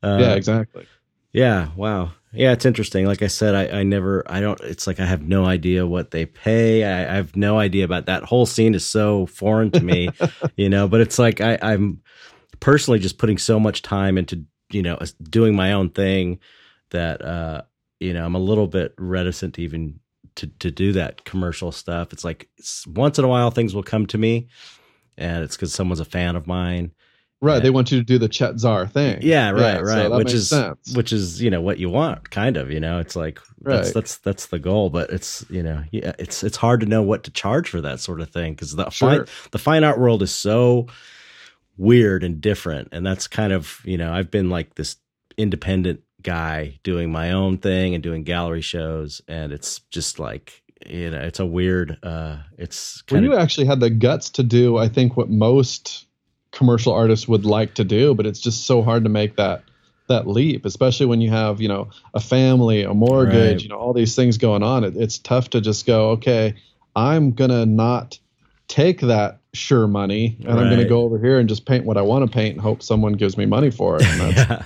[0.02, 0.86] Uh, yeah, exactly.
[1.32, 1.68] Yeah.
[1.76, 2.10] Wow.
[2.32, 3.06] Yeah, it's interesting.
[3.06, 6.12] Like I said, I, I never, I don't, it's like I have no idea what
[6.12, 6.84] they pay.
[6.84, 10.10] I, I have no idea about that whole scene is so foreign to me,
[10.56, 12.00] you know, but it's like I, I'm
[12.60, 16.38] personally just putting so much time into, you know, doing my own thing
[16.90, 17.62] that, uh,
[17.98, 19.98] you know, I'm a little bit reticent to even
[20.36, 22.12] to, to do that commercial stuff.
[22.12, 24.48] It's like it's, once in a while things will come to me
[25.18, 26.92] and it's because someone's a fan of mine.
[27.42, 27.60] Right, Yeah.
[27.60, 29.18] they want you to do the Chet Zar thing.
[29.22, 30.08] Yeah, right, so right.
[30.08, 30.94] that which is sense.
[30.94, 32.70] which is you know what you want, kind of.
[32.70, 33.94] You know, it's like that's Right.
[33.94, 37.24] that's that's the goal, but it's you know yeah, it's it's hard to know what
[37.24, 39.08] to charge for that sort of thing because the Sure.
[39.10, 40.86] fine the fine art world is so
[41.76, 44.96] weird and different, and that's kind of you know I've been like this
[45.36, 51.10] independent guy doing my own thing and doing gallery shows, and it's just like you
[51.10, 54.76] know it's a weird uh it's Well, kind you actually had the guts to do,
[54.76, 56.06] I think, what most
[56.52, 59.62] commercial artists would like to do, but it's just so hard to make that
[60.08, 63.62] that leap, especially when you have, you know, a family, a mortgage, Right.
[63.62, 64.82] you know, all these things going on.
[64.82, 66.54] It, it's tough to just go, okay,
[66.96, 68.18] I'm gonna not
[68.66, 72.02] take that sure money, and I'm gonna go over here and just paint what I
[72.02, 74.06] want to paint and hope someone gives me money for it.
[74.06, 74.64] And that's, yeah.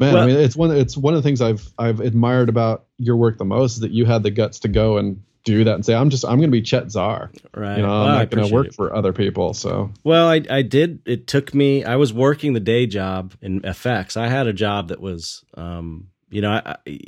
[0.00, 0.72] Man, Well- I mean, it's one.
[0.72, 3.92] It's one of the things I've I've admired about your work the most is that
[3.92, 6.48] you had the guts to go and do that and say, I'm just I'm going
[6.50, 7.30] to be Chet Zar.
[7.54, 7.76] right.
[7.76, 8.74] You know, Well, I'm not going to work it.
[8.74, 9.54] for other people.
[9.54, 11.00] So Well, I I did.
[11.06, 11.82] It took me.
[11.84, 14.16] I was working the day job in FX.
[14.16, 16.98] I had a job that was, um, you know, I I-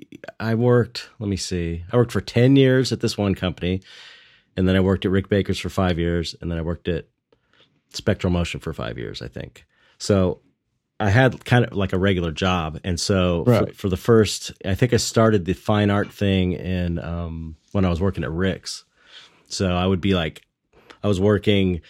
[0.40, 1.08] I worked.
[1.18, 1.84] Let me see.
[1.92, 3.80] I worked for ten years at this one company,
[4.56, 7.06] and then I worked at Rick Baker's for five years, and then I worked at
[7.92, 9.20] Spectral Motion for five years.
[9.22, 9.66] I think
[9.98, 10.40] so.
[11.02, 13.76] I had kind of like a regular job, and so for, Right.
[13.76, 17.88] for the first, I think I started the fine art thing in um, when I
[17.90, 18.84] was working at Rick's.
[19.48, 20.42] So I would be like,
[21.02, 21.80] I was working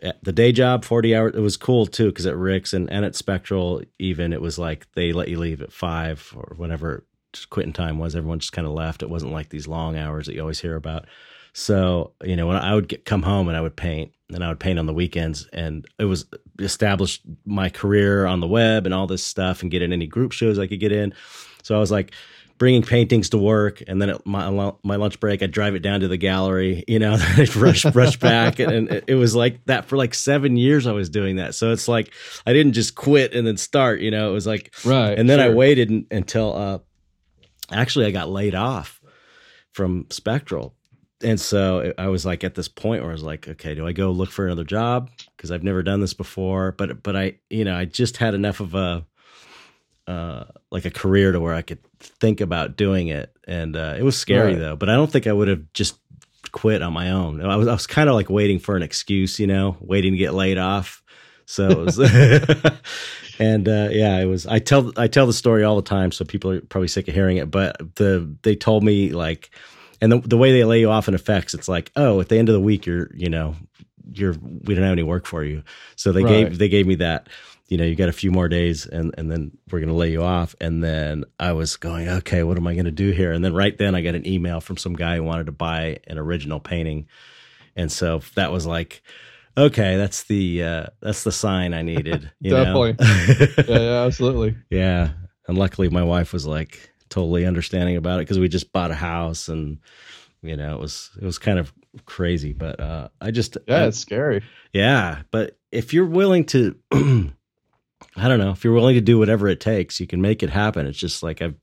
[0.00, 3.04] at the day job 40 hours it was cool too because at rick's and, and
[3.04, 7.50] at spectral even it was like they let you leave at five or whenever just
[7.50, 10.36] quitting time was everyone just kind of left it wasn't like these long hours that
[10.36, 11.06] you always hear about
[11.52, 14.48] So, you know, when I would get, come home and I would paint and I
[14.48, 16.26] would paint on the weekends and it was
[16.58, 20.32] established my career on the web and all this stuff and get in any group
[20.32, 21.14] shows I could get in.
[21.62, 22.12] So I was like
[22.58, 26.00] bringing paintings to work and then at my, my lunch break, I'd drive it down
[26.00, 28.58] to the gallery, you know, I'd rush, rush back.
[28.58, 31.54] And, and it was like that for like seven years I was doing that.
[31.54, 32.12] So it's like,
[32.46, 35.18] I didn't just quit and then start, you know, it was like, right.
[35.18, 35.50] And then sure.
[35.50, 36.78] I waited until, uh,
[37.70, 39.00] actually I got laid off
[39.72, 40.74] from Spectral
[41.22, 43.92] and so I was like at this point where I was like, okay, do I
[43.92, 46.72] go look for another job because I've never done this before?
[46.72, 49.04] But but I you know I just had enough of a
[50.06, 54.02] uh, like a career to where I could think about doing it, and uh, it
[54.02, 54.58] was scary right.
[54.58, 54.76] though.
[54.76, 55.96] But I don't think I would have just
[56.52, 57.44] quit on my own.
[57.44, 60.18] I was I was kind of like waiting for an excuse, you know, waiting to
[60.18, 61.02] get laid off.
[61.46, 61.98] So it was,
[63.38, 64.46] and uh, yeah, it was.
[64.46, 67.14] I tell I tell the story all the time, so people are probably sick of
[67.14, 67.50] hearing it.
[67.50, 69.50] But the they told me like
[70.00, 72.38] and the, the way they lay you off in effects, it's like, oh, at the
[72.38, 73.56] end of the week, you're, you know,
[74.12, 75.62] you're, we don't have any work for you.
[75.96, 76.30] So they right.
[76.30, 77.28] gave, they gave me that,
[77.68, 80.10] you know, you got a few more days and, and then we're going to lay
[80.10, 80.54] you off.
[80.60, 83.32] And then I was going, okay, what am I going to do here?
[83.32, 85.98] And then right then I got an email from some guy who wanted to buy
[86.06, 87.08] an original painting.
[87.76, 89.02] And so that was like,
[89.56, 92.30] okay, that's the, uh, that's the sign I needed.
[92.40, 92.96] You Definitely.
[93.68, 94.56] yeah, yeah, absolutely.
[94.70, 95.10] Yeah.
[95.48, 98.94] And luckily my wife was like, totally understanding about it because we just bought a
[98.94, 99.78] house and
[100.42, 101.72] you know it was it was kind of
[102.04, 104.42] crazy but uh i just yeah I, it's scary.
[104.72, 106.98] Yeah but if you're willing to i
[108.28, 110.86] don't know if you're willing to do whatever it takes you can make it happen.
[110.86, 111.56] It's just like i'm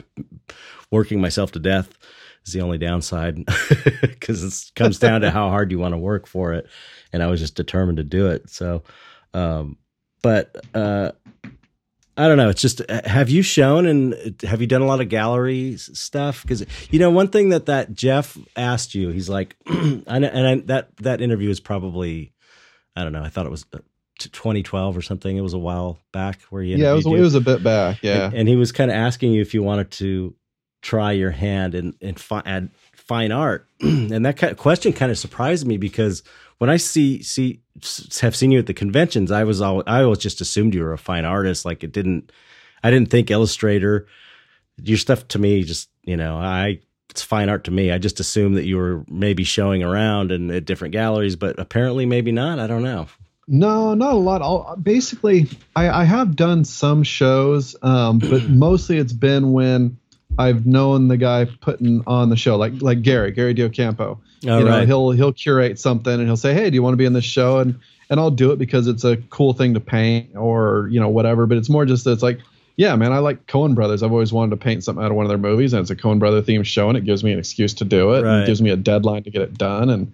[0.91, 1.97] working myself to death
[2.45, 3.35] is the only downside
[4.01, 6.67] because it comes down to how hard you want to work for it
[7.11, 8.83] and i was just determined to do it so
[9.33, 9.77] um
[10.21, 11.11] but uh
[12.17, 12.49] I don't know.
[12.49, 16.43] It's just uh, have you shown and have you done a lot of gallery stuff?
[16.43, 20.55] Because you know one thing that that Jeff asked you, he's like, and, and I,
[20.67, 22.33] that that interview is probably,
[22.95, 23.23] I don't know.
[23.23, 23.79] I thought it was uh,
[24.19, 25.35] 2012 or something.
[25.35, 27.15] It was a while back where he yeah, it was you.
[27.15, 28.27] it was a bit back, yeah.
[28.27, 30.33] And, and he was kind of asking you if you wanted to
[30.81, 32.69] try your hand and and, fi- add
[33.05, 36.23] fine art, and that kind of question kind of surprised me because
[36.57, 37.61] when I see see
[38.21, 40.93] have seen you at the conventions, I was all I always just assumed you were
[40.93, 41.65] a fine artist.
[41.65, 42.31] Like it didn't,
[42.83, 44.07] I didn't think illustrator.
[44.81, 46.79] Your stuff to me, just you know, I
[47.09, 47.91] it's fine art to me.
[47.91, 52.05] I just assumed that you were maybe showing around and at different galleries, but apparently
[52.05, 52.59] maybe not.
[52.59, 53.07] I don't know.
[53.47, 54.41] No, not a lot.
[54.41, 59.97] I'll, basically, I, I have done some shows, um, but mostly it's been when
[60.37, 63.99] I've known the guy putting on the show, like like Gary, Gary DiOcampo.
[63.99, 64.87] Oh, you know, right.
[64.87, 67.25] he'll he'll curate something and he'll say, "Hey, do you want to be in this
[67.25, 67.79] show?" and
[68.09, 71.45] and I'll do it because it's a cool thing to paint or you know whatever.
[71.45, 72.39] But it's more just that it's like,
[72.75, 74.03] yeah, man, I like Coen Brothers.
[74.03, 75.95] I've always wanted to paint something out of one of their movies, and it's a
[75.95, 78.23] Coen Brother themed show, and it gives me an excuse to do it.
[78.23, 78.41] Right.
[78.41, 80.11] it gives me a deadline to get it done, and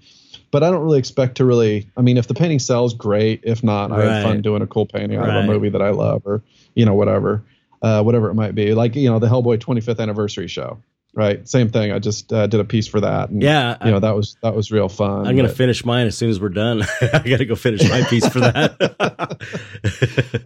[0.52, 1.88] but I don't really expect to really.
[1.98, 3.42] I mean, if the painting sells, great.
[3.44, 4.06] If not, I Right.
[4.08, 6.42] have fun doing a cool painting out of a movie that I love, or
[6.76, 7.44] you know whatever,
[7.82, 8.74] uh, whatever it might be.
[8.74, 10.80] Like you know the Hellboy 25th anniversary show,
[11.14, 11.48] right?
[11.48, 11.92] Same thing.
[11.92, 14.56] I just uh, did a piece for that, and Yeah, you know that was that
[14.56, 15.28] was real fun.
[15.28, 16.84] I'm gonna but- finish mine as soon as we're done.
[17.02, 18.76] I gotta go finish my piece for that.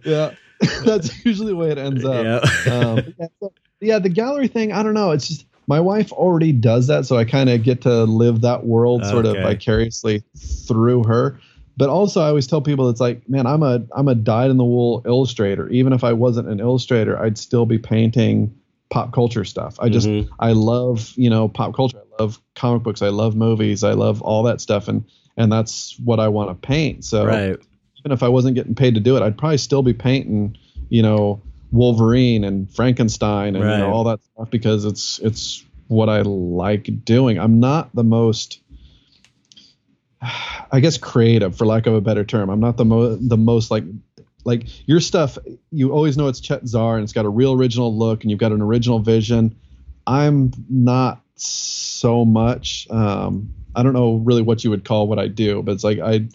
[0.04, 0.32] yeah,
[0.84, 2.24] that's usually the way it ends up.
[2.24, 2.72] yeah.
[2.72, 5.10] um, yeah, so- yeah, the gallery thing, I don't know.
[5.10, 8.64] It's just my wife already does that, so I kind of get to live that
[8.64, 10.22] world sort of vicariously
[10.66, 11.38] through her.
[11.76, 14.56] But also, I always tell people it's like, man, I'm a I'm a dyed in
[14.56, 15.68] the wool illustrator.
[15.68, 18.54] Even if I wasn't an illustrator, I'd still be painting
[18.88, 19.76] pop culture stuff.
[19.80, 20.28] I just Mhm.
[20.38, 21.98] I love you know pop culture.
[21.98, 23.02] I love comic books.
[23.02, 23.84] I love movies.
[23.84, 25.04] I love all that stuff, and
[25.36, 27.04] and that's what I want to paint.
[27.04, 27.58] So right.
[27.98, 30.56] even if I wasn't getting paid to do it, I'd probably still be painting,
[30.88, 31.42] you know,
[31.72, 37.04] Wolverine and Frankenstein and you know, all that stuff because it's it's what I like
[37.04, 37.38] doing.
[37.38, 38.60] I'm not the most
[40.22, 42.48] I guess creative for lack of a better term.
[42.50, 43.84] I'm not the mo- the most like
[44.44, 45.38] like your stuff
[45.70, 48.40] you always know it's Chet Zar and it's got a real original look and you've
[48.40, 49.56] got an original vision.
[50.06, 55.28] I'm not so much um I don't know really what you would call what I
[55.28, 56.28] do, but it's like I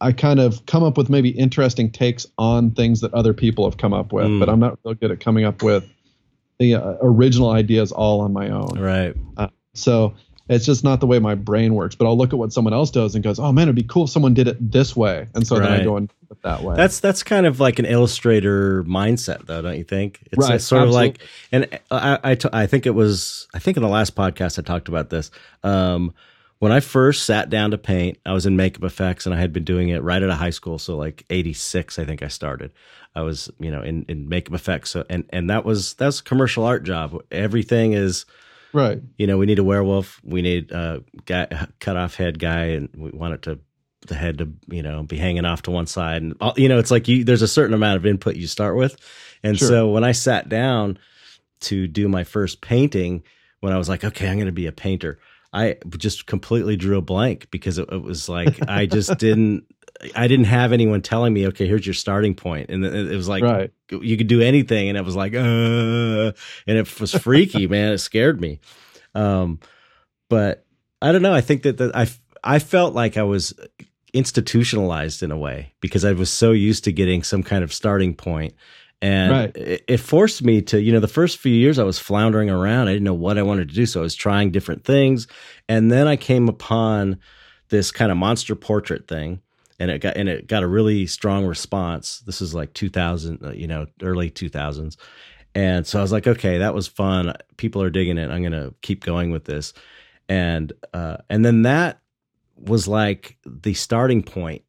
[0.00, 3.76] I kind of come up with maybe interesting takes on things that other people have
[3.78, 4.40] come up with, Mm.
[4.40, 5.88] but I'm not real good at coming up with
[6.58, 8.78] the uh, original ideas all on my own.
[8.78, 9.14] Right.
[9.74, 10.14] So
[10.52, 11.94] it's just not the way my brain works.
[11.94, 14.04] But I'll look at what someone else does and goes, "Oh man, it'd be cool
[14.04, 16.62] if someone did it this way," and so then I go and do it that
[16.62, 16.76] way.
[16.76, 20.20] That's that's kind of like an illustrator mindset, though, don't you think?
[20.32, 21.20] It's Right, sort of like,
[21.52, 21.78] absolutely.
[21.78, 24.62] and I I, t- I think it was I think in the last podcast I
[24.62, 25.30] talked about this.
[25.62, 26.14] Um,
[26.58, 29.52] when I first sat down to paint, I was in makeup effects, and I had
[29.52, 32.72] been doing it right out of high school, so like '86, I think I started.
[33.14, 36.22] I was you know in in makeup effects, so and and that was that's a
[36.22, 37.20] commercial art job.
[37.30, 38.26] Everything is
[38.72, 39.00] Right.
[39.18, 40.20] You know, we need a werewolf.
[40.24, 43.58] We need a guy, cut off head guy, and we want it to
[44.08, 46.78] the head to you know be hanging off to one side, and all, you know,
[46.78, 48.96] it's like you there's a certain amount of input you start with,
[49.42, 49.68] and Sure.
[49.68, 50.98] so when I sat down
[51.60, 53.22] to do my first painting,
[53.60, 55.20] when I was like, okay, I'm going to be a painter,
[55.52, 59.66] I just completely drew a blank because it, it was like I just didn't.
[60.14, 63.42] I didn't have anyone telling me, okay, here's your starting point, and it was like
[63.42, 63.70] right.
[63.90, 67.92] you could do anything and it was like uh and it was freaky man.
[67.92, 68.60] It scared me.
[69.14, 69.60] Um
[70.28, 70.64] but
[71.02, 71.34] i don't know.
[71.34, 72.08] I think that, that i
[72.42, 73.54] i felt like i was
[74.14, 78.14] institutionalized in a way because i was so used to getting some kind of starting
[78.14, 78.54] point.
[79.00, 79.56] And Right.
[79.56, 82.88] it, it forced me to you know the first few years i was floundering around.
[82.88, 85.28] I didn't know what i wanted to do so i was trying different things.
[85.68, 87.18] And then i came upon
[87.68, 89.40] this kind of monster portrait thing
[89.82, 92.20] and it got and it got a really strong response.
[92.20, 94.96] This is like 2000, uh, you know, early 2000s.
[95.56, 97.34] And so I was like, okay, that was fun.
[97.56, 98.30] People are digging it.
[98.30, 99.74] I'm going to keep going with this.
[100.28, 102.00] And uh and then that
[102.56, 104.62] was like the starting point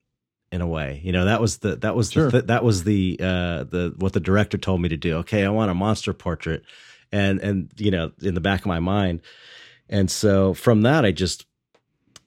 [0.51, 0.99] in a way.
[1.03, 2.31] You know, that was the that was Sure.
[2.31, 5.17] the that was the uh the what the director told me to do.
[5.17, 6.63] Okay, I want a monster portrait.
[7.11, 9.21] And and you know, in the back of my mind.
[9.89, 11.45] And so from that I just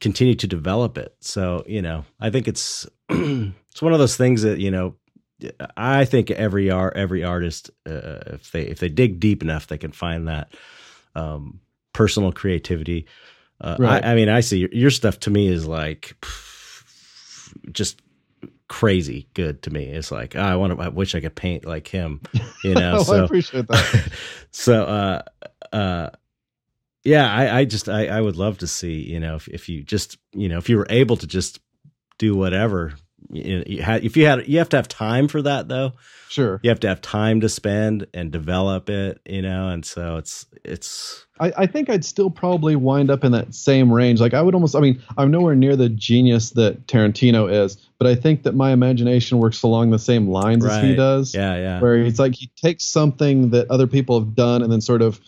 [0.01, 1.15] continue to develop it.
[1.21, 4.95] So, you know, I think it's it's one of those things that, you know,
[5.77, 9.77] I think every art every artist uh, if they if they dig deep enough they
[9.77, 10.55] can find that
[11.15, 11.61] um
[11.93, 13.07] personal creativity.
[13.61, 14.05] Uh, Right.
[14.05, 16.15] I, I mean, I see your, your stuff to me is like
[17.73, 18.01] just
[18.69, 19.85] crazy good to me.
[19.85, 20.83] It's like oh, I want to.
[20.83, 22.21] I wish I could paint like him,
[22.65, 22.97] you know.
[22.97, 24.13] oh, I so appreciate that.
[24.51, 25.23] so uh
[25.73, 26.11] uh
[27.07, 29.83] yeah i i just i i would love to see you know if, if you
[29.83, 31.61] just you know if you were able to just
[32.19, 32.95] do whatever
[33.31, 35.93] you, you had if you had you have to have time for that though
[36.29, 36.61] Sure.
[36.63, 40.45] you have to have time to spend and develop it you know and so it's
[40.65, 44.21] it's I, I think I'd still probably wind up in that same range.
[44.21, 48.07] Like I would almost, I mean, I'm nowhere near the genius that Tarantino is, but
[48.07, 51.35] I think that my imagination works along the same lines as he does.
[51.35, 54.81] yeah yeah Where it's like he takes something that other people have done and then
[54.81, 55.21] sort of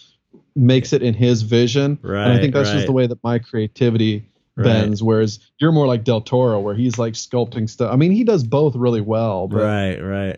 [0.59, 1.99] makes it in his vision.
[2.03, 4.65] and I think that's just the way that my creativity Right.
[4.65, 5.05] bends.
[5.05, 7.93] Whereas you're more like Del Toro, where he's like sculpting stuff.
[7.93, 9.47] I mean, he does both really well.
[9.47, 10.37] But right right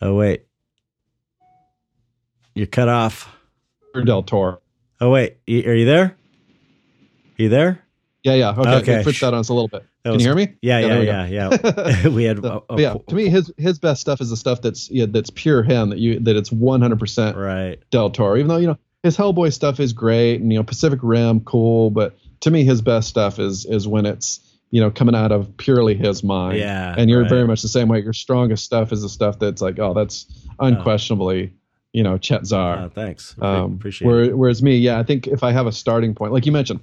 [0.00, 0.42] oh wait
[2.54, 3.34] you're cut off
[4.04, 4.60] Del Toro.
[5.00, 6.16] oh wait are you there Are
[7.42, 7.82] you there
[8.22, 8.50] Yeah, yeah.
[8.50, 8.76] Okay.
[8.76, 9.02] Okay.
[9.02, 9.84] Switch that on us a little bit.
[10.06, 10.54] Can was- you hear me?
[10.62, 13.78] yeah we yeah yeah yeah we had So, a- a- yeah, to me, his his
[13.78, 15.90] best stuff is the stuff that's yeah, that's pure him.
[15.90, 18.36] That you that it's 100 percent right Del Toro.
[18.36, 21.90] Even though you know his Hellboy stuff is great, and you know Pacific Rim, cool.
[21.90, 25.56] But to me, his best stuff is is when it's you know coming out of
[25.56, 26.58] purely his mind.
[26.58, 27.28] Yeah, And you're right.
[27.30, 28.00] very much the same way.
[28.00, 30.26] Your strongest stuff is the stuff that's like, oh, that's
[30.58, 31.52] unquestionably
[31.92, 32.78] you know Chet Zar.
[32.78, 33.34] Oh, thanks.
[33.40, 34.36] Um, Appreciate where, it.
[34.36, 36.80] Whereas me, yeah, I think if I have a starting point, like you mentioned,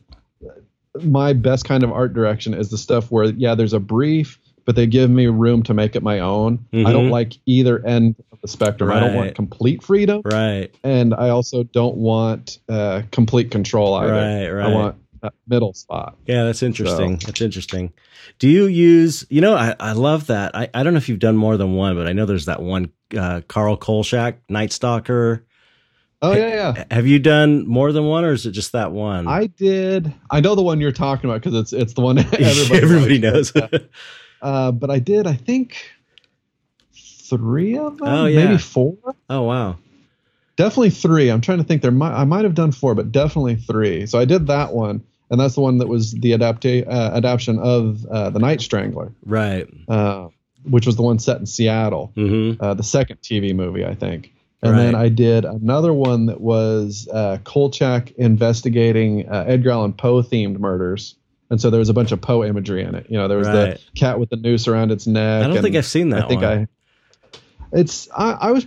[1.01, 4.75] my best kind of art direction is the stuff where, yeah, there's a brief, but
[4.75, 6.65] they give me room to make it my own.
[6.73, 7.11] I don't Mhm.
[7.11, 8.91] like either end of the spectrum.
[8.91, 14.13] I don't want complete freedom, Right, and I also don't want uh, complete control either.
[14.13, 14.65] right, right.
[14.71, 16.15] I want a middle spot.
[16.27, 17.17] yeah, that's interesting.
[17.25, 17.91] That's interesting.
[18.39, 20.53] Do you use, you know, I, I love that.
[20.55, 22.61] I, I don't know if you've done more than one, but I know there's that
[22.61, 25.45] one, uh, Carl Kolchak, Night Stalker.
[26.23, 26.83] Oh yeah, yeah.
[26.89, 29.27] Have you done more than one or is it just that one?
[29.27, 30.11] I did.
[30.31, 33.51] I know the one you're talking about because it's it's the one everybody, Everybody knows.
[34.41, 35.27] Uh, but I did.
[35.27, 35.75] I think
[36.93, 38.07] three of them.
[38.07, 38.45] Oh, yeah.
[38.45, 38.95] maybe four.
[39.29, 39.77] oh, wow.
[40.55, 41.29] Definitely three.
[41.29, 41.81] I'm trying to think.
[41.81, 44.05] There might I might have done four, but definitely three.
[44.05, 47.57] So I did that one, and that's the one that was the adapta- uh, adaptation
[47.59, 49.67] of uh, the Night Strangler, Right.
[49.87, 50.27] uh,
[50.63, 52.63] which was the one set in Seattle, Mm-hmm.
[52.63, 54.32] uh, the second TV movie, I think.
[54.63, 60.21] And then I did another one that was uh, Kolchak investigating uh, Edgar Allan Poe
[60.21, 61.15] themed murders.
[61.49, 63.05] And so there was a bunch of Poe imagery in it.
[63.09, 63.75] You know, there was Right.
[63.77, 65.43] the cat with the noose around its neck.
[65.45, 66.51] I don't think I've seen that I think one.
[66.51, 66.67] I.
[67.73, 68.65] It's I, I was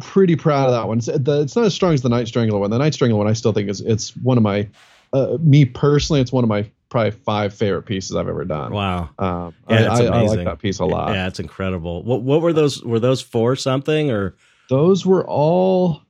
[0.00, 0.98] pretty proud of that one.
[0.98, 2.70] It's, the, it's not as strong as the Night Strangler one.
[2.70, 4.68] The Night Strangler one I still think is it's one of my,
[5.12, 8.72] uh, me personally, it's one of my probably five favorite pieces I've ever done.
[8.72, 9.10] wow.
[9.18, 11.12] Um, Yeah, I, I, I like that piece a lot.
[11.12, 12.02] Yeah, it's incredible.
[12.02, 12.82] What what were those?
[12.82, 14.34] Were those for something or?
[14.68, 16.02] Those were all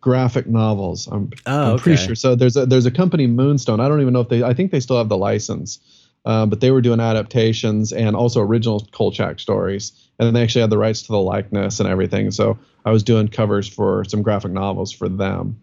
[0.00, 1.06] graphic novels.
[1.08, 2.14] I'm, Oh, I'm pretty sure.
[2.14, 3.80] So there's a there's a company Moonstone.
[3.80, 4.42] I don't even know if they.
[4.42, 5.78] I think they still have the license.
[6.24, 10.60] Uh, but they were doing adaptations and also original Kolchak stories, and then they actually
[10.60, 12.30] had the rights to the likeness and everything.
[12.32, 15.58] So I was doing covers for some graphic novels for them.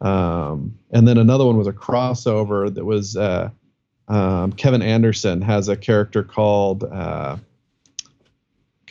[0.00, 3.50] Um, and then another one was a crossover that was uh,
[4.08, 7.36] um, Kevin Anderson has a character called uh,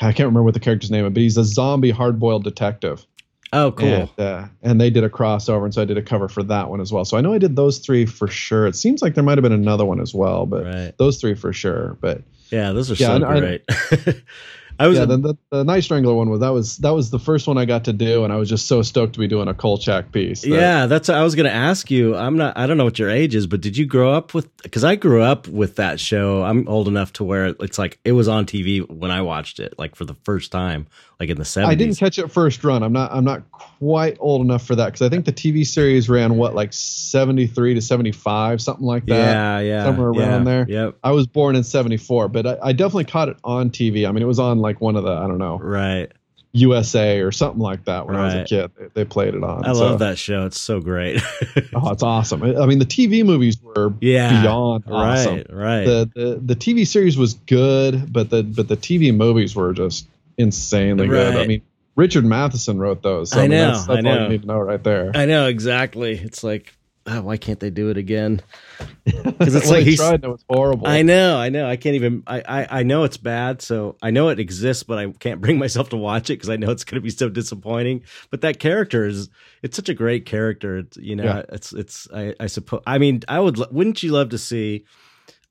[0.01, 3.05] I can't remember what the character's name is, but he's a zombie hard-boiled detective.
[3.53, 3.87] Oh, cool.
[3.87, 6.69] And, uh, and they did a crossover, and so I did a cover for that
[6.69, 7.05] one as well.
[7.05, 8.67] So I know I did those three for sure.
[8.67, 10.97] It seems like there might have been another one as well, but right.
[10.97, 11.97] those three for sure.
[12.01, 13.63] But Yeah, those are Yeah, so I- great.
[13.69, 14.15] I
[14.79, 17.47] was yeah, the, the, the Night Strangler one was that was that was the first
[17.47, 19.53] one I got to do, and I was just so stoked to be doing a
[19.53, 20.41] Kolchak piece.
[20.41, 21.09] that- Yeah, that's.
[21.09, 22.15] I was going to ask you.
[22.15, 22.57] I'm not.
[22.57, 24.55] I don't know what your age is, but did you grow up with?
[24.63, 26.43] Because I grew up with that show.
[26.43, 29.75] I'm old enough to where it's like it was on TV when I watched it,
[29.77, 30.87] like for the first time,
[31.19, 31.71] like in the seventies.
[31.71, 32.83] I didn't catch it first run.
[32.83, 36.09] I'm not I'm not quite old enough for that because I think the TV series
[36.09, 39.15] ran what like 73 to 75, something like that.
[39.15, 40.65] Yeah, yeah, somewhere around yeah, there.
[40.67, 40.97] Yep.
[41.03, 44.07] I was born in 74, but I, I definitely caught it on TV.
[44.07, 46.11] I mean, it was on like one of the I don't know Right.
[46.53, 48.71] USA or something like that when I was a kid.
[48.77, 49.65] They, they played it on.
[49.65, 50.45] I so- love that show.
[50.45, 51.21] It's so great.
[51.73, 52.41] Oh, it's awesome.
[52.43, 54.41] I I mean, the TV movies were yeah.
[54.41, 55.35] beyond awesome.
[55.35, 55.53] Right.
[55.53, 55.85] Right.
[55.85, 60.07] The, the the TV series was good, but the but the TV movies were just
[60.37, 61.35] insanely good.
[61.35, 61.61] I mean,
[61.95, 63.31] Richard Matheson wrote those.
[63.31, 64.23] So, I mean, know, That's, that's I all know.
[64.23, 65.11] you need to know right there.
[65.13, 66.13] I know exactly.
[66.17, 66.75] It's like,
[67.07, 68.41] oh, why can't they do it again?
[69.05, 70.87] Because it's well, like he's- tried and it was horrible.
[70.87, 71.67] I know, I know.
[71.69, 72.23] I can't even.
[72.25, 75.59] I, I, I know it's bad, so I know it exists, but I can't bring
[75.65, 78.03] myself to watch it because I know it's going to be so disappointing.
[78.31, 79.29] But that character is,
[79.61, 80.77] it's such a great character.
[80.79, 81.43] It's, you know, Yeah.
[81.49, 82.07] it's, it's.
[82.13, 82.81] I, I suppose.
[82.87, 83.57] I mean, I would.
[83.71, 84.85] Wouldn't you love to see,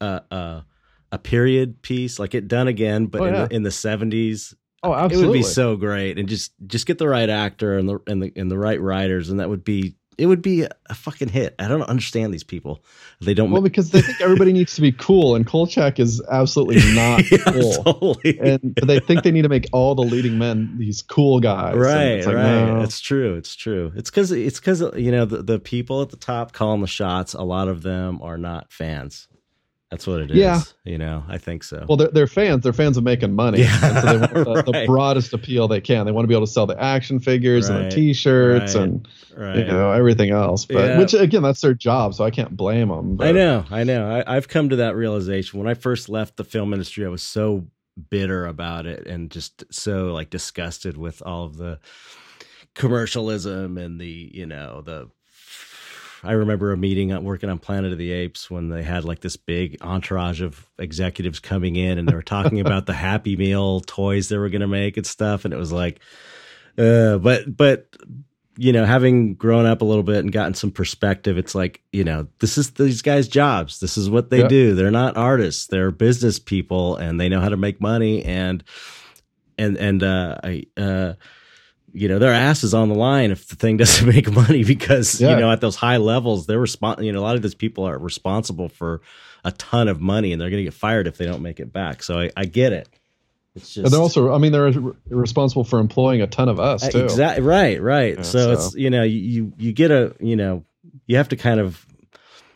[0.01, 0.61] uh, uh,
[1.13, 3.47] a period piece like it done again, but Oh, in, yeah.
[3.47, 4.55] the, in the seventies?
[4.83, 5.25] Oh, absolutely.
[5.25, 8.23] It would be so great, and just just get the right actor and the and
[8.23, 9.95] the and the right writers, and that would be.
[10.19, 11.55] It would be a, fucking hit.
[11.59, 12.83] I don't understand these people.
[13.21, 13.51] They don't.
[13.51, 17.39] well because they think everybody needs to be cool, and Kolchak is absolutely not Yeah,
[17.39, 17.85] cool.
[17.85, 18.39] totally.
[18.39, 21.75] And they think they need to make all the leading men these cool guys.
[21.77, 22.81] right it's like, right no.
[22.83, 26.17] it's true it's true it's because it's because you know the, the people at the
[26.17, 29.29] top calling the shots a lot of them are not fans
[29.95, 30.61] that's what it is Yeah.
[30.85, 32.63] you know i think so Well, they're, they're fans.
[32.65, 33.61] They're fans of making money.
[33.63, 34.33] Yeah, so they want
[34.67, 36.05] the, the broadest appeal they can.
[36.07, 39.09] They want to be able to sell the action figures and the T-shirts right, and
[39.37, 40.65] right you know everything else.
[40.67, 40.99] But Yeah.
[40.99, 43.17] which again, that's their job, so I can't blame them.
[43.17, 46.37] But, i know i know I, i've come to that realization when i first left
[46.37, 47.67] the film industry i was so
[48.11, 51.79] bitter about it and just so like disgusted with all of the
[52.75, 55.09] commercialism and the you know the
[56.25, 59.37] I remember a meeting working on Planet of the Apes when they had like this
[59.37, 64.29] big entourage of executives coming in and they were talking about the Happy Meal toys
[64.29, 65.45] they were going to make and stuff.
[65.45, 66.01] And it was like,
[66.79, 67.89] uh, but, but,
[68.57, 72.05] you know, having grown up a little bit and gotten some perspective, it's like, you
[72.05, 73.81] know, this is these guys' jobs.
[73.81, 74.49] This is what they Yeah.
[74.49, 74.75] do.
[74.75, 75.67] They're not artists.
[75.67, 78.25] They're business people and they know how to make money.
[78.25, 78.65] And,
[79.59, 81.13] and, and, uh, I, uh,
[81.95, 85.21] you know, their ass is on the line if the thing doesn't make money because,
[85.21, 85.31] Yeah.
[85.35, 87.85] you know, at those high levels, they're respon you know, a lot of these people
[87.85, 89.01] are responsible for
[89.45, 91.73] a ton of money and they're going to get fired if they don't make it
[91.73, 92.03] back.
[92.03, 92.89] So I, I get it.
[93.55, 96.59] It's just And they're also, I mean, they're re- responsible for employing a ton of
[96.59, 97.05] us too.
[97.05, 97.45] Exactly.
[97.47, 97.81] Right.
[97.81, 98.17] Right.
[98.17, 100.65] Yeah, so, so- it's you know you you get a you know
[101.07, 101.87] you have to kind of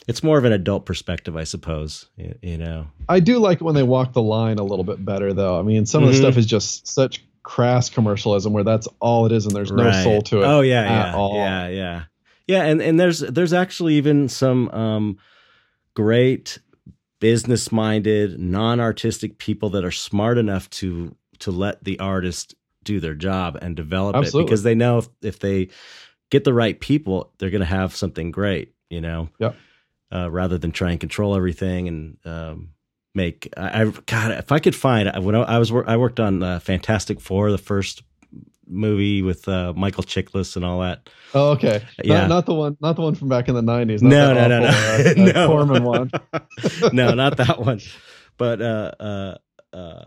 [0.08, 2.06] it's more of an adult perspective, I suppose.
[2.16, 2.86] You, you know.
[3.08, 5.58] I do like when they walk the line a little bit better, though.
[5.58, 6.20] I mean, some of the Mhm.
[6.20, 10.04] stuff is just such crass commercialism where that's all it is, and there's no Right.
[10.04, 10.44] soul to it.
[10.44, 11.34] Oh yeah, yeah, all.
[11.34, 12.02] yeah, yeah,
[12.46, 12.64] yeah.
[12.64, 15.16] And and there's there's actually even some um,
[15.94, 16.58] great
[17.20, 22.54] business minded, non artistic people that are smart enough to to let the artist
[22.84, 24.42] do their job and develop Absolutely.
[24.42, 25.68] it because they know if, if they
[26.30, 28.74] get the right people, they're going to have something great.
[28.90, 29.30] You know.
[29.38, 29.56] Yep.
[30.10, 32.70] Uh, rather than try and control everything and um,
[33.18, 36.42] make I, I God if I could find when I, I was I worked on
[36.42, 38.02] uh, Fantastic Four the first
[38.70, 41.08] movie with uh, Michael Chiklis and all that.
[41.34, 41.82] Oh, okay.
[42.04, 42.20] Yeah.
[42.20, 42.76] Not, not the one.
[42.80, 44.02] Not the one from back in the '90s.
[44.02, 45.14] No, no, no, no, uh,
[45.50, 45.80] uh, no.
[45.80, 46.10] One.
[46.92, 47.80] no, not that one.
[48.36, 49.38] But uh, uh,
[49.72, 50.04] uh,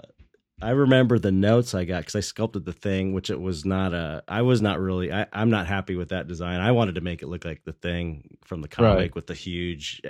[0.61, 3.93] I remember the notes I got because I sculpted the thing, which it was not
[3.93, 4.23] a.
[4.27, 5.11] I was not really.
[5.11, 6.59] I, I'm not happy with that design.
[6.59, 9.15] I wanted to make it look like the thing from the comic Right.
[9.15, 10.01] with the huge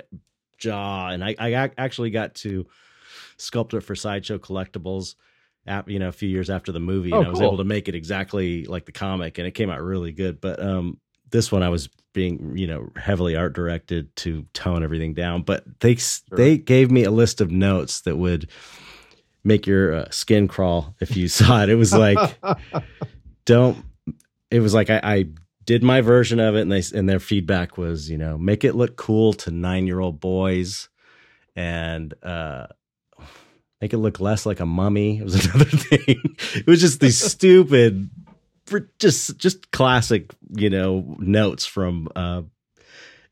[0.58, 2.66] jaw, and I, I actually got to
[3.50, 5.14] sculpt it for Sideshow Collectibles.
[5.66, 7.48] ap- You know, a few years after the movie, Oh, and I was cool.
[7.48, 10.40] able to make it exactly like the comic, and it came out really good.
[10.40, 10.98] But um,
[11.30, 15.64] this one I was being you know heavily art directed to tone everything down but
[15.80, 15.96] they
[16.30, 18.50] they gave me a list of notes that would
[19.42, 22.38] make your uh, skin crawl if you saw it it was like
[23.46, 23.82] don't
[24.50, 25.24] it was like I, I
[25.64, 28.74] did my version of it and they and their feedback was you know make it
[28.74, 30.90] look cool to nine year old boys
[31.56, 32.66] and uh
[33.82, 35.18] make it look less like a mummy.
[35.18, 36.36] It was another thing.
[36.54, 38.08] It was just these stupid
[38.98, 42.42] just just classic you know notes from uh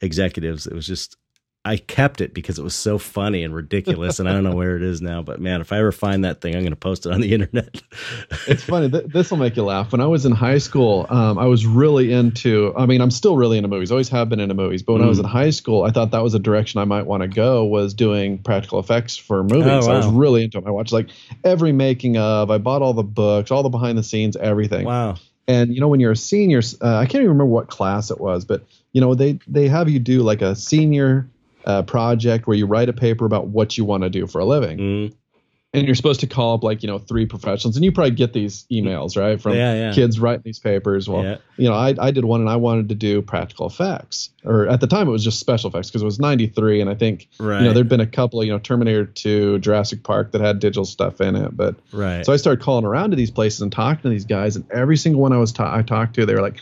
[0.03, 0.67] executives.
[0.67, 1.17] It was just
[1.62, 4.77] I kept it because it was so funny and ridiculous, and I don't know where
[4.77, 5.20] it is now.
[5.20, 7.35] But man, if I ever find that thing, I'm going to post it on the
[7.35, 7.82] internet.
[8.47, 8.89] it's funny.
[8.91, 9.93] Th- this will make you laugh.
[9.93, 12.73] When I was in high school, um, I was really into.
[12.78, 13.91] I mean, I'm still really into movies.
[13.91, 14.82] Always have been into movies.
[14.82, 15.07] But when mm.
[15.07, 15.24] I was mm.
[15.24, 17.66] in high school, I thought that was a direction I might want to go.
[17.66, 19.85] Was doing practical effects for movies.
[19.85, 19.93] Oh, wow.
[19.93, 20.66] I was really into them.
[20.66, 21.11] I watched like
[21.45, 22.51] every making of.
[22.51, 24.87] I bought all the books, all the behind the scenes, everything.
[24.87, 25.16] Wow.
[25.47, 28.19] And you know, when you're a senior, uh, I can't even remember what class it
[28.19, 31.28] was, but you know, they they have you do like a senior
[31.65, 34.45] uh, project where you write a paper about what you want to do for a
[34.45, 34.78] living.
[34.78, 35.15] Mm.
[35.73, 38.32] And you're supposed to call up like you know three professionals, and you probably get
[38.32, 39.93] these emails right from yeah, yeah.
[39.93, 41.09] kids writing these papers.
[41.09, 41.37] Well, yeah.
[41.57, 44.81] you know, I, I did one, and I wanted to do practical effects, or at
[44.81, 47.61] the time it was just special effects because it was '93, and I think right.
[47.61, 50.85] you know there'd been a couple you know Terminator 2, Jurassic Park that had digital
[50.85, 52.27] stuff in it, but right.
[52.27, 54.97] So I started calling around to these places and talking to these guys, and every
[54.97, 56.59] single one I was ta- I talked to, they were like,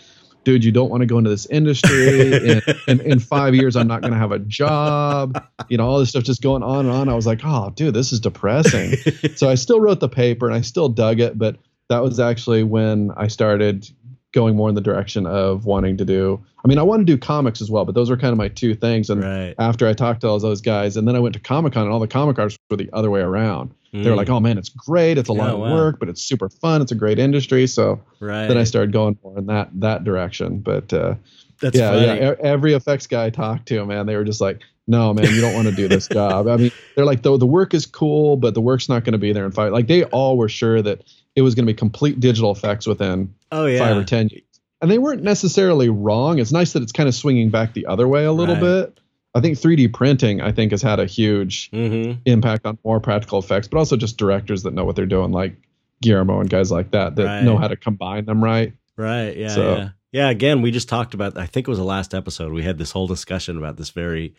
[0.48, 2.32] dude, you don't want to go into this industry.
[2.32, 5.44] in, in, in, five years, I'm not going to have a job.
[5.68, 7.10] You know, all this stuff just going on and on.
[7.10, 8.96] I was like, oh, dude, this is depressing.
[9.36, 11.58] so I still wrote the paper and I still dug it, but
[11.90, 13.90] that was actually when I started
[14.32, 16.42] going more in the direction of wanting to do.
[16.64, 18.48] I mean, I want to do comics as well, but those were kind of my
[18.48, 19.08] two things.
[19.08, 19.54] And right.
[19.58, 21.92] after I talked to all those guys, and then I went to Comic Con, and
[21.92, 23.72] all the comic artists were the other way around.
[23.94, 24.04] Mm.
[24.04, 25.16] They were like, "Oh man, it's great.
[25.16, 25.74] It's a yeah, lot of wow.
[25.74, 26.82] work, but it's super fun.
[26.82, 28.46] It's a great industry." So right.
[28.46, 30.58] then I started going more in that that direction.
[30.58, 31.14] But uh,
[31.62, 32.20] That's yeah, funny.
[32.20, 32.34] yeah.
[32.40, 35.54] Every effects guy I talked to, man, they were just like, "No, man, you don't
[35.54, 38.52] want to do this job." I mean, they're like, "Though the work is cool, but
[38.52, 39.72] the work's not going to be there in five.
[39.72, 41.02] Like they all were sure that
[41.34, 43.78] it was going to be complete digital effects within oh, yeah.
[43.78, 44.42] five or ten years
[44.80, 46.38] and they weren't necessarily wrong.
[46.38, 48.86] It's nice that it's kind of swinging back the other way a little right.
[48.86, 49.00] bit.
[49.34, 52.20] I think 3D printing, I think, has had a huge mm-hmm.
[52.24, 55.54] impact on more practical effects, but also just directors that know what they're doing, like
[56.00, 57.44] Guillermo and guys like that, that right.
[57.44, 58.72] know how to combine them right.
[58.96, 59.36] Right.
[59.36, 59.48] Yeah.
[59.48, 59.88] So, yeah.
[60.10, 60.30] Yeah.
[60.30, 61.36] Again, we just talked about.
[61.36, 62.52] I think it was the last episode.
[62.52, 64.34] We had this whole discussion about this very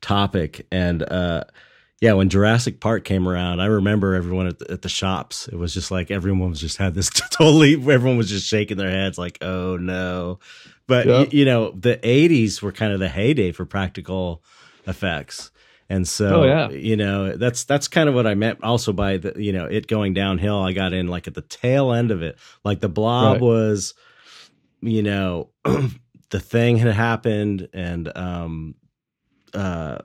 [0.00, 1.44] topic, and uh,
[2.00, 5.48] yeah, when Jurassic Park came around, I remember everyone at the, at the shops.
[5.48, 7.74] It was just like everyone was just had this totally.
[7.74, 10.38] Everyone was just shaking their heads, like, "Oh no!"
[10.86, 11.32] But yep.
[11.32, 14.44] you, you know, the '80s were kind of the heyday for practical
[14.86, 15.50] effects,
[15.90, 16.70] and so oh, yeah.
[16.70, 18.62] you know that's that's kind of what I meant.
[18.62, 21.92] Also by the you know it going downhill, I got in like at the tail
[21.92, 22.38] end of it.
[22.64, 23.42] Like the Blob right.
[23.42, 23.94] was,
[24.80, 25.50] you know,
[26.30, 28.76] the thing had happened, and um,
[29.52, 29.98] uh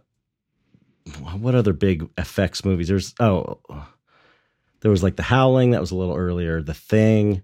[1.39, 2.87] what other big effects movies?
[2.87, 3.59] There's oh,
[4.81, 6.61] there was like The Howling that was a little earlier.
[6.61, 7.43] The Thing.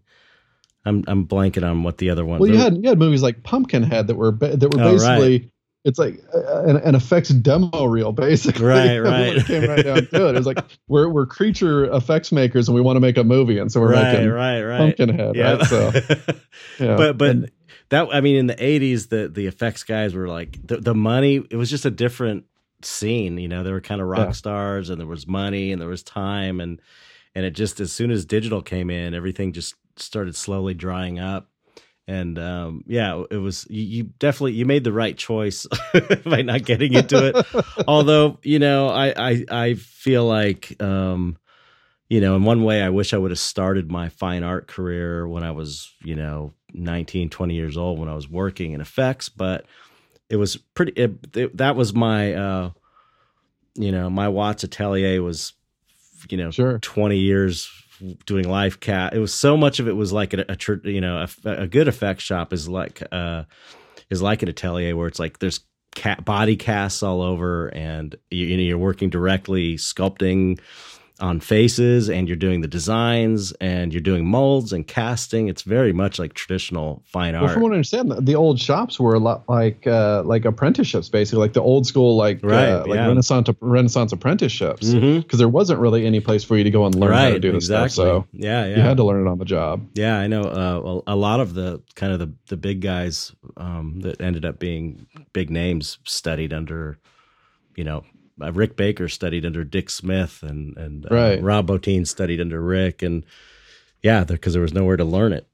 [0.86, 2.40] I'm I'm blanking on what the other one.
[2.40, 5.40] Well, you had you had movies like Pumpkinhead that were that were oh, basically.
[5.40, 5.52] Right.
[5.86, 8.65] It's like uh, uh, an, an, effects demo reel, basically.
[8.65, 9.38] Right, right.
[9.38, 10.36] it came right down to it.
[10.36, 10.60] It was like
[10.90, 13.94] we're we're creature effects makers and we want to make a movie, and so we're
[13.94, 14.77] right, making right, right.
[14.98, 15.36] Pumpkinhead.
[15.36, 15.53] Yeah.
[15.53, 15.65] Right?
[15.68, 15.91] So,
[16.80, 16.98] yeah.
[16.98, 17.52] but but and,
[17.90, 21.41] that I mean, in the '80s, the the effects guys were like the the money.
[21.49, 22.44] It was just a different
[22.85, 23.38] scene.
[23.38, 24.34] You know, they were kind of rock yeah.
[24.34, 26.81] stars, and there was money, and there was time, and
[27.35, 31.49] and it just as soon as digital came in, everything just started slowly drying up.
[32.07, 35.68] And um, yeah, it was you, you, definitely you made the right choice
[36.26, 37.45] by not getting into it.
[37.88, 41.38] Although you know, I I I feel like um,
[42.10, 45.27] you know, in one way, I wish I would have started my fine art career
[45.27, 49.30] when I was you know 19, 20 years old when I was working in effects,
[49.30, 49.65] but
[50.30, 50.91] it was pretty.
[50.93, 52.72] It, it, that was my, uh,
[53.76, 55.53] you know, my Watts Atelier was,
[56.30, 56.80] you know, sure.
[56.80, 57.69] twenty years
[58.26, 59.15] doing life cast.
[59.15, 61.88] It was so much of it was like a, a you know, a, a, good
[61.88, 63.43] effect shop is like uh
[64.10, 65.61] is like an atelier where it's like there's
[65.95, 70.60] cat body casts all over, and you, you know you're working directly sculpting
[71.19, 75.47] on faces and you're doing the designs and you're doing molds and casting.
[75.47, 77.45] It's very much like traditional fine art.
[77.45, 81.09] Well, from what I understand, the old shops were a lot like uh, like apprenticeships,
[81.09, 83.07] basically, like the old school, like right, uh, like yeah.
[83.07, 85.37] Renaissance Renaissance apprenticeships, because mm-hmm.
[85.37, 87.51] there wasn't really any place for you to go and learn right, how to do
[87.51, 87.89] this exactly.
[87.89, 88.25] stuff.
[88.25, 89.87] So yeah, yeah, you had to learn it on the job.
[89.95, 90.43] Yeah, I know.
[90.43, 94.59] Uh, a lot of the kind of the the big guys um, that ended up
[94.59, 96.97] being big names studied under,
[97.75, 98.03] you know,
[98.41, 101.41] uh, Rick Baker studied under Dick Smith, and and uh, right.
[101.41, 103.26] Rob Bottin studied under Rick, and
[104.02, 105.48] yeah, because there was nowhere to learn it.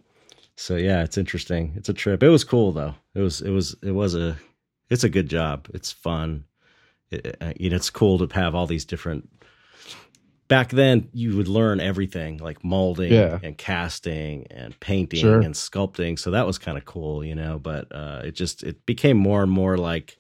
[0.56, 1.74] So yeah, it's interesting.
[1.76, 2.24] It's a trip.
[2.24, 2.96] It was cool though.
[3.14, 4.38] It was it was it was a
[4.90, 5.68] it's a good job.
[5.74, 6.46] It's fun.
[7.12, 9.30] It, uh, you know, it's cool to have all these different.
[10.48, 13.40] Back then, you would learn everything like molding yeah.
[13.42, 15.42] and casting and painting sure.
[15.42, 16.20] and sculpting.
[16.20, 17.58] So that was kind of cool, you know.
[17.58, 20.18] But uh, it just it became more and more like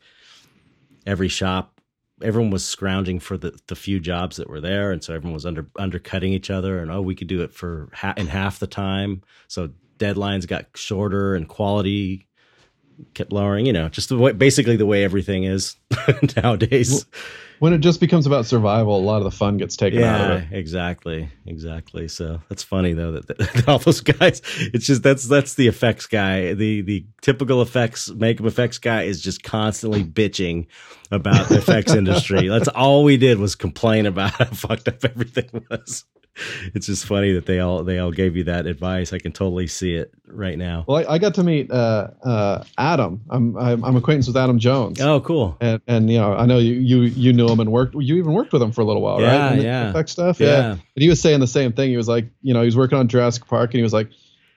[1.06, 1.75] every shop
[2.22, 5.46] everyone was scrounging for the, the few jobs that were there, and so everyone was
[5.46, 6.80] under undercutting each other.
[6.80, 9.22] And oh, we could do it for ha- in half the time.
[9.48, 12.28] So deadlines got shorter, and quality
[13.14, 13.66] kept lowering.
[13.66, 15.76] You know, just the way, basically the way everything is
[16.38, 17.06] nowadays.
[17.60, 20.30] When it just becomes about survival, a lot of the fun gets taken out of
[20.42, 20.54] Yeah, it.
[20.58, 22.08] exactly, exactly.
[22.08, 24.42] So that's funny though that, that all those guys.
[24.58, 26.54] It's just that's that's the effects guy.
[26.54, 30.68] The the typical effects makeup effects guy is just constantly bitching
[31.12, 32.48] about the effects industry.
[32.48, 36.04] That's all we did was complain about how fucked up everything was.
[36.74, 39.14] It's just funny that they all they all gave you that advice.
[39.14, 40.84] I can totally see it right now.
[40.88, 43.22] Well, I, I got to meet uh, uh, Adam.
[43.30, 45.00] I'm, I'm I'm acquaintance with Adam Jones.
[45.00, 45.56] Oh, cool.
[45.62, 47.96] And, and you know, I know you, you you knew him and worked.
[47.96, 49.62] You even worked with him for a little while, Yeah, right?
[49.62, 49.90] Yeah.
[49.90, 50.40] Effect stuff.
[50.40, 50.48] Yeah.
[50.48, 50.72] Yeah.
[50.72, 51.90] And he was saying the same thing.
[51.90, 54.10] He was like, you know, he was working on Jurassic Park, and he was like,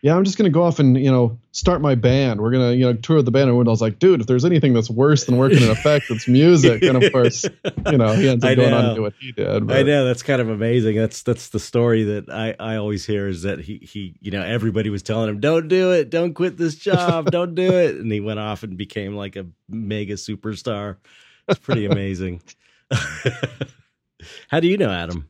[0.02, 2.40] "Yeah, I'm just gonna go off and you know start my band.
[2.40, 4.44] We're gonna you know tour with the band." And I was like, "Dude, if there's
[4.44, 7.44] anything that's worse than working in effects, it's music." And of course,
[7.90, 9.70] you know, he ends up going on to do what he did.
[9.70, 10.96] I know that's kind of amazing.
[10.96, 14.42] That's that's the story that I I always hear is that he he you know
[14.42, 18.10] everybody was telling him don't do it, don't quit this job, don't do it, and
[18.10, 20.96] he went off and became like a mega superstar.
[21.48, 22.42] It's pretty amazing.
[24.48, 25.28] How do you know Adam?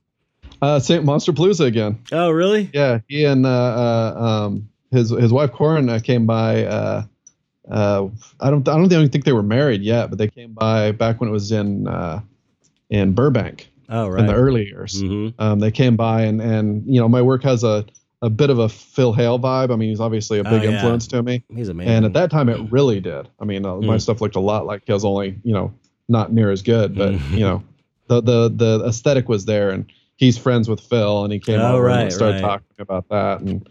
[0.60, 1.98] Uh, Saint Monsterpalooza again.
[2.12, 2.68] Oh, really?
[2.72, 6.64] Yeah, he and uh, uh, um, his his wife Corin uh, came by.
[6.64, 7.04] Uh,
[7.70, 8.08] uh,
[8.40, 11.20] I don't I don't even think they were married yet, but they came by back
[11.20, 12.20] when it was in uh,
[12.90, 14.20] in Burbank Oh, right.
[14.20, 15.00] in the early years.
[15.00, 17.84] hmm Um, they came by and and you know my work has a
[18.22, 19.70] a bit of a Phil Hale vibe.
[19.72, 20.70] I mean, he's obviously a Oh, big yeah.
[20.70, 21.92] influence to me, He's amazing.
[21.92, 23.28] and at that time it really did.
[23.38, 24.00] I mean, uh, my Mm.
[24.00, 25.72] stuff looked a lot like his, only you know
[26.08, 27.38] not near as good, but Mm.
[27.38, 27.62] you know
[28.08, 29.84] the the the aesthetic was there, and
[30.18, 32.42] he's friends with Phil, and he came Oh, over right, and started right.
[32.42, 33.66] talking about that, and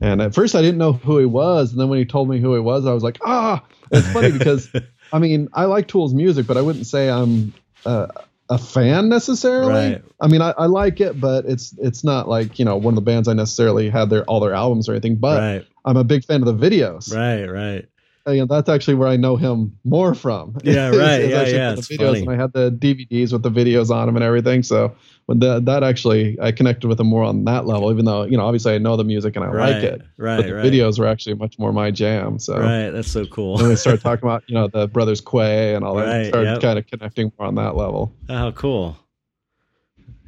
[0.00, 2.38] and at first I didn't know who he was, and then when he told me
[2.40, 4.68] who he was, I was like, ah, it's funny because
[5.12, 7.54] I mean I like Tool's music, but I wouldn't say I'm.
[7.86, 8.08] Uh,
[8.50, 9.92] a fan necessarily.
[9.92, 10.02] Right.
[10.20, 12.96] I mean, I, I like it, but it's it's not like you know one of
[12.96, 15.16] the bands I necessarily had their all their albums or anything.
[15.16, 17.14] But right, I'm a big fan of the videos.
[17.16, 17.86] right, right.
[18.24, 20.56] And, you know, that's actually where I know him more from.
[20.64, 21.22] Yeah, right.
[21.22, 22.20] is Yeah, yeah, it's the videos, funny.
[22.22, 24.62] and I had the DVDs with the videos on them and everything.
[24.62, 24.94] So
[25.26, 28.36] when that that actually I connected with him more on that level, even though you
[28.36, 30.64] know obviously I know the music and I right, like it, Right, but the right.
[30.64, 32.38] videos were actually much more my jam.
[32.38, 32.58] So.
[32.58, 33.56] Right, that's so cool.
[33.58, 36.06] Then we started talking about you know the brothers Quay and all that.
[36.06, 36.60] Right, started yep.
[36.62, 38.14] kind of connecting more on that level.
[38.28, 38.96] Oh, cool.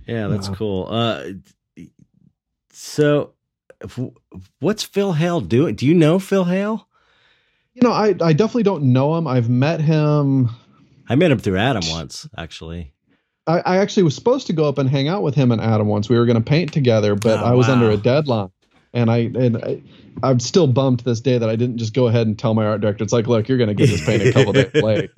[0.06, 0.54] Yeah, that's Yeah.
[0.56, 0.88] cool.
[0.90, 1.22] Uh,
[2.72, 3.32] so,
[4.60, 5.76] what's Phil Hale doing?
[5.76, 6.88] Do you know Phil Hale?
[7.74, 9.26] You know, I I definitely don't know him.
[9.26, 10.50] I've met him.
[11.08, 12.92] I met him through Adam once, actually.
[13.46, 15.86] I, I actually was supposed to go up and hang out with him and Adam
[15.86, 16.08] once.
[16.08, 18.50] We were going to paint together, but Oh, I was under a deadline,
[18.94, 19.82] and I and I,
[20.22, 22.64] I'm still bummed to this day that I didn't just go ahead and tell my
[22.64, 23.04] art director.
[23.04, 25.10] It's like, look, you're going to get this painted a couple days late.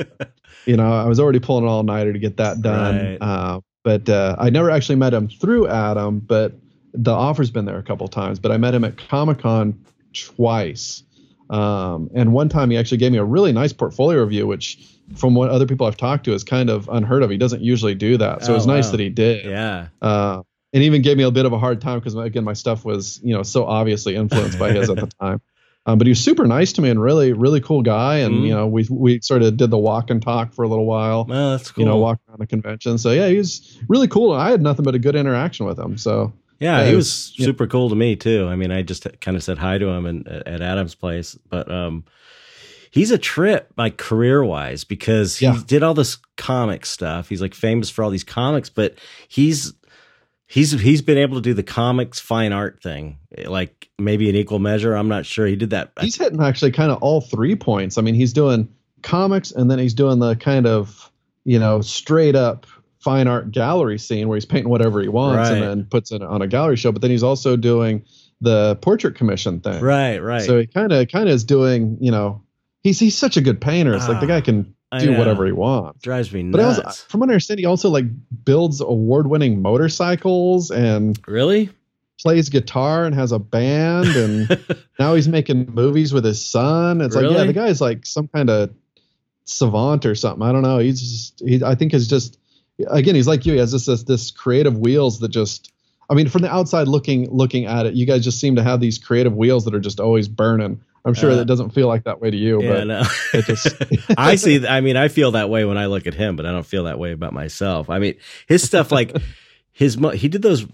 [0.65, 2.97] You know, I was already pulling an all nighter to get that done.
[2.97, 3.19] Right.
[3.21, 6.55] Uh, but uh, I never actually met him through Adam, but
[6.95, 8.41] the offer's been there a couple times.
[8.41, 11.05] But I met him at Comic Con twice.
[11.51, 14.79] Um, and one time he actually gave me a really nice portfolio review, which
[15.15, 17.31] from what other people I've talked to is kind of unheard of.
[17.31, 18.43] He doesn't usually do that.
[18.43, 18.91] So Oh, it was nice wow.
[18.93, 19.45] that he did.
[19.45, 19.89] Yeah.
[20.03, 20.43] Uh,
[20.73, 23.21] and even gave me a bit of a hard time because again, my stuff was,
[23.23, 25.41] you know, so obviously influenced by his at the time.
[25.89, 28.17] Um, but he was super nice to me and really, really cool guy.
[28.17, 28.47] And, Mhm.
[28.49, 31.25] you know, we, we sort of did the walk and talk for a little while,
[31.29, 31.83] Well, that's cool.
[31.85, 32.99] you know, walk around the convention.
[32.99, 34.33] So yeah, he was really cool.
[34.33, 35.97] I had nothing but a good interaction with him.
[35.97, 37.47] So yeah, he was was- yeah.
[37.47, 38.47] super cool to me too.
[38.49, 41.71] I mean, I just kind of said hi to him and at Adam's place, but
[41.71, 42.05] um,
[42.91, 45.61] he's a trip like career wise because he Yeah.
[45.67, 47.29] did all this comic stuff.
[47.29, 48.95] He's like famous for all these comics, but
[49.29, 49.73] he's
[50.47, 54.59] he's he's been able to do the comics fine art thing like maybe in equal
[54.61, 54.95] measure.
[54.95, 55.47] I'm not sure.
[55.47, 55.93] He did that.
[56.01, 57.99] he's hitting actually kind of all three points.
[57.99, 58.69] I mean, he's doing
[59.03, 61.11] comics and then he's doing the kind of,
[61.45, 62.67] you know, straight up
[63.07, 66.43] fine art gallery scene where he's painting whatever he wants and then puts it on
[66.43, 66.91] a gallery show.
[66.91, 68.03] But then he's also doing
[68.41, 69.81] the portrait commission thing.
[69.81, 70.43] right, right.
[70.43, 72.43] So he kind of kind of is doing, you know,
[72.83, 73.95] he's he's such a good painter.
[73.95, 76.03] It's like the Ah, guy can do whatever he wants.
[76.03, 76.79] drives me But nuts.
[76.81, 78.07] also, from what I understand, he also like
[78.45, 81.71] builds award-winning motorcycles and really?
[82.23, 84.67] plays guitar and has a band and
[84.99, 87.01] now he's making movies with his son.
[87.01, 88.71] It's like, yeah, the guy's like some kind of
[89.45, 90.43] savant or something.
[90.47, 90.79] I don't know.
[90.79, 92.39] He's just, he, I think is just,
[92.89, 93.55] again, he's like you.
[93.55, 95.73] He has this, this, this creative wheels that just,
[96.11, 98.81] I mean, from the outside looking, looking at it, you guys just seem to have
[98.81, 100.81] these creative wheels that are just always burning.
[101.05, 103.03] I'm sure Uh, that doesn't feel like that way to you, yeah, but no.
[103.33, 103.69] it just,
[104.19, 104.67] I see.
[104.67, 106.85] I mean, I feel that way when I look at him, but I don't feel
[106.85, 107.89] that way about myself.
[107.91, 108.15] I mean,
[108.49, 109.17] his stuff, like
[109.73, 110.67] his, mo- he did those.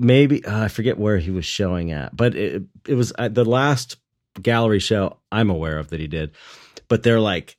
[0.00, 3.44] Maybe uh, I forget where he was showing at, but it, it was at the
[3.44, 3.96] last
[4.40, 6.30] gallery show I'm aware of that he did.
[6.86, 7.57] But they're like,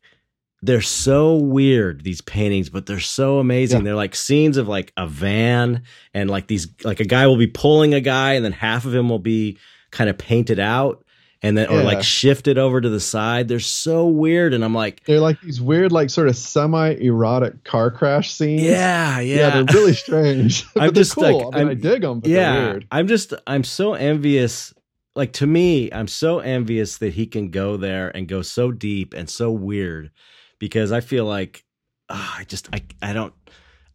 [0.62, 3.80] they're so weird these paintings, but they're so amazing.
[3.80, 3.84] Yeah.
[3.86, 5.84] They're like scenes of like a van
[6.14, 8.94] and like these, like a guy will be pulling a guy, and then half of
[8.94, 9.58] him will be
[9.92, 11.06] kind of painted out.
[11.42, 13.48] and then or like shifted over to the side.
[13.48, 17.92] They're so weird, and I'm like, They're like these weird, like sort of semi-erotic car
[17.92, 18.62] crash scenes.
[18.62, 19.50] yeah, yeah, yeah.
[19.64, 20.66] they're really strange.
[20.76, 21.24] I'm just, cool.
[21.24, 22.88] like, I mean, I'm- I dig them, but yeah, they're weird.
[22.92, 24.74] I'm just I'm so envious.
[25.16, 29.14] Like to me, I'm so envious that he can go there and go so deep
[29.14, 30.12] and so weird,
[30.60, 31.64] because I feel like
[32.10, 33.34] ah, I just I I don't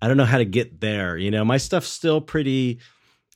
[0.01, 1.17] I don't know how to get there.
[1.17, 2.79] You know, my stuff's still pretty.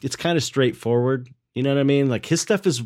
[0.02, 1.28] It's kind of straightforward.
[1.54, 2.08] You know what I mean?
[2.08, 2.82] Like his stuff is.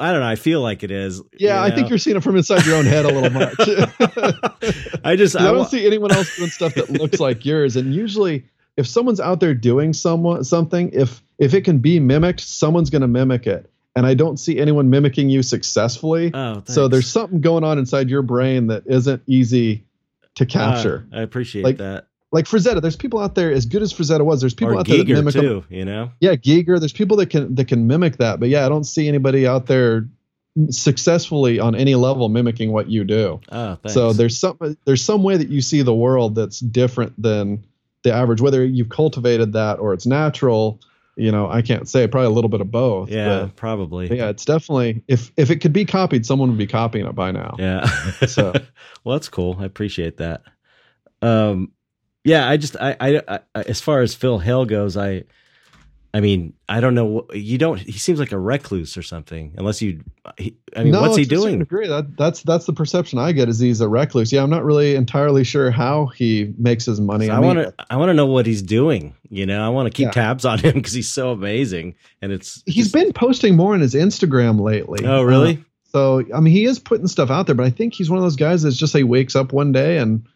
[0.00, 0.28] I don't know.
[0.28, 1.20] I feel like it is.
[1.38, 3.56] Yeah, you I think you're seeing it from inside your own head a little much.
[5.04, 7.76] I just I I, don't see anyone else doing stuff that looks like yours.
[7.76, 8.46] And usually,
[8.76, 13.02] if someone's out there doing someone something, if if it can be mimicked, someone's going
[13.02, 13.70] to mimic it.
[13.96, 16.30] And I don't see anyone mimicking you successfully.
[16.32, 19.84] Oh, so there's something going on inside your brain that isn't easy
[20.36, 21.06] to capture.
[21.12, 22.06] Ah, I appreciate Like, that.
[22.30, 24.40] like Frazetta, there's people out there as good as Frazetta was.
[24.40, 25.64] There's people Or out there that mimic too.
[25.68, 26.12] You know.
[26.20, 26.78] Yeah, Giger.
[26.78, 29.66] There's people that can that can mimic that, but yeah, I don't see anybody out
[29.66, 30.06] there
[30.70, 33.40] successfully on any level mimicking what you do.
[33.50, 33.94] Oh, thanks.
[33.94, 37.64] So there's some there's some way that you see the world that's different than
[38.02, 38.40] the average.
[38.40, 40.80] Whether you've cultivated that or it's natural,
[41.18, 42.06] you know, I can't say.
[42.06, 43.10] Probably a little bit of both.
[43.10, 44.16] yeah, probably.
[44.16, 47.30] Yeah, it's definitely if if it could be copied, someone would be copying it by
[47.32, 47.56] now.
[47.58, 47.86] Yeah.
[48.26, 48.52] So-
[49.04, 49.56] well, that's cool.
[49.58, 50.42] I appreciate that.
[51.22, 51.72] Um,
[52.24, 55.24] yeah, I just, I, I, I, as far as Phil Hale goes, I,
[56.14, 57.26] I mean, I don't know.
[57.34, 57.78] You don't.
[57.78, 59.52] He seems like a recluse or something.
[59.58, 60.02] Unless you,
[60.38, 61.58] he, I mean, no, what's he doing?
[61.58, 61.86] Degree.
[61.86, 64.32] That, that's that's the perception I get is he's a recluse.
[64.32, 67.28] Yeah, I'm not really entirely sure how he makes his money.
[67.28, 67.74] I want to.
[67.90, 69.14] I want to know what he's doing.
[69.28, 70.12] You know, I want to keep Yeah.
[70.12, 71.94] tabs on him because he's so amazing.
[72.22, 75.04] And it's He's just- been posting more on his Instagram lately.
[75.06, 75.58] Oh, really?
[75.58, 75.62] Uh,
[75.92, 78.22] so I mean, he is putting stuff out there, but I think he's one of
[78.22, 80.26] those guys that's just he wakes up one day and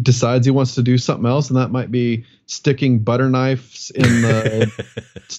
[0.00, 4.22] decides he wants to do something else, and that might be sticking butter knives in
[4.22, 4.84] the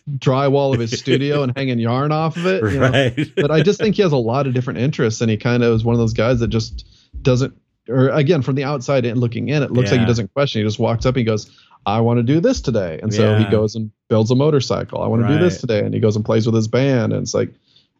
[0.20, 2.64] drywall of his studio and hanging yarn off of it.
[2.72, 2.90] you know?
[2.90, 3.32] right.
[3.36, 5.74] But I just think he has a lot of different interests, and he kind of
[5.74, 6.88] is one of those guys that just
[7.22, 7.58] doesn't.
[7.90, 10.62] Or again, from the outside and looking in, it looks like he doesn't question.
[10.62, 11.52] He just walks up and he goes,
[11.86, 15.02] "I want to do this today," and so he goes and builds a motorcycle.
[15.02, 17.24] I want to do this today, and he goes and plays with his band, and
[17.24, 17.54] it's like,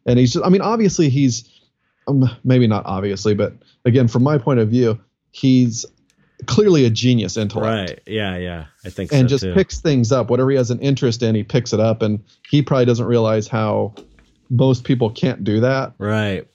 [0.06, 0.46] and he's just.
[0.46, 1.50] I mean, obviously he's,
[2.08, 3.54] um, maybe not obviously, but
[3.84, 5.02] again, from my point of view,
[5.32, 5.86] he's
[6.46, 8.02] clearly a genius intellect right.
[8.06, 8.38] Yeah.
[8.38, 8.66] Yeah.
[8.86, 9.54] I think and so just too.
[9.54, 10.30] picks things up.
[10.30, 13.48] Whatever he has an interest in, he picks it up, and he probably doesn't realize
[13.48, 13.94] how
[14.50, 15.94] most people can't do that.
[15.98, 16.48] right.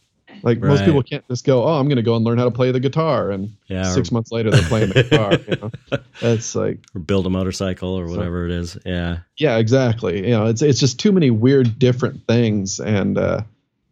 [0.42, 2.50] Like most people can't just go, "Oh, I'm going to go and learn how to
[2.52, 3.82] play the guitar," and Yeah.
[3.82, 5.32] six or, months later they're playing the guitar.
[5.32, 5.98] You know?
[6.20, 8.76] It's like, or build a motorcycle or whatever it is.
[8.84, 9.18] Yeah.
[9.36, 10.24] yeah, exactly.
[10.24, 13.42] You know, it's it's just too many weird, different things, and uh,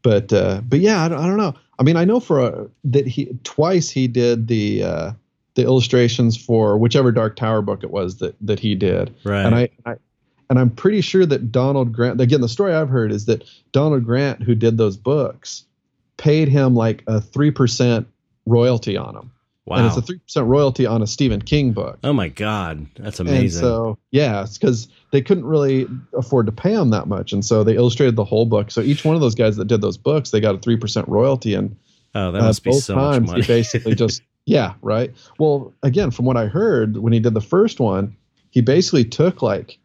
[0.03, 1.55] but uh, but yeah, I don't, I don't know.
[1.79, 5.13] I mean, I know for a, that he twice he did the uh,
[5.57, 9.15] the illustrations for whichever Dark Tower book it was that that he did.
[9.25, 9.45] Right.
[9.45, 9.97] and I, I
[10.49, 12.21] and I'm pretty sure that Donald Grant.
[12.21, 15.65] Again, the story I've heard is that Donald Grant, who did those books,
[16.19, 18.07] paid him like a three percent
[18.45, 19.33] royalty on them,
[19.65, 19.79] wow.
[19.79, 21.99] and it's a three percent royalty on a Stephen King book.
[22.05, 22.87] oh my God.
[22.97, 23.43] That's amazing.
[23.43, 27.45] And so, yeah, it's because they couldn't really afford to pay him that much, and
[27.45, 28.71] so they illustrated the whole book.
[28.71, 31.09] So each one of those guys that did those books, they got a three percent
[31.09, 31.77] royalty, and
[32.15, 33.43] oh, that uh, be both so much times money.
[33.43, 37.41] he basically just yeah right well again from what i heard when he did the
[37.41, 38.17] first one
[38.51, 39.79] he basically took like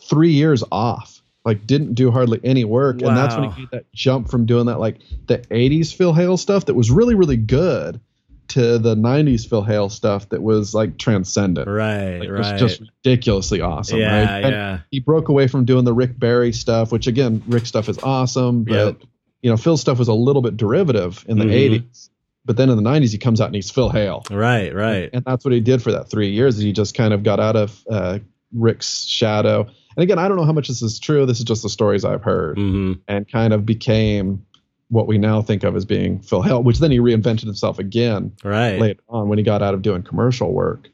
[0.00, 3.92] three years off like didn't do hardly any work and that's when he made that
[3.92, 8.00] jump from doing that like the 80s phil hale stuff that was really really good
[8.48, 12.18] to the 90s phil hale stuff that was like transcendent right.
[12.18, 12.52] like, it right.
[12.52, 14.20] was just ridiculously awesome yeah.
[14.20, 14.78] right And Yeah.
[14.90, 18.64] he broke away from doing the Rick Berry stuff which again rick stuff is awesome
[18.64, 18.96] but Yep.
[19.42, 21.82] you know phil's stuff was a little bit derivative in the Mhm.
[21.82, 22.10] 80s
[22.48, 24.24] but then in the 90s he comes out and he's phil hale.
[24.30, 24.74] Right.
[24.74, 25.10] Right.
[25.12, 27.54] and that's what he did for that three years he just kind of got out
[27.54, 28.18] of uh,
[28.52, 29.60] rick's shadow.
[29.96, 31.26] And again i don't know how much this is true.
[31.26, 32.58] This is just the stories i've heard.
[32.58, 34.44] Hmm and kind of became
[34.90, 38.32] what we now think of as being phil hale which then he reinvented himself again
[38.42, 38.80] Right.
[38.80, 40.88] later on when he got out of doing commercial work.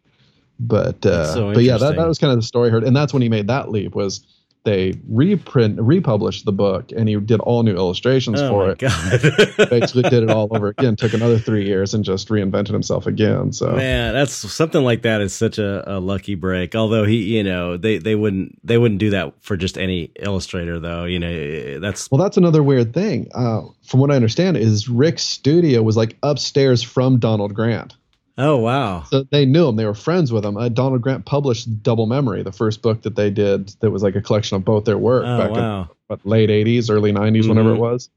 [0.61, 2.85] But uh, so but yeah that, that was kind of the story I heard.
[2.85, 4.27] And that's when he made that leap was
[4.65, 9.21] they reprint republished the book and he did all new illustrations Oh for it God.
[9.71, 13.53] basically did it all over again took another three years and just reinvented himself again
[13.53, 16.75] so Man, that's something like that is such a, a lucky break.
[16.75, 20.79] Although he, you know, they, they wouldn't they wouldn't do that for just any illustrator
[20.79, 21.05] though.
[21.05, 25.23] You know, that's well that's another weird thing uh, from what i understand is rick's
[25.23, 27.97] studio was like upstairs from donald grant
[28.39, 29.03] oh wow.
[29.05, 32.43] so they knew him they were friends with him uh, donald grant published double memory
[32.43, 35.25] the first book that they did that was like a collection of both their work
[35.27, 35.89] Oh back in wow.
[36.09, 37.77] what, late 80s early 90s whenever Mhm.
[37.77, 38.11] it was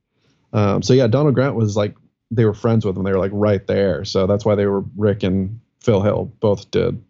[0.54, 1.96] um, so yeah donald grant was like
[2.32, 4.84] they were friends with him they were like right there so that's why they were
[4.96, 7.02] rick and phil hale both did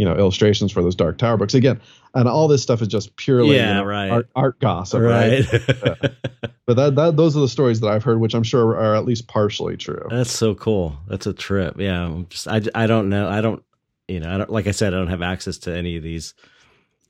[0.00, 1.78] you know illustrations for those dark tower books again
[2.14, 4.10] and all this stuff is just purely Yeah, you know, right.
[4.10, 5.62] art, art gossip right, Right.
[5.82, 6.14] but
[6.66, 9.04] but that, that those are the stories that I've heard, which I'm sure are at
[9.04, 10.06] least partially true.
[10.08, 10.96] That's so cool.
[11.06, 11.74] That's a trip.
[11.78, 13.28] Yeah, I'm just I I don't know.
[13.28, 13.62] I don't
[14.08, 16.32] you know I don't like I said I don't have access to any of these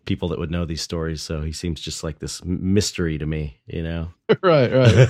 [0.06, 1.22] people that would know these stories.
[1.22, 3.60] So he seems just like this mystery to me.
[3.66, 4.08] You know.
[4.42, 4.72] right.
[4.72, 5.08] Right.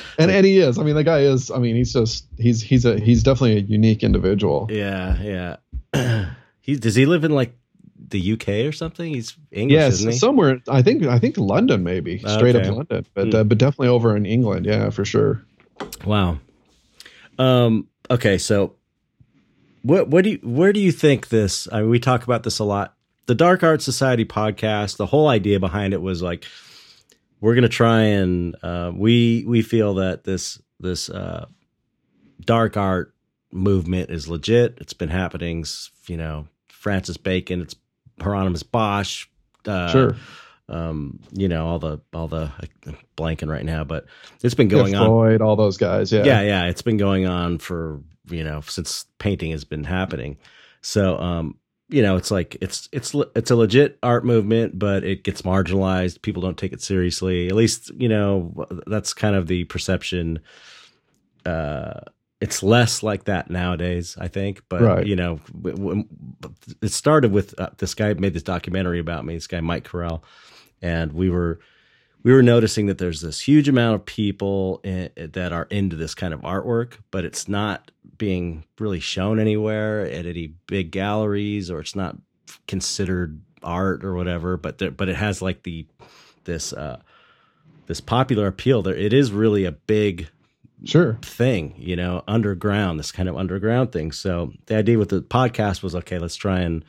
[0.18, 0.78] and and he is.
[0.78, 1.50] I mean, the guy is.
[1.50, 4.68] I mean, he's just he's he's a he's definitely a unique individual.
[4.70, 5.56] Yeah.
[5.94, 6.26] Yeah.
[6.62, 7.54] he does he live in like
[8.08, 9.12] the UK or something?
[9.12, 10.18] He's English, yes, isn't he?
[10.18, 10.60] somewhere.
[10.68, 12.66] I think I think London maybe straight Okay.
[12.68, 13.36] up London, but Hmm.
[13.36, 14.64] uh, but definitely over in England.
[14.66, 15.44] Yeah, for sure.
[16.06, 16.38] Wow.
[17.38, 17.88] Um.
[18.10, 18.38] Okay.
[18.38, 18.74] So,
[19.82, 21.68] what what do you where do you think this?
[21.72, 22.94] I mean, we talk about this a lot.
[23.26, 24.96] The Dark Art Society podcast.
[24.96, 26.44] The whole idea behind it was like
[27.40, 31.46] we're gonna try and uh, we we feel that this this uh,
[32.44, 33.14] dark art
[33.52, 34.76] movement is legit.
[34.80, 35.64] It's been happening.
[36.08, 36.48] You know,
[36.82, 37.62] Francis Bacon.
[37.62, 37.76] It's
[38.20, 39.26] Hieronymus Bosch.
[39.64, 40.16] Uh, sure.
[40.68, 41.20] Um.
[41.32, 42.50] You know all the all the
[42.86, 44.06] I'm blanking right now, but
[44.42, 46.10] it's been Yeah, going on Freud, all those guys.
[46.12, 46.24] Yeah.
[46.24, 48.00] yeah yeah it's been going on for
[48.30, 50.36] you know since painting has been happening
[50.80, 51.56] so um
[51.88, 56.22] you know it's like it's it's it's a legit art movement but it gets marginalized
[56.22, 60.38] people don't take it seriously at least you know that's kind of the perception
[61.44, 62.00] uh
[62.42, 65.06] it's less like that nowadays i think but Right.
[65.06, 65.40] you know
[66.82, 70.22] it started with uh, this guy made this documentary about me this guy Mike Correll
[70.82, 71.60] and we were
[72.24, 76.14] we were noticing that there's this huge amount of people in, that are into this
[76.14, 81.80] kind of artwork, but it's not being really shown anywhere at any big galleries, or
[81.80, 82.16] it's not
[82.68, 84.56] considered art or whatever.
[84.56, 85.84] But there, but it has like the
[86.44, 87.00] this uh,
[87.86, 88.82] this popular appeal.
[88.82, 90.28] There, it is really a big
[90.84, 91.18] Sure.
[91.22, 94.12] thing, you know, underground, this kind of underground thing.
[94.12, 96.84] So the idea with the podcast was okay, let's try and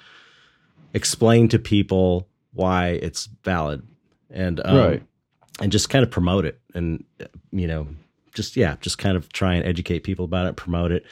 [0.94, 3.82] explain to people why it's valid
[4.30, 5.04] and um, Right.
[5.60, 7.04] and just kind of promote it and
[7.52, 7.88] you know
[8.36, 11.04] just yeah just kind of try and educate people about it promote it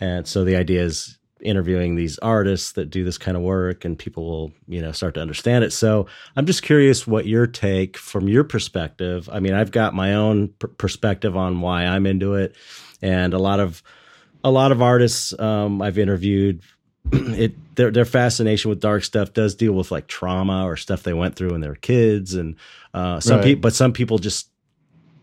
[0.00, 3.98] and so the idea is interviewing these artists that do this kind of work and
[3.98, 5.72] people will you know start to understand it.
[5.72, 6.06] So
[6.36, 9.28] i'm just curious what your take from your perspective.
[9.32, 12.54] I mean i've got my own per- perspective on why i'm into it.
[13.02, 13.82] And a lot of
[14.44, 16.62] a lot of artists um, i've interviewed
[17.12, 21.12] it their their fascination with dark stuff does deal with like trauma or stuff they
[21.12, 22.34] went through when they were kids.
[22.34, 22.54] And
[22.94, 23.44] uh, some Right.
[23.44, 24.48] people but some people just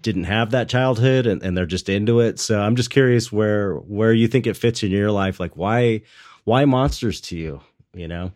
[0.01, 3.75] didn't have that childhood and, and they're just into it so i'm just curious where
[3.75, 6.01] where you think it fits in your life like why
[6.43, 7.61] why monsters to you
[7.93, 8.31] you know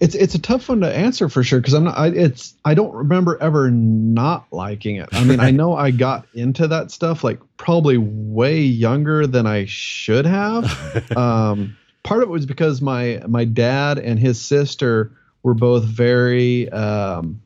[0.00, 1.96] It's it's a tough one to answer for sure because I'm not.
[1.96, 5.08] I, it's I don't remember ever not liking it.
[5.12, 9.64] I mean, I know I got into that stuff like probably way younger than I
[9.66, 11.12] should have.
[11.16, 15.12] um, part of it was because my my dad and his sister
[15.42, 16.68] were both very.
[16.70, 17.40] Um,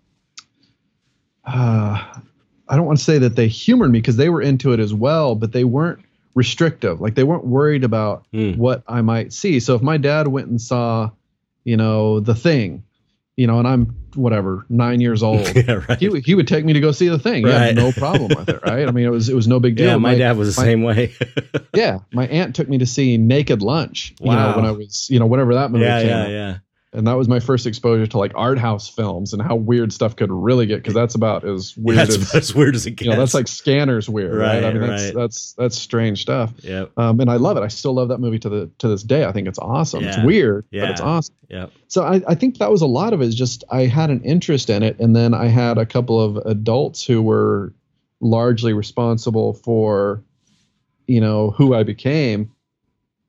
[1.44, 2.20] uh,
[2.70, 4.94] I don't want to say that they humored me because they were into it as
[4.94, 5.98] well, but they weren't
[6.34, 7.00] restrictive.
[7.00, 8.52] Like they weren't worried about Hmm.
[8.52, 9.58] what I might see.
[9.60, 11.10] So if my dad went and saw,
[11.64, 12.84] you know, the thing,
[13.36, 15.52] you know, and I'm whatever nine years old.
[15.56, 17.44] yeah right He, would- he would take me to go see the thing.
[17.44, 17.74] Right.
[17.74, 18.86] no problem with it, right?
[18.86, 19.86] I mean, it was it was no big deal.
[19.88, 21.12] yeah my, dad was the my- same way
[21.74, 24.14] Yeah, my aunt took me to see Naked Lunch.
[24.20, 24.56] You know, Wow.
[24.56, 26.30] when I was, you know, whatever that movie yeah came yeah out.
[26.30, 26.56] yeah
[26.92, 30.16] and that was my first exposure to like art house films and how weird stuff
[30.16, 33.06] could really get because that's about as weird that's as as weird as it gets
[33.06, 35.14] you know that's like scanners weird right, i mean that's right.
[35.14, 36.52] that's that's strange stuff.
[36.58, 36.90] Yep.
[36.98, 37.60] Um, and i love it.
[37.62, 39.24] I still love that movie to the to this day.
[39.24, 40.04] I think it's awesome.
[40.04, 40.82] It's weird Yeah.
[40.82, 41.34] but it's awesome.
[41.48, 41.72] Yep.
[41.88, 43.24] So I, I think that was a lot of it.
[43.24, 46.20] it is just i had an interest in it and then i had a couple
[46.20, 47.72] of adults who were
[48.20, 50.22] largely responsible for
[51.06, 52.50] you know who i became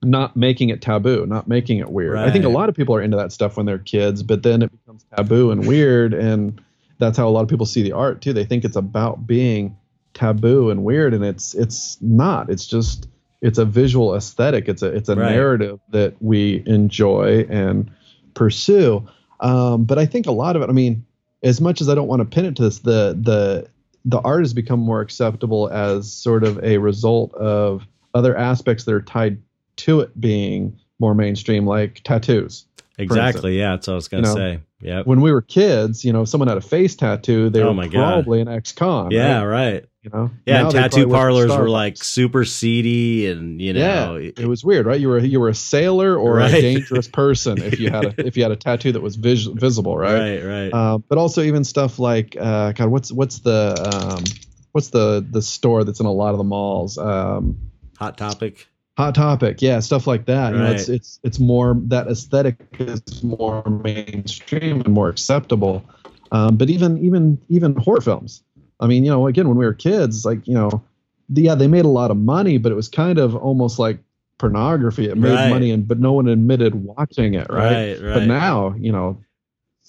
[0.04, 2.18] not making it taboo not making it weird.
[2.18, 4.62] I think a lot of people are into that stuff when they're kids but then
[4.64, 6.60] it becomes taboo and weird and
[6.98, 8.32] that's how a lot of people see the art too.
[8.34, 9.76] They think it's about being
[10.14, 12.50] taboo and weird and it's it's not.
[12.50, 13.08] It's just
[13.42, 14.68] it's a visual aesthetic.
[14.70, 15.32] It's a it's a Right.
[15.32, 17.90] narrative that we enjoy and
[18.34, 19.08] pursue.
[19.40, 21.04] Um, but i think a lot of it i mean
[21.42, 23.68] as much as i don't want to pin it to this the the
[24.06, 28.94] the art has become more acceptable as sort of a result of other aspects that
[28.94, 29.42] are tied
[29.82, 32.66] to it being more mainstream like tattoos
[32.98, 35.02] exactly yeah that's what i was gonna you know, say Yeah.
[35.04, 37.74] when we were kids you know if someone had a face tattoo they Oh were
[37.74, 37.94] my God.
[38.24, 39.74] probably an ex-con yeah right?
[39.74, 44.16] right you know Yeah, and tattoo probably parlors were like super seedy, and you know,
[44.16, 45.00] yeah, it was weird, right?
[45.00, 46.52] You were you were a sailor or Right.
[46.56, 49.46] a dangerous person if you had a if you had a tattoo that was vis-
[49.46, 50.40] visible, right?
[50.42, 50.74] right, right.
[50.74, 54.24] Um, but also even stuff like uh, God, what's what's the um,
[54.72, 56.98] what's the the store that's in a lot of the malls?
[56.98, 57.60] Um,
[58.00, 58.66] Hot topic.
[58.98, 60.54] Hot Topic, yeah, stuff like that.
[60.54, 65.84] You know, it's it's it's more that aesthetic is more mainstream and more acceptable.
[66.32, 68.44] Um, but even even even horror films,
[68.80, 70.84] I mean, you know, again, when we were kids, like you know,
[71.30, 74.00] the, yeah, they made a lot of money, but it was kind of almost like
[74.38, 75.08] pornography.
[75.08, 75.50] It made Right.
[75.50, 77.98] money, and but no one admitted watching it, right?
[77.98, 78.14] Right, right.
[78.14, 79.18] But now, you know,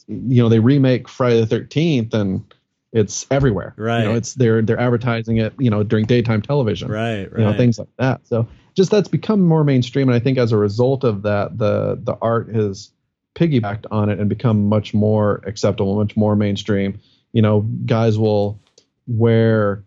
[0.07, 2.45] you know, they remake Friday the Thirteenth, and
[2.93, 3.75] it's everywhere.
[3.77, 4.03] Right.
[4.03, 7.39] You know, it's they're they're advertising it, you know, during daytime television right, right.
[7.39, 10.53] you know things like that so just that's become more mainstream and i think as
[10.53, 12.91] a result of that the the art has
[13.35, 17.01] piggybacked on it and become much more acceptable much more mainstream.
[17.33, 18.61] You know guys will
[19.07, 19.83] wear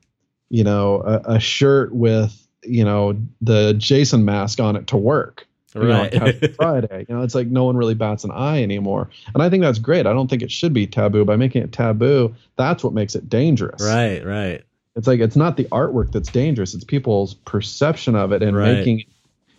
[0.50, 5.48] you know a, a shirt with you know the jason mask on it to work
[5.76, 7.06] you know, on friday.
[7.08, 9.10] You know it's like no one really bats an eye anymore.
[9.34, 10.08] And i think that's great.
[10.08, 11.26] I don't think it should be taboo.
[11.26, 13.84] By making it taboo that's what makes it dangerous.
[13.84, 14.64] Right, right.
[14.96, 18.74] It's like it's not the artwork that's dangerous; it's people's perception of it and Right.
[18.78, 19.04] making.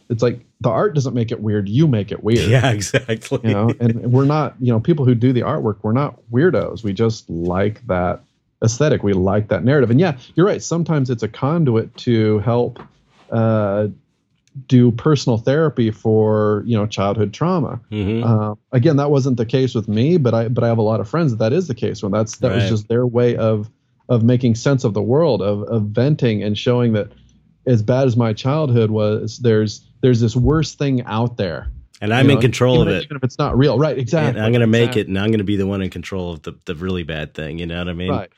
[0.09, 2.49] It's like the art doesn't make it weird; you make it weird.
[2.49, 3.41] Yeah, exactly.
[3.43, 6.83] You know, and we're not, you know, people who do the artwork, we're not weirdos.
[6.85, 8.23] We just like that
[8.65, 9.03] aesthetic.
[9.03, 9.91] We like that narrative.
[9.91, 10.63] And yeah, you're right.
[10.63, 12.81] Sometimes it's a conduit to help
[13.31, 13.89] uh,
[14.69, 17.81] do personal therapy for you know childhood trauma.
[17.91, 18.25] Mhm.
[18.25, 21.01] Uh, again, that wasn't the case with me, but I but I have a lot
[21.01, 22.03] of friends that that is the case.
[22.03, 23.69] When that's that was just their way of
[24.09, 27.11] of making sense of the world, of of venting and showing that
[27.67, 31.69] as bad as my childhood was, there's there's this worse thing out there.
[32.01, 33.03] and I'm you in know, control of it.
[33.05, 33.79] even if it's not real.
[33.79, 33.99] Right?
[33.99, 34.37] Exactly.
[34.39, 35.01] And I'm going to make exactly.
[35.03, 37.35] it, and I'm going to be the one in control of the, the really bad
[37.35, 37.59] thing.
[37.59, 38.11] You know what I mean?
[38.11, 38.31] Right.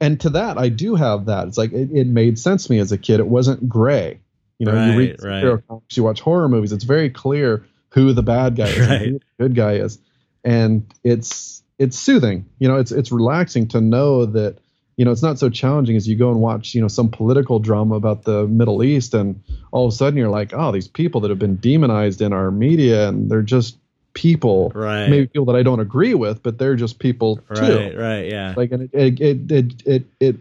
[0.00, 1.46] And to that, I do have that.
[1.48, 3.20] It's like it, it made sense to me as a kid.
[3.20, 4.20] It wasn't gray.
[4.58, 5.60] You know, Right, you read right.
[5.68, 6.72] comics, you watch horror movies.
[6.72, 9.06] It's very clear who the bad guy is, and Right.
[9.08, 9.98] who the good guy is,
[10.44, 12.46] and it's it's soothing.
[12.58, 14.58] You know, it's it's relaxing to know that
[14.96, 17.58] you know it's not so challenging as you go and watch you know some political
[17.58, 19.42] drama about the Middle East, and
[19.72, 22.50] all of a sudden you're like, oh, these people that have been demonized in our
[22.50, 23.76] media, and they're just
[24.14, 24.70] people.
[24.74, 25.08] Right.
[25.08, 28.54] Maybe people that I don't agree with, but they're just people too Right, right, yeah.
[28.56, 30.36] like and it it it it it it,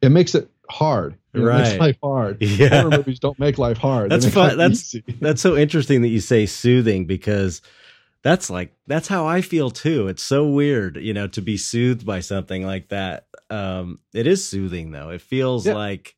[0.00, 1.62] it makes it hard it Right.
[1.64, 2.80] makes life hard Yeah.
[2.82, 5.04] horror movies don't make life hard That's fun- that's- easy.
[5.20, 7.60] That's so interesting that you say soothing because
[8.22, 10.08] that's like that's how I feel too.
[10.08, 13.26] It's so weird, you know, to be soothed by something like that.
[13.50, 15.10] Um it is soothing though.
[15.10, 15.74] It feels Yeah.
[15.74, 16.14] like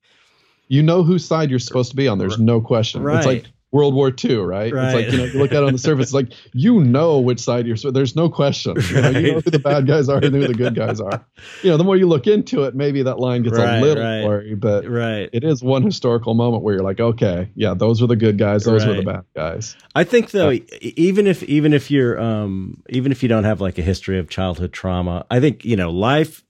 [0.68, 3.26] you know whose side you're supposed to be on there's no question it's Right.
[3.26, 4.72] like World War II, right?
[4.72, 7.18] It's like you know, you look at it on the surface, it's like you know
[7.18, 7.76] which side you're.
[7.76, 8.76] There's no question.
[8.88, 11.26] You know, you know who the bad guys are and who the good guys are.
[11.64, 14.04] You know, the more you look into it, maybe that line gets Right, a little
[14.04, 14.22] right.
[14.22, 15.28] blurry, but right.
[15.32, 18.62] it is one historical moment where you're like, okay, yeah, those are the good guys,
[18.62, 19.74] those were the bad guys.
[19.92, 23.76] I think though, even if even if you're um even if you don't have like
[23.78, 26.44] a history of childhood trauma, I think you know life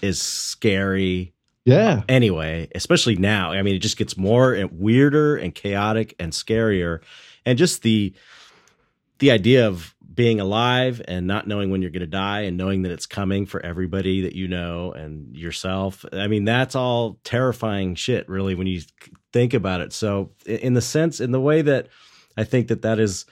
[0.00, 1.31] is scary
[1.64, 3.52] Yeah, anyway, especially now.
[3.52, 7.00] I mean, it just gets more and weirder and chaotic and scarier,
[7.46, 8.14] and just the
[9.18, 12.82] the idea of being alive and not knowing when you're going to die and knowing
[12.82, 16.04] that it's coming for everybody that you know and yourself.
[16.12, 18.82] I mean, that's all terrifying shit, really, when you
[19.32, 19.92] think about it.
[19.92, 21.88] So, in the sense, in the way that
[22.36, 23.24] I think that that is,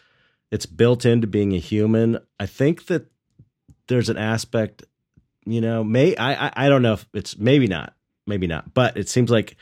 [0.50, 2.18] it's built into being a human.
[2.38, 3.06] I think that
[3.88, 4.84] there's an aspect,
[5.44, 7.94] you know, may I I, I don't know if it's maybe not,
[8.30, 9.56] maybe not, but it seems like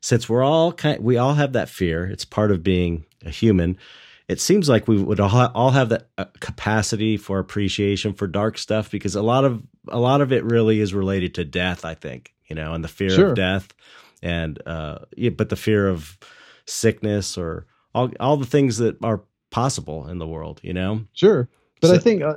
[0.00, 2.04] since we're all kind, we all have that fear.
[2.06, 3.76] It's part of being a human.
[4.28, 8.90] It seems like we would all have that uh, capacity for appreciation for dark stuff
[8.90, 11.84] because a lot of a lot of it really is related to death.
[11.84, 13.28] I think you know, and the fear Sure.
[13.30, 13.68] of death,
[14.22, 16.18] and uh, yeah, but the fear of
[16.66, 20.60] sickness or all all the things that are possible in the world.
[20.62, 21.48] You know, Sure,
[21.80, 22.34] but So- I think, uh,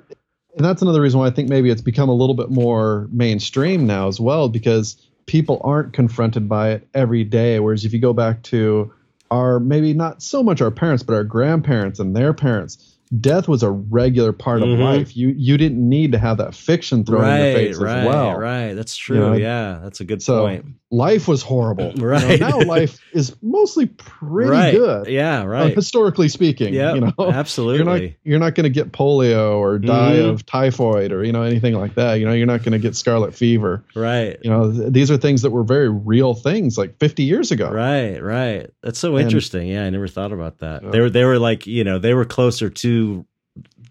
[0.57, 3.85] and that's another reason why I think maybe it's become a little bit more mainstream
[3.85, 7.60] now as well, because people aren't confronted by it every day.
[7.60, 8.93] Whereas if you go back to
[9.31, 13.64] our maybe not so much our parents, but our grandparents and their parents, death was
[13.64, 15.15] a regular part of life.
[15.15, 18.38] You you didn't need to have that fiction thrown in your face right, as well.
[18.38, 18.73] right.
[18.73, 19.19] That's true.
[19.19, 20.65] know, yeah, that's a good so point.
[20.91, 21.91] Life was horrible.
[21.95, 22.40] You know, Right.
[22.40, 24.72] now life is mostly pretty right.
[24.73, 25.76] good, Yeah, uh, right.
[25.76, 26.73] historically speaking.
[26.73, 27.77] yeah, you know, absolutely.
[27.77, 30.30] you're not you're not going to get polio or die Mhm.
[30.30, 32.15] of typhoid or you know anything like that.
[32.15, 33.84] You know, you're not going to get scarlet fever.
[33.95, 34.38] right.
[34.44, 37.69] You know, th- these are things that were very real things like 50 years ago.
[37.72, 38.69] Right, right.
[38.84, 39.68] That's so And- interesting.
[39.68, 40.84] Yeah, I never thought about that.
[40.84, 40.90] Yeah.
[40.91, 42.95] They were they were like, you know, they were closer to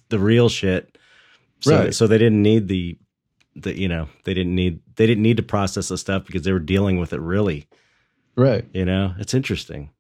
[0.09, 0.97] the real shit.
[1.61, 1.95] So Right.
[1.95, 2.99] so they didn't need the
[3.57, 6.53] the you know, they didn't need they didn't need to process the stuff because they
[6.53, 7.67] were dealing with it really,
[8.37, 8.65] Right.
[8.73, 9.15] you know?
[9.19, 9.91] It's interesting.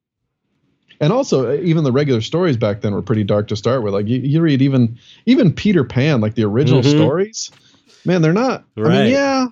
[1.01, 3.95] And also, uh, even the regular stories back then were pretty dark to start with.
[3.95, 6.91] Like you, you read even even Peter Pan, like the original Mhm.
[6.97, 7.51] stories.
[8.05, 8.65] Man, they're not.
[8.77, 9.05] I Right.
[9.05, 9.47] mean, yeah,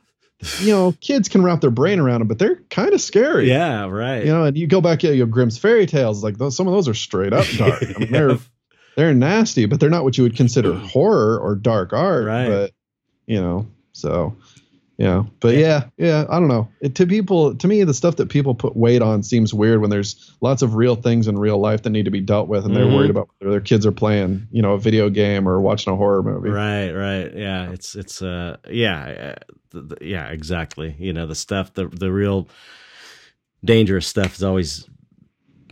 [0.60, 3.48] you know, kids can wrap their brain around them, but they're kind of scary.
[3.48, 4.24] Yeah, right.
[4.24, 6.74] You know, and you go back, you know, Grimm's fairy tales, like those, some of
[6.74, 7.82] those are straight up dark.
[7.82, 8.38] I mean, they're
[8.96, 12.26] they're nasty, but they're not what you would consider horror or dark art.
[12.26, 12.48] Right.
[12.48, 12.72] But
[13.26, 14.34] you know, so
[14.98, 16.68] Yeah, but yeah, yeah, I don't know.
[16.80, 19.90] It, to people, to me, the stuff that people put weight on seems weird when
[19.90, 22.76] there's lots of real things in real life that need to be dealt with, and
[22.76, 22.94] they're Mhm.
[22.94, 25.96] worried about whether their kids are playing, you know, a video game or watching a
[25.96, 26.50] horror movie.
[26.50, 27.32] Right, right.
[27.34, 29.34] Yeah, it's it's uh yeah,
[29.74, 30.94] uh, yeah, exactly.
[30.98, 32.48] You know, the stuff the the real
[33.64, 34.88] dangerous stuff is always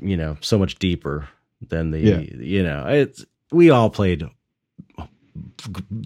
[0.03, 1.29] you know, so much deeper
[1.69, 2.19] than the Yeah.
[2.19, 4.25] you know, it's we all played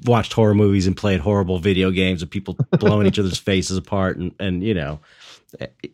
[0.04, 4.16] watched horror movies and played horrible video games of people blowing each other's faces apart
[4.16, 5.00] and and you know,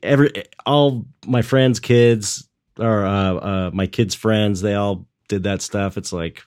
[0.03, 0.31] every
[0.67, 5.97] all my friends kids or uh uh my kids friends they all did that stuff.
[5.97, 6.43] It's like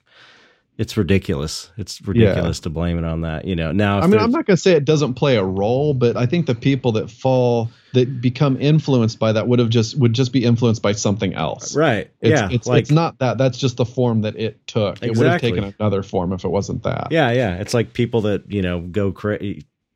[0.78, 1.72] it's ridiculous.
[1.78, 3.46] It's ridiculous to blame it on that.
[3.46, 5.94] You know, now I mean, I'm not going to say it doesn't play a role,
[5.94, 9.98] but I think the people that fall that become influenced by that would have just
[10.00, 11.76] would just be influenced by something else.
[11.76, 12.10] right.
[12.22, 13.38] It's, yeah, it's, like it's not that.
[13.38, 15.04] That's just the form that it took.
[15.04, 17.10] It would have taken another form if it wasn't that.
[17.12, 17.56] yeah, yeah.
[17.58, 19.40] It's like people that you know go cra-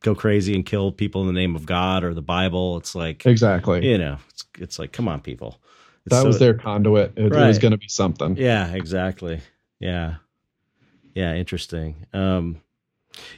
[0.04, 2.78] go crazy and kill people in the name of God or the Bible.
[2.78, 3.90] It's like Exactly.
[3.90, 5.60] you know, it's, it's like come on, people.
[6.06, 7.14] It's that so- was their conduit.
[7.16, 8.38] It, it was going to be something.
[8.38, 9.41] Yeah, exactly.
[9.80, 10.16] Yeah.
[11.18, 12.06] Yeah, interesting.
[12.14, 12.61] Um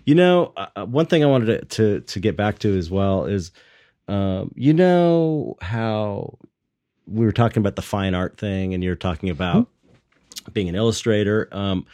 [0.04, 2.92] you know, uh, uh, one thing I wanted to, to to get back to as
[2.92, 3.54] well is
[4.10, 6.38] um you know how
[7.08, 9.68] we were talking about the fine art thing and you're talking about
[10.52, 11.48] being an illustrator.
[11.54, 11.86] Um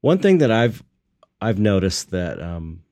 [0.00, 0.82] one thing that I've
[1.40, 2.82] I've noticed that um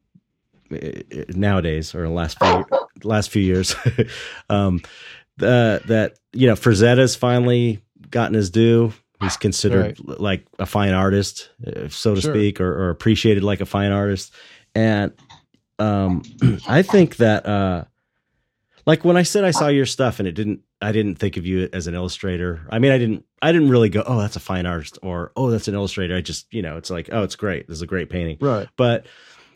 [1.35, 2.65] nowadays or the last few
[3.03, 3.75] last few years
[4.51, 4.83] um
[5.39, 10.93] the, that you know Frazetta's finally gotten his due he's considered l- like a fine
[10.93, 12.35] artist uh, so to Sure.
[12.35, 14.33] speak or, or appreciated like a fine artist.
[14.75, 15.13] And
[15.79, 16.23] um
[16.69, 17.85] i think that uh
[18.87, 21.45] like when i said i saw your stuff and it didn't i didn't think of
[21.47, 24.41] you as an illustrator i mean i didn't i didn't really go oh that's a
[24.41, 26.17] fine artist or oh that's an illustrator.
[26.17, 27.69] I just you know it's like oh it's great.
[27.69, 28.39] This is a great painting.
[28.41, 28.69] Right.
[28.77, 29.07] but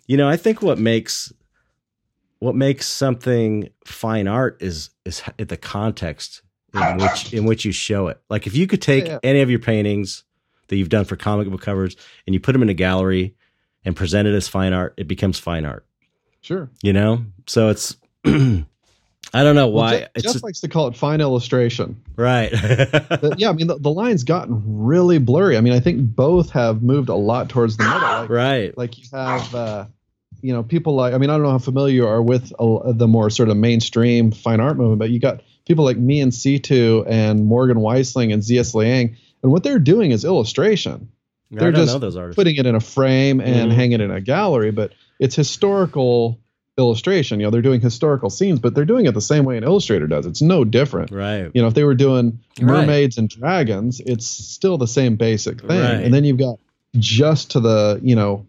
[0.06, 1.32] you know i think what makes
[2.40, 6.42] what makes something fine art is is the context
[6.74, 9.18] in which in which you show it like if you could take Yeah.
[9.22, 10.24] any of your paintings
[10.68, 13.34] that you've done for comic book covers and you put them in a gallery
[13.84, 15.84] and present it as fine art it becomes fine art
[16.42, 16.70] Sure.
[16.82, 18.64] you know so it's i
[19.44, 22.00] don't know Well, why Jeff, it's Jeff just likes to call it fine illustration.
[22.16, 25.56] right But yeah, I mean, the, the line's gotten really blurry.
[25.56, 28.00] I mean, I think both have moved a lot towards the middle.
[28.00, 29.84] Like, right like you have, uh,
[30.42, 32.92] you know, people like, I mean, I don't know how familiar you are with uh,
[32.92, 37.04] the more sort of mainstream fine art movement, but you got people like Mian Situ
[37.06, 38.74] and Morgan Weistling and Z.S.
[38.74, 39.16] Liang.
[39.44, 41.08] And what they're doing is illustration.
[41.52, 43.74] They're just know those artists putting it in a frame and Mhm.
[43.76, 44.90] hanging it in a gallery, but
[45.20, 46.40] it's historical
[46.76, 47.38] illustration.
[47.38, 50.08] You know, they're doing historical scenes, but they're doing it the same way an illustrator
[50.08, 50.26] does.
[50.26, 51.12] It's no different.
[51.12, 52.66] right You know, if they were doing Right.
[52.66, 55.68] mermaids and dragons, it's still the same basic thing.
[55.68, 56.02] Right.
[56.04, 56.58] And then you've got
[56.98, 58.46] just to the, you know,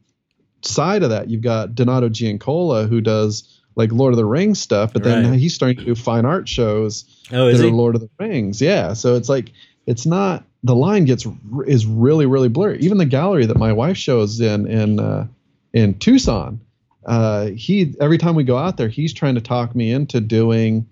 [0.64, 4.94] side of that, you've got Donato Giancola who does like Lord of the Rings stuff,
[4.94, 5.40] but then Right.
[5.40, 8.10] he's starting to do fine art shows oh is that are he Lord of the
[8.20, 8.62] Rings.
[8.62, 8.94] Yeah.
[8.94, 9.52] So it's like
[9.88, 11.26] it's not the line gets
[11.66, 12.80] is really really blurry.
[12.82, 15.28] Even the gallery that my wife shows in in uh,
[15.74, 16.60] in Tucson,
[17.06, 20.86] uh, he every time we go out there, he's trying to talk me into doing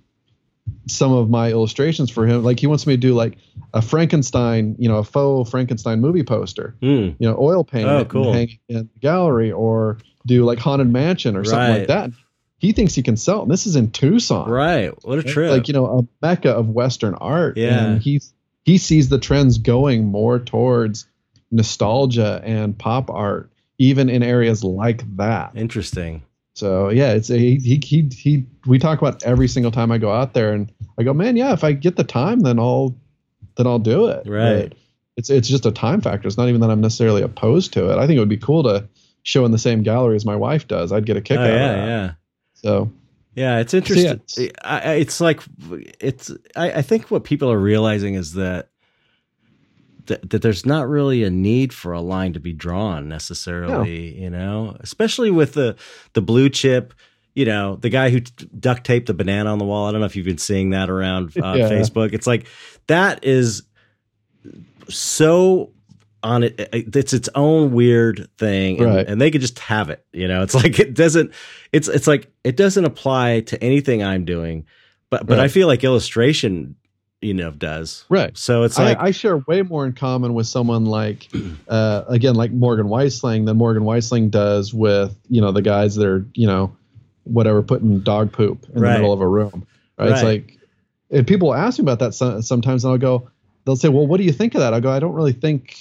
[0.88, 2.44] some of my illustrations for him.
[2.44, 3.38] Like he wants me to do like
[3.74, 7.10] a Frankenstein, you know, a faux Frankenstein movie poster, Hmm.
[7.20, 8.34] you know, oil paint Oh, cool.
[8.34, 11.78] hang in the gallery, or do like haunted mansion or something Right.
[11.80, 12.12] like that.
[12.60, 13.42] He thinks he can sell.
[13.42, 14.50] And this is in Tucson.
[14.50, 14.94] Right.
[15.04, 15.50] What a trip.
[15.50, 17.58] Like you know a mecca of western art.
[17.58, 17.86] Yeah.
[17.86, 18.22] and he
[18.64, 21.08] he sees the trends going more towards
[21.52, 23.50] nostalgia and pop art
[23.80, 25.54] even in areas like that.
[25.56, 26.24] Interesting.
[26.54, 30.12] So yeah it's a, he, he he we talk about every single time i go
[30.12, 32.94] out there and i go man yeah if i get the time then i'll
[33.56, 34.28] then i'll do it.
[34.28, 34.70] Right.
[34.70, 34.78] But
[35.16, 36.28] it's it's just a time factor.
[36.28, 37.98] It's not even that i'm necessarily opposed to it.
[37.98, 38.90] I think it would be cool to
[39.24, 40.92] show in the same gallery as my wife does.
[40.92, 41.60] I'd get a kick oh out of it.
[41.60, 41.88] that.
[41.88, 42.12] yeah
[42.62, 42.92] so
[43.36, 44.22] Yeah, it's interesting.
[44.38, 45.42] it's- I, I- it's like
[46.00, 46.32] it's.
[46.56, 48.70] I, I think what people are realizing is that,
[50.08, 54.20] that that there's not really a need for a line to be drawn necessarily.
[54.20, 55.76] You know, especially with the
[56.14, 56.94] the blue chip.
[57.36, 59.88] You know, the guy who duct taped the banana on the wall.
[59.88, 61.70] I don't know if you've been seeing that around uh, Yeah.
[61.70, 62.12] Facebook.
[62.12, 62.48] It's like
[62.88, 63.62] that is
[64.90, 65.72] so
[66.24, 69.08] on it it's its own weird thing and, Right.
[69.08, 71.32] and they could just have it you know it's like it doesn't
[71.72, 74.66] it's it's like it doesn't apply to anything i'm doing
[75.10, 76.76] but but i feel like illustration
[77.22, 80.48] you know does right so it's like I, I share way more in common with
[80.48, 81.28] someone like,
[81.68, 86.08] uh, again, like Morgan Weistling than Morgan Weistling does with, you know, the guys that
[86.08, 86.74] are, you know,
[87.26, 88.94] whatever, putting dog poop in Right.
[88.94, 89.68] the middle of a room.
[89.98, 90.12] Right?
[90.12, 90.58] It's like,
[91.12, 93.30] and people ask me about that sometimes, and I'll go,
[93.66, 94.74] they'll say, well, what do you think of that?
[94.74, 95.76] I go, I don't really think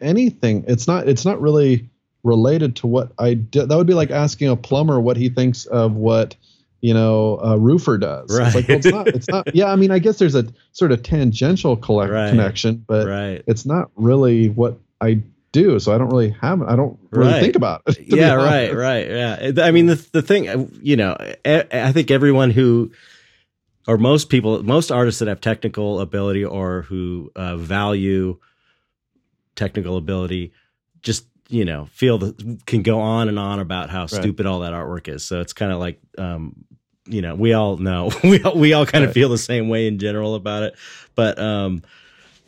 [0.00, 0.64] anything.
[0.68, 1.88] It's not, it's not really
[2.22, 3.68] related to what I did.
[3.68, 6.36] That would be like asking a plumber what he thinks of what
[6.82, 8.36] you know a roofer does.
[8.38, 8.46] Right.
[8.46, 9.08] It's like well, it's not.
[9.08, 9.54] It's not.
[9.54, 12.30] Yeah, I mean, I guess there's a sort of tangential collect, Right.
[12.30, 13.42] connection, but right.
[13.46, 15.22] it's not really what I
[15.52, 15.78] do.
[15.80, 16.62] So I don't really have.
[16.62, 17.40] I don't really Right.
[17.42, 17.98] think about it.
[18.06, 22.10] yeah right right yeah i mean the, the thing uh, you know I, I think
[22.10, 22.92] everyone who
[23.88, 28.38] or most people most artists that have technical ability or who uh, value
[29.60, 30.52] technical ability
[31.02, 32.34] just you know feel that
[32.66, 35.70] can go on and on about how stupid all that artwork is so it's kind
[35.72, 36.64] of like um
[37.06, 39.14] you know we all know we all, we all kind of Right.
[39.14, 40.74] feel the same way in general about it
[41.14, 41.82] but um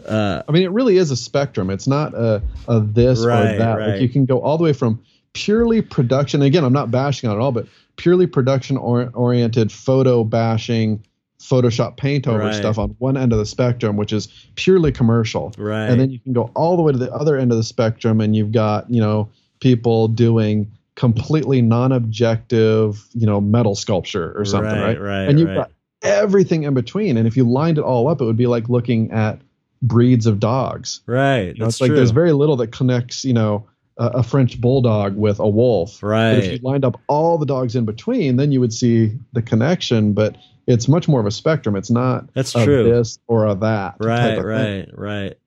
[0.06, 1.70] uh I mean, it really is a spectrum.
[1.70, 3.74] It's not a, a this Right, or that.
[3.78, 3.88] right.
[3.92, 5.00] Like you can go all the way from
[5.32, 6.42] purely production.
[6.42, 7.66] Again, I'm not bashing on it all, but
[7.96, 11.04] purely production or, oriented photo bashing,
[11.42, 12.54] Photoshop paint over Right.
[12.54, 15.52] stuff on one end of the spectrum, which is purely commercial.
[15.58, 17.64] right And then you can go all the way to the other end of the
[17.64, 19.28] spectrum, and you've got you know
[19.60, 25.00] people doing completely non-objective, you know, metal sculpture or something, right?
[25.00, 25.56] right and you've right.
[25.56, 25.70] got
[26.02, 27.16] everything in between.
[27.16, 29.40] And if you lined it all up, it would be like looking at
[29.80, 31.00] breeds of dogs.
[31.06, 31.96] right You know, that's it's like true.
[31.96, 33.66] there's very little that connects, you know,
[33.98, 36.02] a, a French bulldog with a wolf.
[36.02, 36.34] Right.
[36.34, 39.42] But if you lined up all the dogs in between, then you would see the
[39.42, 40.12] connection.
[40.12, 40.36] But
[40.66, 41.76] it's much more of a spectrum.
[41.76, 43.98] It's not that's a true this or a that.
[43.98, 44.44] type right thing.
[44.44, 45.38] right right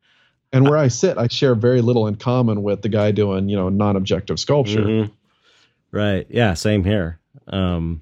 [0.54, 3.56] And where I sit, I share very little in common with the guy doing, you
[3.56, 4.82] know, non-objective sculpture.
[4.82, 5.12] Mhm.
[5.92, 6.28] Right.
[6.30, 6.54] Yeah.
[6.56, 7.20] Same here.
[7.48, 8.02] Um,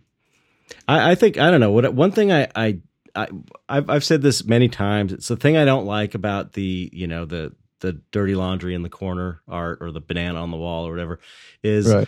[0.87, 2.79] I, I think I don't know what one thing I I.
[3.15, 3.27] I,
[3.69, 5.13] I've I've said this many times.
[5.13, 8.81] It's the thing I don't like about the you know the the dirty laundry in
[8.81, 11.19] the corner art or the banana on the wall or whatever
[11.61, 12.07] is Right.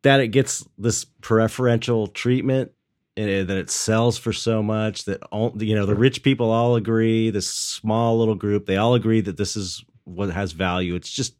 [0.00, 2.72] that it gets this preferential treatment
[3.26, 7.30] that it sells for so much that all you know the rich people all agree
[7.30, 11.34] this small little group they all agree that this is what has value it's just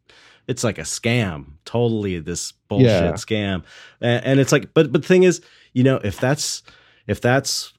[0.49, 3.13] it's like a scam totally this bullshit Yeah.
[3.13, 3.63] scam
[4.01, 5.41] and, and it's like but but the thing is
[5.73, 6.63] you know if that's
[7.07, 7.73] if that's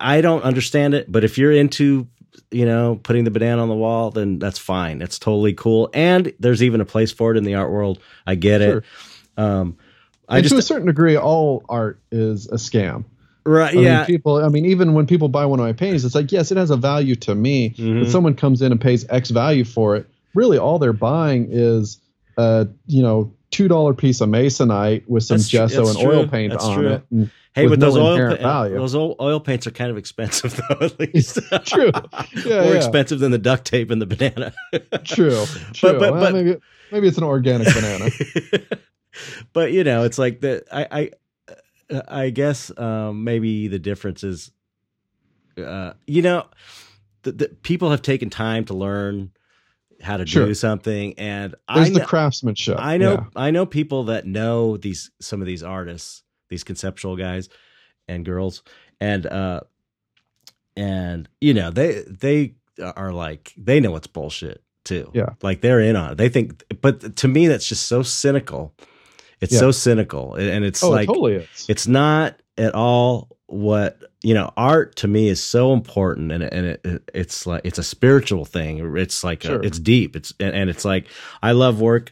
[0.00, 2.06] i don't understand it but if you're into
[2.50, 6.32] you know putting the banana on the wall then that's fine it's totally cool and
[6.40, 8.78] there's even a place for it in the art world i get Sure.
[8.78, 8.84] it
[9.36, 9.76] um
[10.28, 13.04] i and to a certain degree, all art is a scam.
[13.46, 14.36] Right I yeah mean, people.
[14.44, 16.70] I mean, even when people buy one of my paintings, it's like, yes, it has
[16.70, 17.70] a value to me.
[17.70, 18.02] Mhm.
[18.04, 20.06] But someone comes in and pays X value for it.
[20.34, 21.98] Really, all they're buying is
[22.36, 26.52] a you know two dollar piece of masonite with some That's gesso and oil paint
[26.52, 26.88] That's on true.
[26.88, 27.02] it.
[27.10, 30.56] And Hey, with but those no oil pa- those oil, paints are kind of expensive
[30.68, 30.86] though.
[30.86, 31.92] At least True.
[32.44, 32.76] Yeah, more yeah.
[32.78, 34.52] expensive than the duct tape and the banana.
[35.04, 35.92] true, true.
[35.92, 36.56] but- Well, but- maybe
[36.90, 38.10] maybe it's an organic banana.
[39.52, 41.10] but you know, it's like the I
[41.90, 44.50] I I guess um, maybe the difference is,
[45.58, 46.46] uh, you know,
[47.22, 49.30] the, the people have taken time to learn
[50.02, 50.46] how to Sure.
[50.46, 52.76] do something, and There's I the know, craftsmanship.
[52.78, 53.24] I know Yeah.
[53.36, 57.48] I know people that know these some of these artists, these conceptual guys
[58.08, 58.62] and girls,
[59.00, 59.60] and uh
[60.76, 65.10] and you know they they are like they know it's bullshit too.
[65.14, 65.30] Yeah.
[65.42, 66.18] like they're in on it.
[66.18, 68.74] They think, but to me that's just so cynical.
[69.44, 69.60] It's Yeah.
[69.60, 74.50] so cynical, and it's Oh, like it totally it's not at all what you know
[74.56, 78.44] art to me is so important and, and it, it- it's like it's a spiritual
[78.44, 81.06] thing it's like a- it's deep it's and, and it's like
[81.42, 82.10] i love work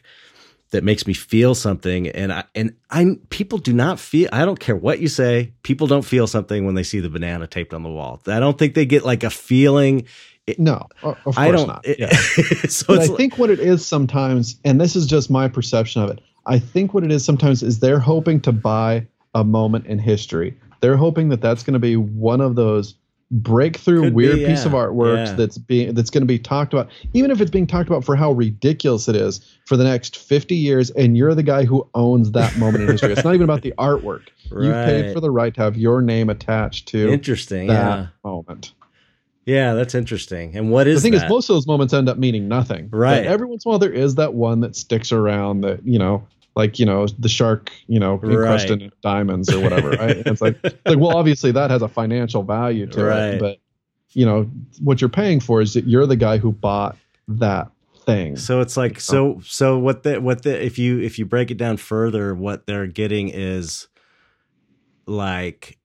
[0.71, 4.59] that makes me feel something and i and i people do not feel i don't
[4.59, 7.81] care what you say people don't feel something when they see the banana taped on
[7.83, 10.05] the wall i don't think they get like a feeling
[10.59, 11.85] no, of course i don't not.
[11.85, 12.09] it- Yeah.
[12.69, 16.03] so but I like- think what it is sometimes, and this is just my perception
[16.03, 19.85] of it, I think what it is sometimes is they're hoping to buy a moment
[19.87, 20.57] in history.
[20.81, 22.95] They're hoping that that's going to be one of those
[23.31, 25.33] breakthrough Could be, weird piece of artwork yeah.
[25.33, 26.89] that's being that's going to be talked about.
[27.13, 30.55] Even if it's being talked about for how ridiculous it is for the next 50
[30.55, 33.13] years and you're the guy who owns that moment in history.
[33.13, 34.27] It's not even about the artwork.
[34.51, 38.07] You paid for the right to have your name attached to interesting that yeah.
[38.23, 38.73] moment
[39.45, 41.25] yeah that's interesting and what is the thing that?
[41.25, 43.23] is most of those moments end up meaning nothing Right.
[43.23, 45.99] But every once in a while there is that one that sticks around that you
[45.99, 46.25] know
[46.55, 50.41] like you know the shark you know encrusted in diamonds or whatever right And it's
[50.41, 53.33] like like well obviously that has a financial value to Right.
[53.33, 53.57] it but
[54.11, 54.49] you know
[54.81, 56.95] what you're paying for is that you're the guy who bought
[57.27, 57.71] that
[58.05, 61.49] thing So it's like so so what the what the if you if you break
[61.51, 63.87] it down further, what they're getting is
[65.07, 65.77] like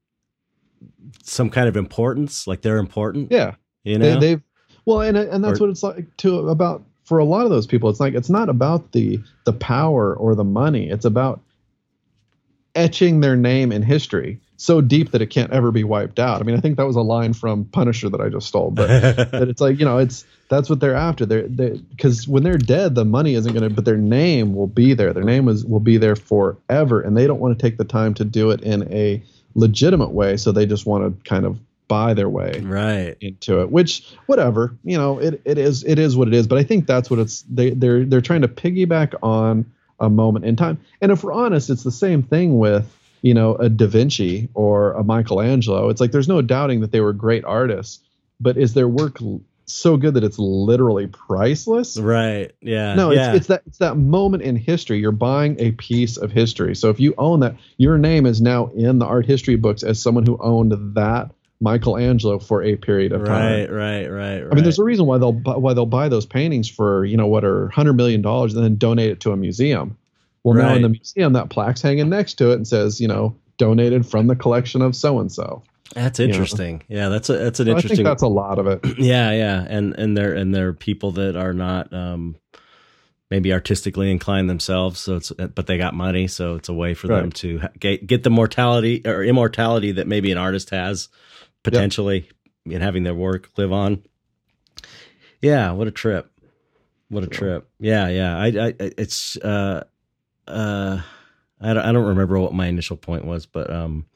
[1.23, 3.31] some kind of importance, like they're important.
[3.31, 3.55] yeah.
[3.85, 4.43] You they, know, they've
[4.85, 7.67] well and and that's Or- what it's like to about for a lot of those
[7.67, 10.91] people it's like it's not about the the power or the money.
[10.91, 11.41] It's about
[12.75, 16.41] etching their name in history so deep that it can't ever be wiped out.
[16.41, 19.17] I mean i think that was a line from punisher that i just stole but
[19.31, 21.27] but it's like you know it's that's what they're after.
[21.27, 24.67] They're they because when they're dead the money isn't going to but their name will
[24.67, 25.13] be there.
[25.13, 28.15] Their name is will be there forever and they don't want to take the time
[28.15, 29.23] to do it in a
[29.59, 31.59] legitimate way, so they just want to kind of
[31.89, 33.71] buy their way right into it.
[33.71, 36.47] Which whatever, you know, it, it is it is what it is.
[36.47, 40.45] But I think that's what it's they they're they're trying to piggyback on a moment
[40.45, 40.79] in time.
[41.01, 44.93] And if we're honest, it's the same thing with you know a Da Vinci or
[44.93, 45.89] a Michelangelo.
[45.89, 48.01] It's like there's no doubting that they were great artists,
[48.41, 49.19] but is their work
[49.71, 51.99] so good that it's literally priceless.
[51.99, 52.53] Right.
[52.61, 52.95] Yeah.
[52.95, 53.29] No, yeah.
[53.29, 54.99] it's, it's that it's that moment in history.
[54.99, 56.75] You're buying a piece of history.
[56.75, 60.01] So if you own that, your name is now in the art history books as
[60.01, 61.31] someone who owned that
[61.61, 63.71] Michelangelo for a period of right, time.
[63.71, 64.43] right, right, right.
[64.51, 67.17] I mean, there's a reason why they'll bu- why they'll buy those paintings for you
[67.17, 69.97] know what are hundred million dollars and then donate it to a museum.
[70.45, 73.37] Well, now in the museum, that plaque's hanging next to it and says, you know,
[73.59, 75.63] donated from the collection of so and so.
[75.95, 76.25] That's know.
[76.27, 76.83] interesting.
[76.89, 78.05] Yeah, that's a that's an I think interesting.
[78.05, 78.81] that's a lot of it.
[78.99, 82.37] yeah, yeah, and and they're and they're people that are not um
[83.31, 85.01] maybe artistically inclined themselves.
[85.01, 88.23] So it's but they got money, so it's a way for them to get get
[88.23, 91.09] the mortality or immortality that maybe an artist has
[91.63, 92.29] potentially
[92.67, 94.03] in having their work live on.
[95.41, 96.31] Yeah, what a trip!
[97.09, 97.69] What a trip!
[97.79, 98.37] Yeah, yeah.
[98.37, 99.85] I, I, I- it's, uh,
[100.47, 101.01] uh,
[101.61, 104.07] I don't, I don't remember what my initial point was, but um,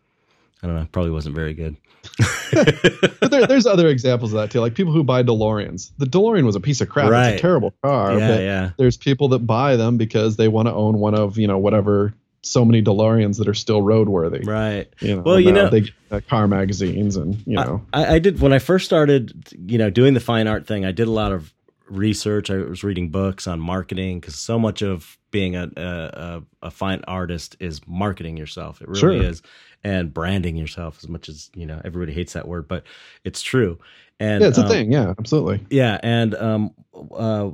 [0.62, 0.86] I don't know.
[0.92, 1.76] Probably wasn't very good.
[2.52, 5.90] but there, there's other examples of that too, like people who buy DeLoreans.
[5.98, 7.12] The DeLorean was a piece of crap.
[7.12, 8.18] It's a terrible car.
[8.18, 8.70] yeah, but yeah.
[8.76, 12.14] there's people that buy them because they want to own one of you know whatever
[12.42, 14.44] so many DeLoreans that are still roadworthy.
[14.44, 14.92] Right.
[15.00, 17.86] You know, Well, you know- they get uh, car magazines and you know.
[17.92, 19.32] I, I did when I first started,
[19.66, 20.84] you know, doing the fine art thing.
[20.84, 21.52] I did a lot of
[21.92, 22.50] research.
[22.50, 26.70] I was reading books on marketing because so much of being a, a a a
[26.70, 28.80] fine artist is marketing yourself.
[28.80, 29.12] It really Sure.
[29.12, 29.42] is,
[29.84, 30.98] and branding yourself.
[31.02, 32.84] As much as you know, everybody hates that word, but
[33.24, 33.78] it's true.
[34.18, 34.92] And yeah, it's a um, thing.
[34.92, 35.66] Yeah, absolutely.
[35.70, 36.74] Yeah, and um,
[37.12, 37.50] uh,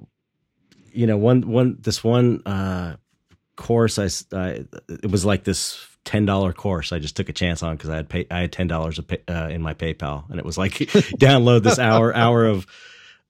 [0.92, 2.96] you know, one one this one uh
[3.56, 4.08] course I
[4.88, 7.96] it was like this ten dollar course I just took a chance on because I
[7.96, 10.72] had pay, I had ten dollars uh, in my PayPal and it was like
[11.18, 12.66] download this hour hour of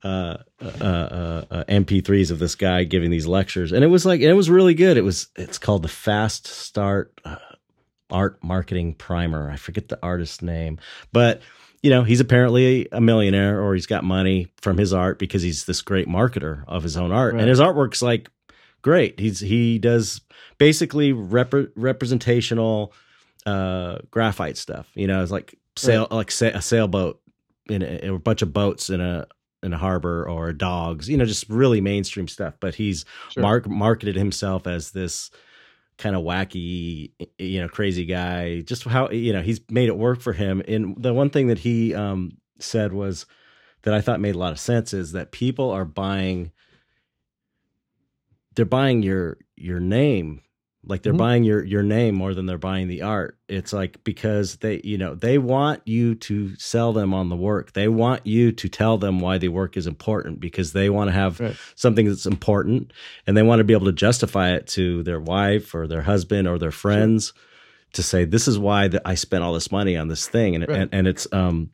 [0.04, 4.20] uh, uh, uh, uh, MP3s of this guy giving these lectures and it was like
[4.20, 4.96] it was really good.
[4.96, 7.36] It was it's called the Fast Start uh,
[8.10, 9.50] Art Marketing Primer.
[9.50, 10.78] I forget the artist's name,
[11.12, 11.42] but
[11.82, 15.64] you know he's apparently a millionaire or he's got money from his art because he's
[15.66, 17.40] this great marketer of his own art Right.
[17.40, 18.28] and his artwork's like
[18.82, 20.20] great he's he does
[20.58, 22.92] basically rep- representational
[23.46, 27.20] uh graphite stuff you know it's like sail like sa- a sailboat
[27.68, 29.26] in a, a bunch of boats in a
[29.62, 32.54] in a harbor or dogs you know just really mainstream stuff.
[32.60, 33.42] But he's Sure.
[33.42, 35.30] mark, marketed himself as this
[35.98, 38.60] kind of wacky you know crazy guy.
[38.60, 40.62] Just how you know he's made it work for him.
[40.68, 43.26] And the one thing that he um said was
[43.82, 46.50] that i thought made a lot of sense is that people are buying
[48.54, 50.42] they're buying your your name
[50.84, 51.18] like they're Mhm.
[51.18, 54.96] buying your your name more than they're buying the art it's like because they you
[54.96, 58.96] know they want you to sell them on the work they want you to tell
[58.96, 61.56] them why the work is important because they want to have Right.
[61.74, 62.92] something that's important
[63.26, 66.46] and they want to be able to justify it to their wife or their husband
[66.46, 67.32] or their friends
[67.94, 70.68] to say this is why that I spent all this money on this thing and
[70.68, 70.78] Right.
[70.78, 71.70] and, and it's um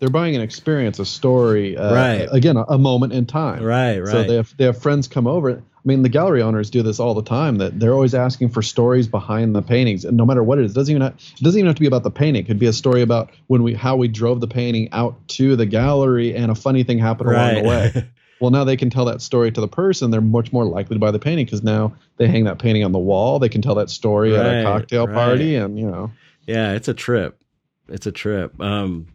[0.00, 1.76] They're buying an experience, a story.
[1.78, 2.28] Uh, Right.
[2.30, 3.62] Again, a, a moment in time.
[3.62, 5.62] right right So they have they have friends come over.
[5.84, 7.58] I mean, the gallery owners do this all the time.
[7.58, 10.72] That they're always asking for stories behind the paintings, and no matter what it is,
[10.72, 12.42] it doesn't even have, it doesn't even have to be about the painting.
[12.42, 15.56] It could be a story about when we how we drove the painting out to
[15.56, 18.10] the gallery, and a funny thing happened along the way.
[18.40, 20.10] Well, now they can tell that story to the person.
[20.10, 22.90] They're much more likely to buy the painting because now they hang that painting on
[22.90, 23.38] the wall.
[23.38, 25.14] They can tell that story at a cocktail right.
[25.14, 26.10] party, and you know,
[26.46, 27.40] yeah it's a trip
[27.88, 29.06] it's a trip um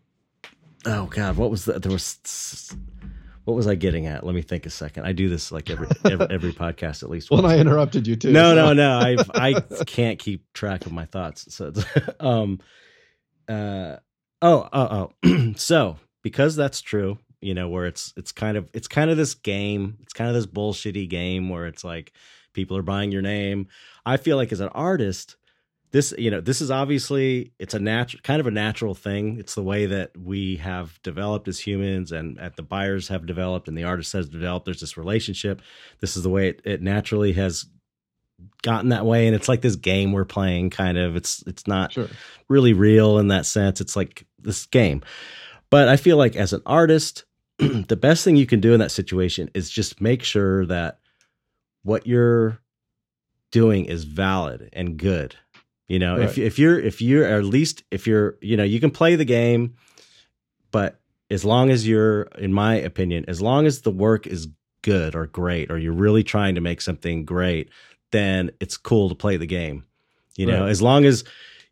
[0.86, 2.76] oh god what was that there was
[3.46, 5.88] what was I getting at let me think a second I do this like every
[6.06, 7.46] every, every podcast at least once.
[7.46, 8.32] I interrupted you too.
[8.32, 9.00] no, so- no, no.
[9.00, 11.54] I I can't keep track of my thoughts.
[11.54, 11.84] So, it's,
[12.20, 12.60] um,
[13.48, 13.98] uh,
[14.42, 15.54] oh, oh, oh.
[15.56, 19.34] so because that's true, you know, where it's it's kind of it's kind of this
[19.34, 19.98] game.
[20.02, 22.14] It's kind of this bullshitty game where it's like
[22.54, 23.68] people are buying your name.
[24.06, 25.36] I feel like as an artist,
[25.92, 29.38] this you know this is obviously it's a natural kind of a natural thing.
[29.40, 33.68] It's the way that we have developed as humans, and at the buyers have developed,
[33.68, 34.66] and the artist has developed.
[34.66, 35.62] There's this relationship.
[36.00, 37.66] This is the way it, it naturally has
[38.62, 41.92] gotten that way and it's like this game we're playing kind of it's it's not
[41.92, 42.08] Sure.
[42.48, 45.02] really real in that sense it's like this game
[45.70, 47.26] but i feel like as an artist
[47.58, 51.00] the best thing you can do in that situation is just make sure that
[51.84, 52.60] what you're
[53.52, 55.36] doing is valid and good
[55.90, 56.38] you know if Right.
[56.38, 59.76] if you're if you're at least if you're you know you can play the game
[60.72, 64.48] but as long as you're in my opinion as long as the work is
[64.82, 67.70] good or great or you're really trying to make something great
[68.12, 69.84] then it's cool to play the game
[70.38, 71.26] you know as long as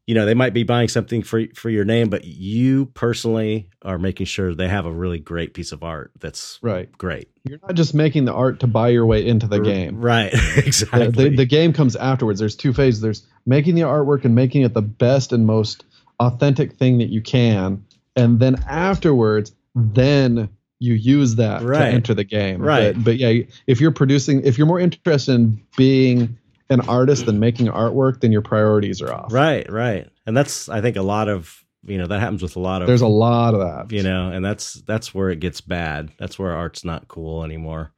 [0.08, 3.98] you know, they might be buying something for for your name, but you personally are
[4.00, 6.90] making sure they have a really great piece of art that's right.
[6.98, 7.30] great.
[7.44, 10.00] You're not just making the art to buy your way into the game.
[10.02, 10.32] Right.
[10.56, 11.30] The, exactly.
[11.30, 12.40] the, the game comes afterwards.
[12.40, 13.02] There's two phases.
[13.02, 15.84] There's making the artwork and making it the best and most
[16.20, 17.86] authentic thing that you can,
[18.16, 21.80] and then afterwards, then you use that Right.
[21.80, 22.62] to enter the game.
[22.62, 22.94] Right.
[22.94, 26.38] But, but yeah, if you're producing, if you're more interested in being
[26.70, 29.32] an artist than making artwork, then your priorities are off.
[29.32, 30.08] right, right.
[30.26, 32.88] And that's I think a lot of, you know, that happens with a lot of
[32.88, 33.96] There's a lot of that.
[33.96, 36.12] you know, and that's that's where it gets bad.
[36.20, 37.92] That's where art's not cool anymore,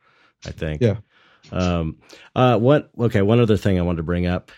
[0.46, 0.82] I think.
[0.82, 0.98] Yeah.
[1.52, 1.98] Um
[2.36, 4.52] uh what okay, one other thing I wanted to bring up.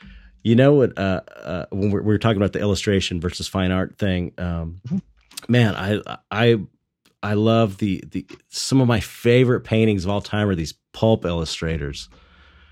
[0.43, 3.71] You know what uh, uh when we're, we were talking about the illustration versus fine
[3.71, 5.01] art thing, um Mhm.
[5.47, 6.57] man, I I
[7.23, 11.23] I love the the some of my favorite paintings of all time are these pulp
[11.23, 12.09] illustrators.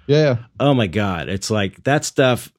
[0.09, 0.37] Yeah.
[0.59, 2.51] Oh my god, it's like that stuff.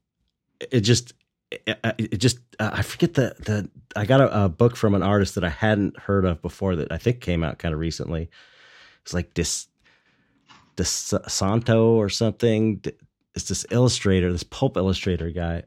[0.70, 1.14] It just,
[1.50, 2.38] it, it just.
[2.60, 3.68] Uh, I forget the the.
[3.96, 6.92] I got a, a book from an artist that I hadn't heard of before that
[6.92, 8.30] I think came out kind of recently.
[9.02, 9.66] It's like this,
[10.76, 12.84] this Santo or something.
[13.34, 15.64] It's this illustrator, this pulp illustrator guy.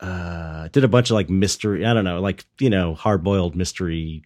[0.00, 1.84] Uh, did a bunch of like mystery.
[1.84, 4.22] I don't know, like you know, hard boiled mystery.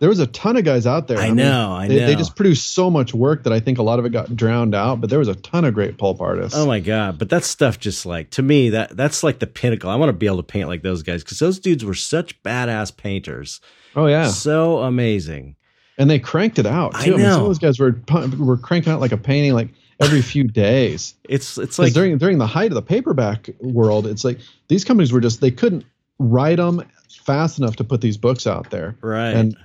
[0.00, 1.18] There was a ton of guys out there.
[1.18, 2.06] I mean, know, I they, know.
[2.06, 4.74] they just produced so much work that I think a lot of it got drowned
[4.74, 5.00] out.
[5.00, 6.56] But there was a ton of great pulp artists.
[6.56, 7.18] Oh my god!
[7.18, 9.90] But that stuff just like to me that that's like the pinnacle.
[9.90, 12.40] I want to be able to paint like those guys because those dudes were such
[12.42, 13.60] badass painters.
[13.96, 15.56] Oh yeah, so amazing.
[15.98, 17.14] and they cranked it out I too.
[17.14, 17.40] I, mean, some know.
[17.40, 18.00] of those guys were
[18.38, 19.70] were cranking out like a painting like
[20.00, 21.14] every few days.
[21.28, 24.38] It's it's like during during the height of the paperback world, it's like
[24.68, 25.84] these companies were just they couldn't
[26.20, 26.84] write them
[27.24, 28.96] fast enough to put these books out there.
[29.00, 29.30] right.
[29.34, 29.56] And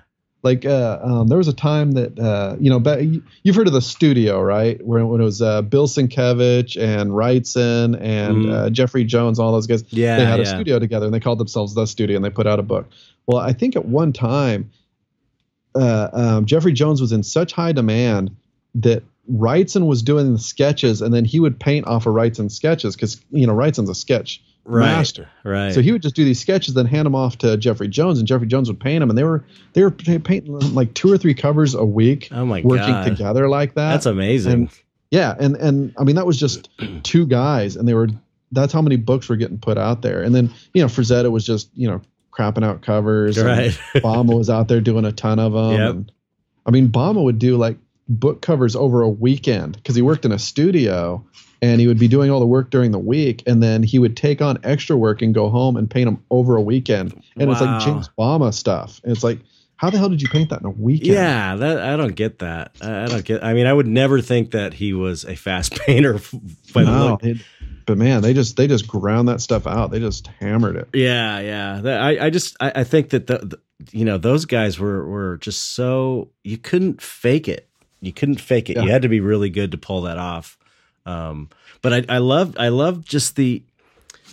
[0.44, 2.98] like uh, um, there was a time that uh, you know
[3.44, 4.86] you've heard of the studio right?
[4.86, 9.68] Where when it was uh, Bill Sienkiewicz and Wrightson and uh, Jeffrey Jones all those
[9.68, 9.86] guys.
[9.90, 12.46] Yeah, they had a studio together and they called themselves the studio and they put
[12.46, 12.88] out a book.
[13.26, 14.72] Well i think at one time
[15.76, 18.36] uh, um, jeffrey jones was in such high demand
[18.76, 22.96] that wrightson was doing the sketches and then he would paint off of wrightson's sketches
[22.96, 25.28] because you know wrightson's a sketch right, master.
[25.44, 25.74] Right.
[25.74, 28.28] so he would just do these sketches then hand them off to jeffrey jones and
[28.28, 31.34] jeffrey jones would paint them and they were they were painting like two or three
[31.34, 34.54] covers a week oh my working god, together like that that's amazing.
[34.54, 34.70] and
[35.12, 36.70] yeah and and i mean that was just
[37.04, 38.08] two guys and they were
[38.52, 41.46] that's how many books were getting put out there and then you know frazetta was
[41.46, 43.72] just you know crapping out covers right.
[43.96, 45.90] Bama was out there doing a ton of them Yep.
[45.92, 46.12] and,
[46.66, 47.78] i mean Bama would do like
[48.10, 51.24] book covers over a weekend because he worked in a studio
[51.64, 54.16] and he would be doing all the work during the week and then he would
[54.18, 57.62] take on extra work and go home and paint them over a weekend and it's
[57.62, 59.40] like james Bama stuff and it's like
[59.78, 62.40] how the hell did you paint that in a weekend yeah, that I don't get
[62.40, 62.72] that.
[62.82, 63.44] I don't get.
[63.44, 66.22] I mean, I would never think that he was a fast painter.
[66.74, 67.42] But no, it-
[67.86, 69.92] but man, they just they just ground that stuff out.
[69.92, 70.88] They just hammered it.
[70.94, 71.82] Yeah, yeah.
[71.82, 73.60] That, I, I just, I, I think that the, the,
[73.92, 77.68] you know, those guys were were just so you couldn't fake it.
[78.00, 78.78] You couldn't fake it.
[78.78, 78.84] Yeah.
[78.84, 80.58] You had to be really good to pull that off.
[81.06, 81.50] Um,
[81.82, 83.62] but I, I love, I love just the,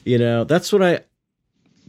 [0.04, 1.00] you know, that's what I.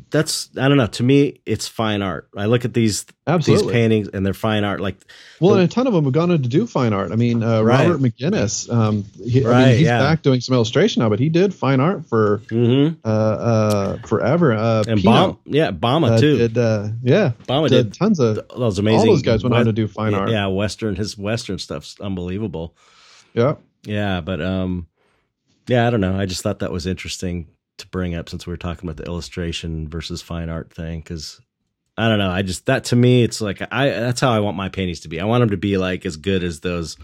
[0.10, 0.88] That's I don't know.
[0.88, 2.28] To me, it's fine art.
[2.36, 3.06] I look at these
[3.45, 4.82] these paintings and they're fine art.
[4.82, 4.98] Like
[5.40, 7.14] well, the- and a ton of them have gone on to do fine art.
[7.14, 7.88] I mean, uh, Right.
[7.88, 8.70] Robert McGinnis.
[8.70, 9.99] Um, he, I mean, he's yeah.
[9.99, 12.98] back doing some illustration now, but he did fine art for mhm.
[13.06, 14.52] uh, uh, forever.
[14.52, 16.38] Uh, and Bomb, yeah, Bama uh, too.
[16.40, 18.45] Did, uh, yeah, Bama did did tons of.
[18.49, 18.99] those amazing.
[18.99, 20.30] All those guys went on to do fine art.
[20.30, 20.98] Yeah, Western.
[20.98, 22.76] His Western stuff's unbelievable.
[23.34, 23.56] Yeah.
[23.84, 24.88] Yeah, but um,
[25.68, 26.18] yeah, I don't know.
[26.18, 27.48] I just thought that was interesting
[27.78, 31.41] to bring up since we were talking about the illustration versus fine art thing because
[31.98, 32.30] I don't know.
[32.30, 35.08] I just that to me, it's like I that's how I want my paintings to
[35.08, 35.20] be.
[35.20, 36.98] I want them to be like as good as those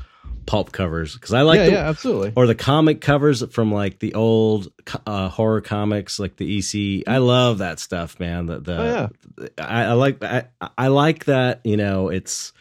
[0.45, 2.34] pulp covers because I like yeah, the, yeah, absolutely.
[2.36, 4.72] or the comic covers from like the old
[5.06, 7.04] uh, horror comics, like the EC.
[7.08, 8.45] I love that stuff, man.
[8.45, 9.10] The, the Oh,
[9.40, 9.48] yeah.
[9.58, 10.45] I, I like I,
[10.78, 11.62] I like that.
[11.64, 12.54] You know, it's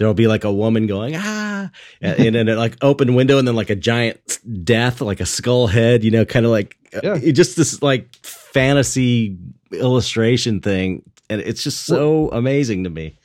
[0.00, 1.70] there'll be like a woman going ah,
[2.00, 5.66] and, and then like open window, and then like a giant death, like a skull
[5.66, 6.02] head.
[6.02, 7.16] You know, kind of like Yeah.
[7.22, 9.36] it just this like fantasy
[9.72, 13.16] illustration thing, and it's just so amazing to me.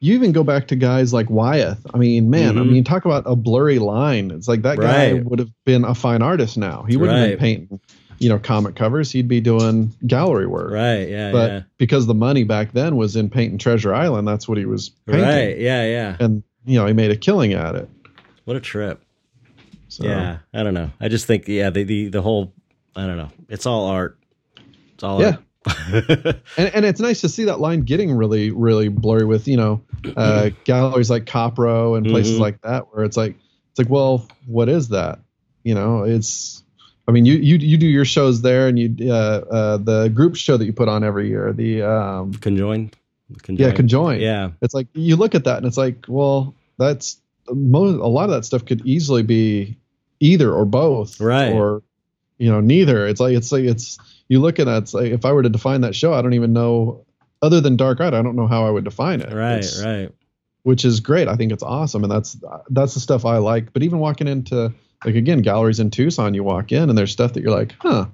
[0.00, 1.86] You even go back to guys like Wyeth.
[1.94, 2.70] I mean, man, I Mhm.
[2.72, 4.30] mean, talk about a blurry line.
[4.30, 6.84] It's like that guy would have been a fine artist now.
[6.88, 7.38] He wouldn't have Right.
[7.38, 7.80] been painting,
[8.18, 9.10] you know, comic covers.
[9.10, 10.70] He'd be doing gallery work.
[10.72, 11.08] Right?
[11.08, 11.32] Yeah.
[11.32, 11.62] but yeah.
[11.78, 15.22] because the money back then was in painting Treasure Island, that's what he was painting.
[15.24, 15.58] Right.
[15.58, 15.84] Yeah.
[15.84, 16.16] Yeah.
[16.20, 17.88] And you know, he made a killing at it.
[18.44, 19.02] What a trip.
[19.88, 20.90] So Yeah, I don't know.
[21.00, 22.52] I just think yeah, the the the whole
[22.94, 23.30] I don't know.
[23.48, 24.18] It's all art.
[24.94, 25.36] It's all Yeah.
[25.36, 25.42] art.
[26.56, 29.82] and, and it's nice to see that line getting really, really blurry with, you know,
[30.16, 32.40] uh, galleries like Copro and places Mhm.
[32.40, 33.34] like that, where it's like
[33.70, 35.18] it's like, well, what is that?
[35.64, 36.62] You know, it's
[37.08, 39.14] I mean, you you you do your shows there, and you uh,
[39.50, 41.52] uh, the group show that you put on every year.
[41.52, 42.92] The um, Conjoin.
[43.48, 44.20] yeah, conjoin.
[44.20, 44.50] Yeah.
[44.62, 47.18] It's like you look at that, and it's like, well, that's
[47.48, 49.76] most a lot of that stuff could easily be
[50.20, 51.52] either or both, Right.
[51.52, 51.82] Or
[52.38, 53.06] you know, neither.
[53.06, 54.82] It's like it's like it's you look at that.
[54.82, 57.04] It's like if I were to define that show, I don't even know.
[57.42, 59.32] Other than Dark Art, I don't know how I would define it.
[59.32, 59.58] Right.
[59.58, 60.10] It's- Right.
[60.64, 61.28] which is great.
[61.28, 62.36] I think it's awesome, and that's
[62.70, 63.72] that's the stuff I like.
[63.72, 64.72] But even walking into
[65.06, 68.06] like again galleries in Tucson, you walk in and there's stuff that you're like, huh.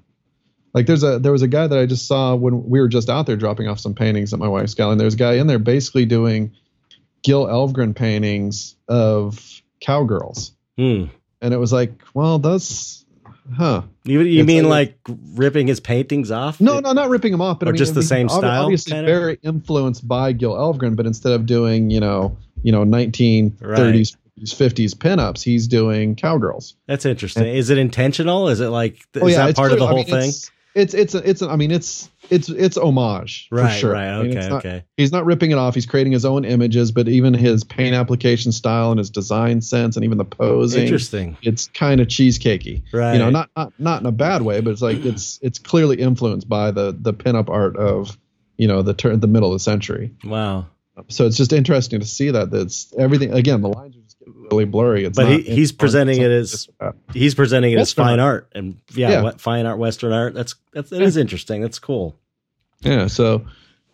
[0.74, 3.10] Like there's a there was a guy that I just saw when we were just
[3.10, 5.47] out there dropping off some paintings at my wife's gallery, and there's a guy in
[5.47, 6.52] there basically doing
[7.23, 11.05] Gil Elvgren paintings of cowgirls, Hmm.
[11.43, 13.05] and it was like, well, that's
[13.55, 13.82] huh.
[14.05, 16.59] You, you It's mean like- like ripping his paintings off?
[16.60, 18.39] No, no, not ripping them off, but Or I mean, just the mean, same ob-
[18.39, 19.06] style, Obviously, kinda?
[19.10, 24.94] very influenced by Gil Elvgren, but instead of doing you know you know 1930s 50s
[24.94, 26.74] pinups, he's doing cowgirls.
[26.86, 27.46] That's interesting.
[27.46, 28.48] Is it intentional?
[28.48, 30.28] Is it like is oh yeah, that part of the clear- I whole mean, thing?
[30.74, 33.92] It's it's it's a, it's a, I mean it's it's it's homage for sure.
[33.92, 34.06] Right.
[34.09, 34.48] I mean, Okay.
[34.48, 34.84] not- okay.
[34.96, 35.74] He's not ripping it off.
[35.74, 39.96] He's creating his own images, but even his paint application style and his design sense
[39.96, 41.36] and even the posing, Interesting.
[41.42, 42.84] it's kind of cheesecakey.
[42.90, 43.12] Right.
[43.12, 45.96] You know, not, not not in a bad way, but it's like it's it's clearly
[46.00, 48.16] influenced by the the pinup art of
[48.56, 50.14] you know the turn the middle of the century.
[50.24, 50.68] Wow.
[51.09, 53.32] So it's just interesting to see that that's everything.
[53.32, 54.01] Again, the lines are just getting
[54.52, 55.04] really blurry.
[55.04, 56.68] It's But not, he- he's presenting it as-
[57.12, 59.22] He's presenting it as fine art, and yeah, Yeah.
[59.22, 60.34] what fine art, Western art.
[60.34, 61.60] That's that's it is interesting.
[61.62, 62.16] That's cool.
[62.82, 63.06] Yeah.
[63.08, 63.44] So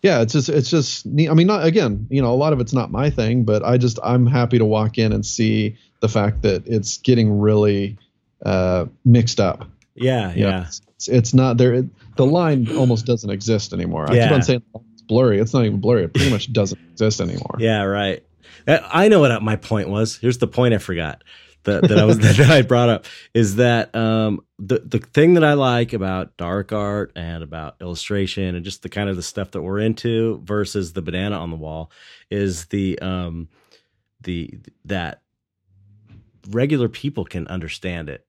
[0.01, 1.29] yeah, it's just it's just neat.
[1.29, 3.77] I mean, not again, you know, a lot of it's not my thing, but I
[3.77, 7.97] just I'm happy to walk in and see the fact that it's getting really
[8.45, 9.67] uh, mixed up.
[9.95, 10.33] Yeah.
[10.33, 10.61] You know, Yeah.
[10.67, 11.83] it's, it's not there.
[12.15, 14.07] The line almost doesn't exist anymore.
[14.11, 14.21] Yeah.
[14.21, 14.63] I keep on saying
[14.93, 15.39] it's blurry.
[15.39, 16.05] It's not even blurry.
[16.05, 17.55] It pretty much doesn't exist anymore.
[17.59, 18.23] Yeah, right.
[18.67, 20.17] Uh, I know what my point was.
[20.17, 21.23] Here's the point I forgot
[21.63, 25.43] that, that I was that I brought up is that um, the the thing that
[25.43, 29.51] I like about dark art and about illustration and just the kind of the stuff
[29.51, 31.91] that we're into versus the banana on the wall
[32.29, 33.47] is the um
[34.21, 34.53] the
[34.85, 35.21] that
[36.49, 38.25] regular people can understand it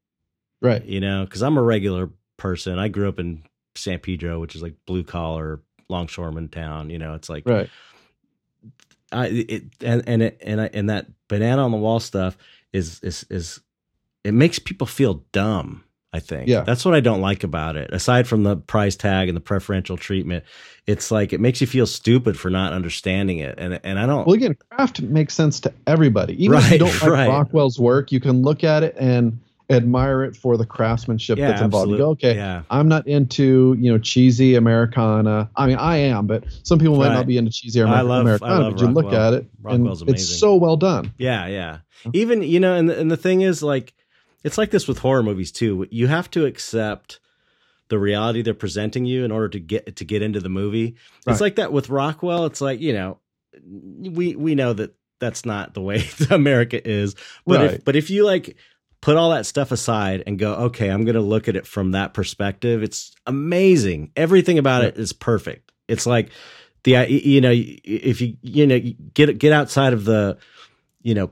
[0.63, 0.85] Right.
[0.85, 2.79] you know, because I'm a regular person.
[2.79, 3.45] I grew up in
[3.75, 6.91] San Pedro, which is like blue collar longshoreman town.
[6.91, 7.71] You know, it's like Right.
[9.13, 12.37] I it and and it, and I, and that banana on the wall stuff
[12.73, 13.61] is is is
[14.25, 15.85] it makes people feel dumb.
[16.13, 16.49] I think.
[16.49, 16.63] Yeah.
[16.63, 17.93] That's what I don't like about it.
[17.93, 20.45] Aside from the price tag and the preferential treatment,
[20.85, 23.55] it's like it makes you feel stupid for not understanding it.
[23.59, 26.43] And and I don't Well, again, craft makes sense to everybody.
[26.45, 27.29] Even if you don't like right.
[27.29, 29.39] Rockwell's work, you can look at it and
[29.71, 31.91] admire it for the craftsmanship yeah, that's involved.
[31.91, 32.63] You go, okay, Yeah.
[32.71, 35.49] I'm not into you know cheesy Americana.
[35.57, 38.19] I mean, I am, but some people might not be into cheesy Amer- I love-
[38.19, 38.61] I Americana.
[38.65, 41.13] love but you look at it, Rockwell's and it's so well done.
[41.19, 41.79] Yeah, yeah.
[42.13, 43.93] Even you know, and the, and the thing is, like,
[44.43, 45.87] it's like this with horror movies too.
[45.91, 47.21] You have to accept
[47.89, 50.95] the reality they're presenting you in order to get to get into the movie.
[51.27, 51.33] Right.
[51.33, 52.47] It's like that with Rockwell.
[52.47, 53.19] It's like you know,
[53.67, 57.15] we we know that that's not the way America is.
[57.47, 57.71] But Right.
[57.75, 58.57] if but if you like
[59.01, 61.93] put all that stuff aside and go, okay, I'm going to look at it from
[61.93, 62.83] that perspective.
[62.83, 64.13] It's amazing.
[64.17, 65.73] Everything about it is perfect.
[65.89, 66.31] It's like
[66.85, 68.79] the you know if you you know
[69.15, 70.39] get get outside of the
[71.03, 71.31] you know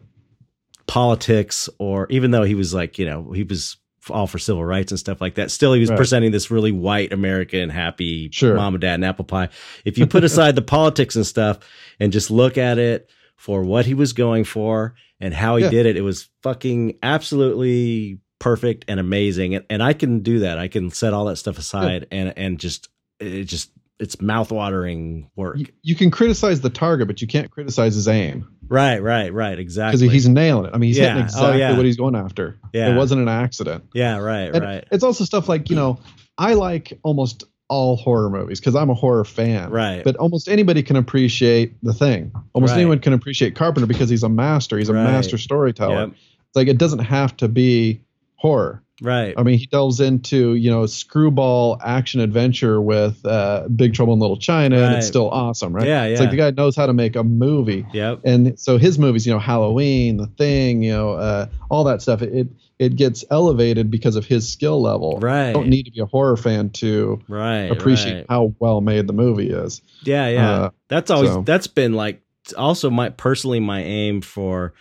[0.87, 3.77] politics or even though he was like you know he was
[4.11, 5.97] all for civil rights and stuff like that still he was Right.
[5.97, 8.55] presenting this really white american happy Sure.
[8.55, 9.51] mom and dad and apple pie
[9.85, 11.59] if you put aside the politics and stuff
[12.01, 15.71] and just look at it for what he was going for and how he Yeah.
[15.71, 20.59] did it it was fucking absolutely perfect and amazing and, and i can do that
[20.59, 22.89] i can set all that stuff aside and and just
[23.19, 27.97] it just it's mouthwatering work You, you can criticize the target, but you can't criticize
[27.97, 29.99] his aim right right right exactly.
[30.07, 30.71] because he's nailing it.
[30.73, 31.09] I mean, he's Yeah.
[31.15, 31.77] hitting Oh, exactly yeah.
[31.77, 32.59] what he's going after.
[32.73, 32.93] Yeah.
[32.93, 33.85] It wasn't an accident.
[33.95, 35.99] yeah right And right It's also stuff like you know,
[36.37, 39.71] I like almost all horror movies because I'm a horror fan.
[39.71, 40.03] Right.
[40.03, 42.33] But almost anybody can appreciate the thing.
[42.55, 42.79] Almost Right.
[42.81, 44.79] anyone can appreciate Carpenter because he's a master.
[44.79, 45.05] He's a Right.
[45.05, 45.95] master storyteller.
[45.95, 46.09] Yep.
[46.11, 48.01] It's like it doesn't have to be
[48.37, 48.83] horror.
[49.03, 54.13] Right I mean, he delves into you know screwball action adventure with uh, Big Trouble
[54.15, 55.87] in Little China, and it's still awesome, right?
[55.87, 56.25] Yeah, It's yeah.
[56.27, 58.21] like the guy knows how to make a movie, Yep.
[58.25, 62.23] and so his movies, you know, Halloween, The Thing, you know, uh, all that stuff,
[62.23, 62.49] it,
[62.79, 65.19] it gets elevated because of his skill level.
[65.21, 65.49] Right.
[65.49, 67.71] You don't need to be a horror fan to Right.
[67.71, 68.27] appreciate right.
[68.29, 69.83] how well made the movie is.
[70.05, 70.51] Yeah, yeah.
[70.51, 72.23] Uh, that's always so- that's been like
[72.57, 74.73] also my personally my aim for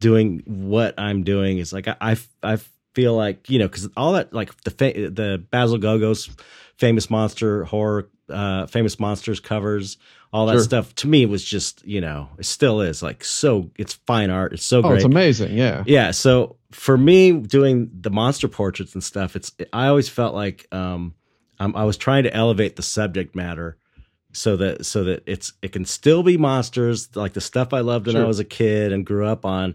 [0.00, 2.58] doing what I'm doing is like I I, I
[2.94, 6.28] feel like you know because all that like the fa- the Basil Gogos
[6.76, 9.96] famous monster horror uh, famous monsters covers,
[10.32, 10.62] all that Sure.
[10.62, 10.94] stuff.
[10.96, 13.70] To me, was just you know, it still is like so.
[13.76, 14.52] It's fine art.
[14.52, 14.96] It's so Oh, great.
[14.96, 15.56] it's amazing.
[15.56, 15.82] Yeah.
[15.86, 16.12] Yeah.
[16.12, 21.14] So for me, doing the monster portraits and stuff, it's I always felt like um,
[21.58, 23.76] I'm, I was trying to elevate the subject matter
[24.32, 28.06] so that so that it's it can still be monsters like the stuff I loved
[28.06, 29.74] when I was a kid and grew up on,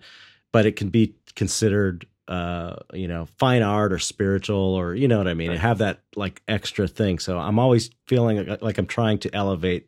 [0.53, 5.17] but it can be considered uh you know fine art or spiritual or you know
[5.17, 7.19] what I mean and have that like extra thing.
[7.19, 9.87] So I'm always feeling like, I'm trying to elevate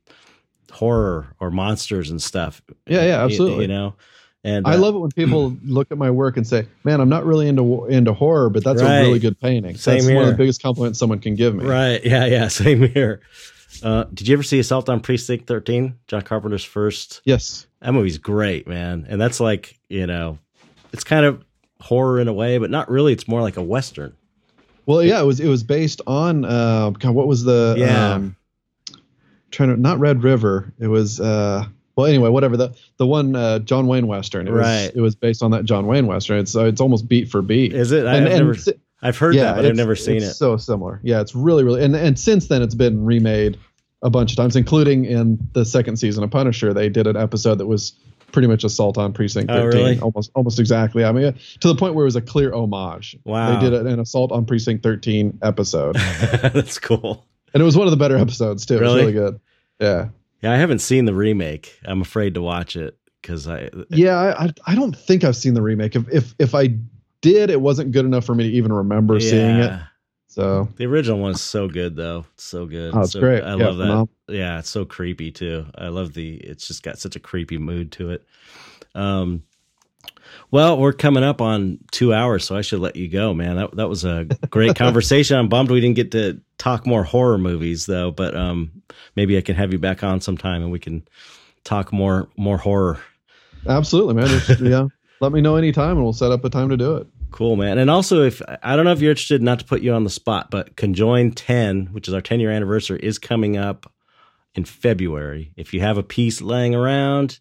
[0.72, 2.62] horror or monsters and stuff.
[2.86, 3.64] Yeah, yeah, absolutely.
[3.64, 3.96] You know.
[4.44, 7.10] And I uh, love it when people look at my work and say, "Man, I'm
[7.10, 9.00] not really into into horror, but that's Right.
[9.00, 11.66] a really good painting." Same that's one of the biggest compliments someone can give me.
[11.66, 12.04] Right.
[12.06, 12.26] Yeah.
[12.26, 12.48] Yeah.
[12.50, 13.22] Same here.
[13.84, 15.96] Uh, did you ever see Assault on Precinct 13?
[16.08, 17.22] John Carpenter's first.
[17.26, 17.68] Yes.
[17.82, 19.06] That movie's great, man.
[19.08, 20.40] And that's like, you know,
[20.94, 21.44] it's kind of
[21.82, 23.14] horror in a way, but not really.
[23.14, 24.16] It's more like a Western.
[24.86, 28.14] Well, yeah, it was it was based on uh, God, what was the Yeah.
[28.14, 28.36] um,
[29.52, 30.74] trying to not Red River.
[30.80, 34.48] It was uh, well, anyway, whatever the the one uh, John Wayne Western.
[34.48, 34.84] It Right.
[34.84, 36.40] Was, it was based on that John Wayne Western.
[36.40, 37.74] It's uh, it's almost beat for beat.
[37.74, 38.06] Is it?
[38.06, 38.56] I've never,
[39.02, 40.34] I've heard that, but I've never seen it's it.
[40.36, 41.00] So similar.
[41.04, 43.58] Yeah, it's really really and and since then it's been remade
[44.04, 46.74] a bunch of times, including in the second season of Punisher.
[46.74, 47.94] They did an episode that was
[48.32, 50.00] pretty much Assault on Precinct Oh, 13, really?
[50.00, 51.04] almost almost exactly.
[51.06, 53.18] I mean, to the point where it was a clear homage.
[53.26, 53.60] Wow.
[53.60, 55.96] They did an Assault on Precinct 13 episode,
[56.42, 57.26] that's cool.
[57.54, 58.76] and it was one of the better episodes too.
[58.76, 58.94] It Really?
[58.94, 59.40] was really good.
[59.80, 60.10] Yeah.
[60.42, 60.52] Yeah.
[60.52, 61.80] I haven't seen the remake.
[61.86, 65.62] I'm afraid to watch it because I, Yeah, I, I don't think I've seen the
[65.62, 65.96] remake.
[65.96, 66.78] If if if I
[67.22, 69.80] did, it wasn't good enough for me to even remember seeing it.
[70.38, 72.24] So The original one's so good though.
[72.36, 72.94] It's so good.
[72.94, 73.44] Oh, it's So- great.
[73.44, 73.84] I Yeah, love that.
[73.86, 74.10] phenomenal.
[74.30, 75.66] Yeah, it's so creepy too.
[75.76, 78.24] I love the it's just got such a creepy mood to it.
[78.94, 79.42] Um
[80.52, 83.56] well, we're coming up on two hours, so I should let you go, man.
[83.56, 85.38] That that was a great conversation.
[85.38, 88.84] I'm bummed we didn't get to talk more horror movies though, but um
[89.16, 91.04] maybe I can have you back on sometime and we can
[91.64, 93.00] talk more more horror.
[93.68, 94.28] absolutely, man.
[94.28, 94.86] Just, yeah,
[95.20, 97.08] let me know anytime, and we'll set up a time to do it.
[97.38, 97.78] Cool, man.
[97.78, 100.10] And also, if I don't know if you're interested, not to put you on the
[100.10, 103.94] spot, but Conjoin 10, which is our 10 year anniversary, is coming up
[104.56, 105.52] in February.
[105.56, 107.40] If you have a piece laying around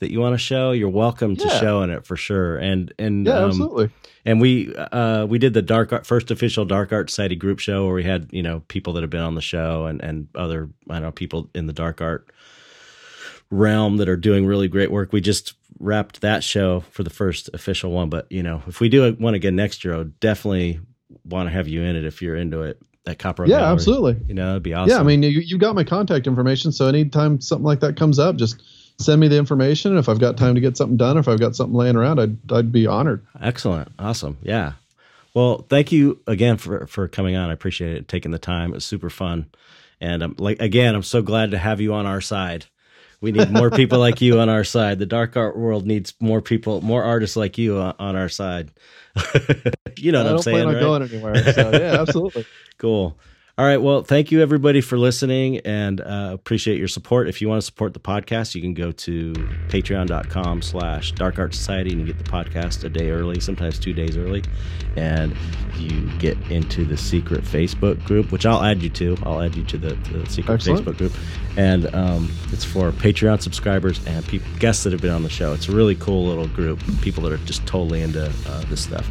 [0.00, 1.60] that you want to show, you're welcome to Yeah.
[1.60, 2.56] show in it for sure.
[2.56, 3.90] And and Yeah, um, absolutely.
[4.24, 7.84] and we uh we did the dark art first official dark art society group show
[7.84, 10.70] where we had you know people that have been on the show and and other
[10.88, 12.30] I don't know people in the dark art
[13.50, 15.12] realm that are doing really great work.
[15.12, 18.88] We just wrapped that show for the first official one, but you know if we
[18.88, 20.80] do one again next year, I would definitely
[21.24, 22.78] want to have you in it if you're into it.
[23.08, 23.72] At Copro Yeah, Gallery.
[23.72, 24.16] absolutely.
[24.26, 24.90] You know, that'd be awesome.
[24.90, 28.18] Yeah, I mean, you you got my contact information, so anytime something like that comes
[28.18, 28.60] up, just
[29.00, 29.92] send me the information.
[29.92, 31.94] And if I've got time to get something done, or if I've got something laying
[31.94, 33.24] around, I'd I'd be honored.
[33.40, 33.92] Excellent.
[33.98, 34.38] Awesome.
[34.42, 34.72] Yeah.
[35.34, 37.48] Well, thank you again for for coming on.
[37.48, 38.70] I appreciate it, taking the time.
[38.70, 39.46] It was super fun.
[40.00, 42.66] And um, like again, I'm so glad to have you on our side.
[43.20, 44.98] We need more people like you on our side.
[44.98, 48.70] The dark art world needs more people, more artists like you on, on our side.
[49.96, 50.80] you know what I I'm don't saying, plan on right?
[50.80, 51.52] going anywhere.
[51.52, 52.44] So yeah, absolutely.
[52.78, 53.16] Cool.
[53.58, 53.78] All right.
[53.80, 57.26] Well, thank you everybody for listening and uh, appreciate your support.
[57.26, 59.32] If you want to support the podcast, you can go to
[59.68, 63.94] patreon.com slash dark art society and you get the podcast a day early, sometimes two
[63.94, 64.44] days early.
[64.96, 65.34] And
[65.78, 69.16] you get into the secret Facebook group, which I'll add you to.
[69.22, 70.84] I'll add you to the, the secret Excellent.
[70.84, 71.12] Facebook group.
[71.56, 75.54] And um, it's for Patreon subscribers and people, guests that have been on the show.
[75.54, 79.08] It's a really cool little group, people that are just totally into uh, this stuff.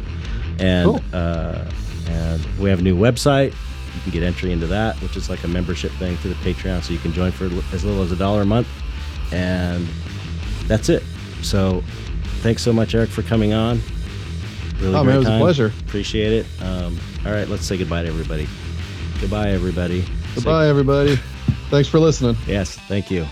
[0.60, 1.00] And, Cool.
[1.12, 1.68] uh,
[2.10, 3.52] and we have a new website
[3.96, 6.82] you can get entry into that, which is like a membership thing through the Patreon.
[6.82, 8.68] So you can join for as little as a dollar a month.
[9.32, 9.86] And
[10.68, 11.02] that's it.
[11.42, 11.82] So
[12.42, 13.80] thanks so much, Eric, for coming on.
[14.80, 15.72] Really Oh, man, it was a pleasure.
[15.86, 16.46] Appreciate it.
[16.62, 18.46] Um, all right, let's say goodbye to everybody.
[19.20, 20.02] Goodbye, everybody.
[20.02, 21.16] Say- Goodbye, everybody.
[21.70, 22.36] Thanks for listening.
[22.46, 23.26] yes, thank you.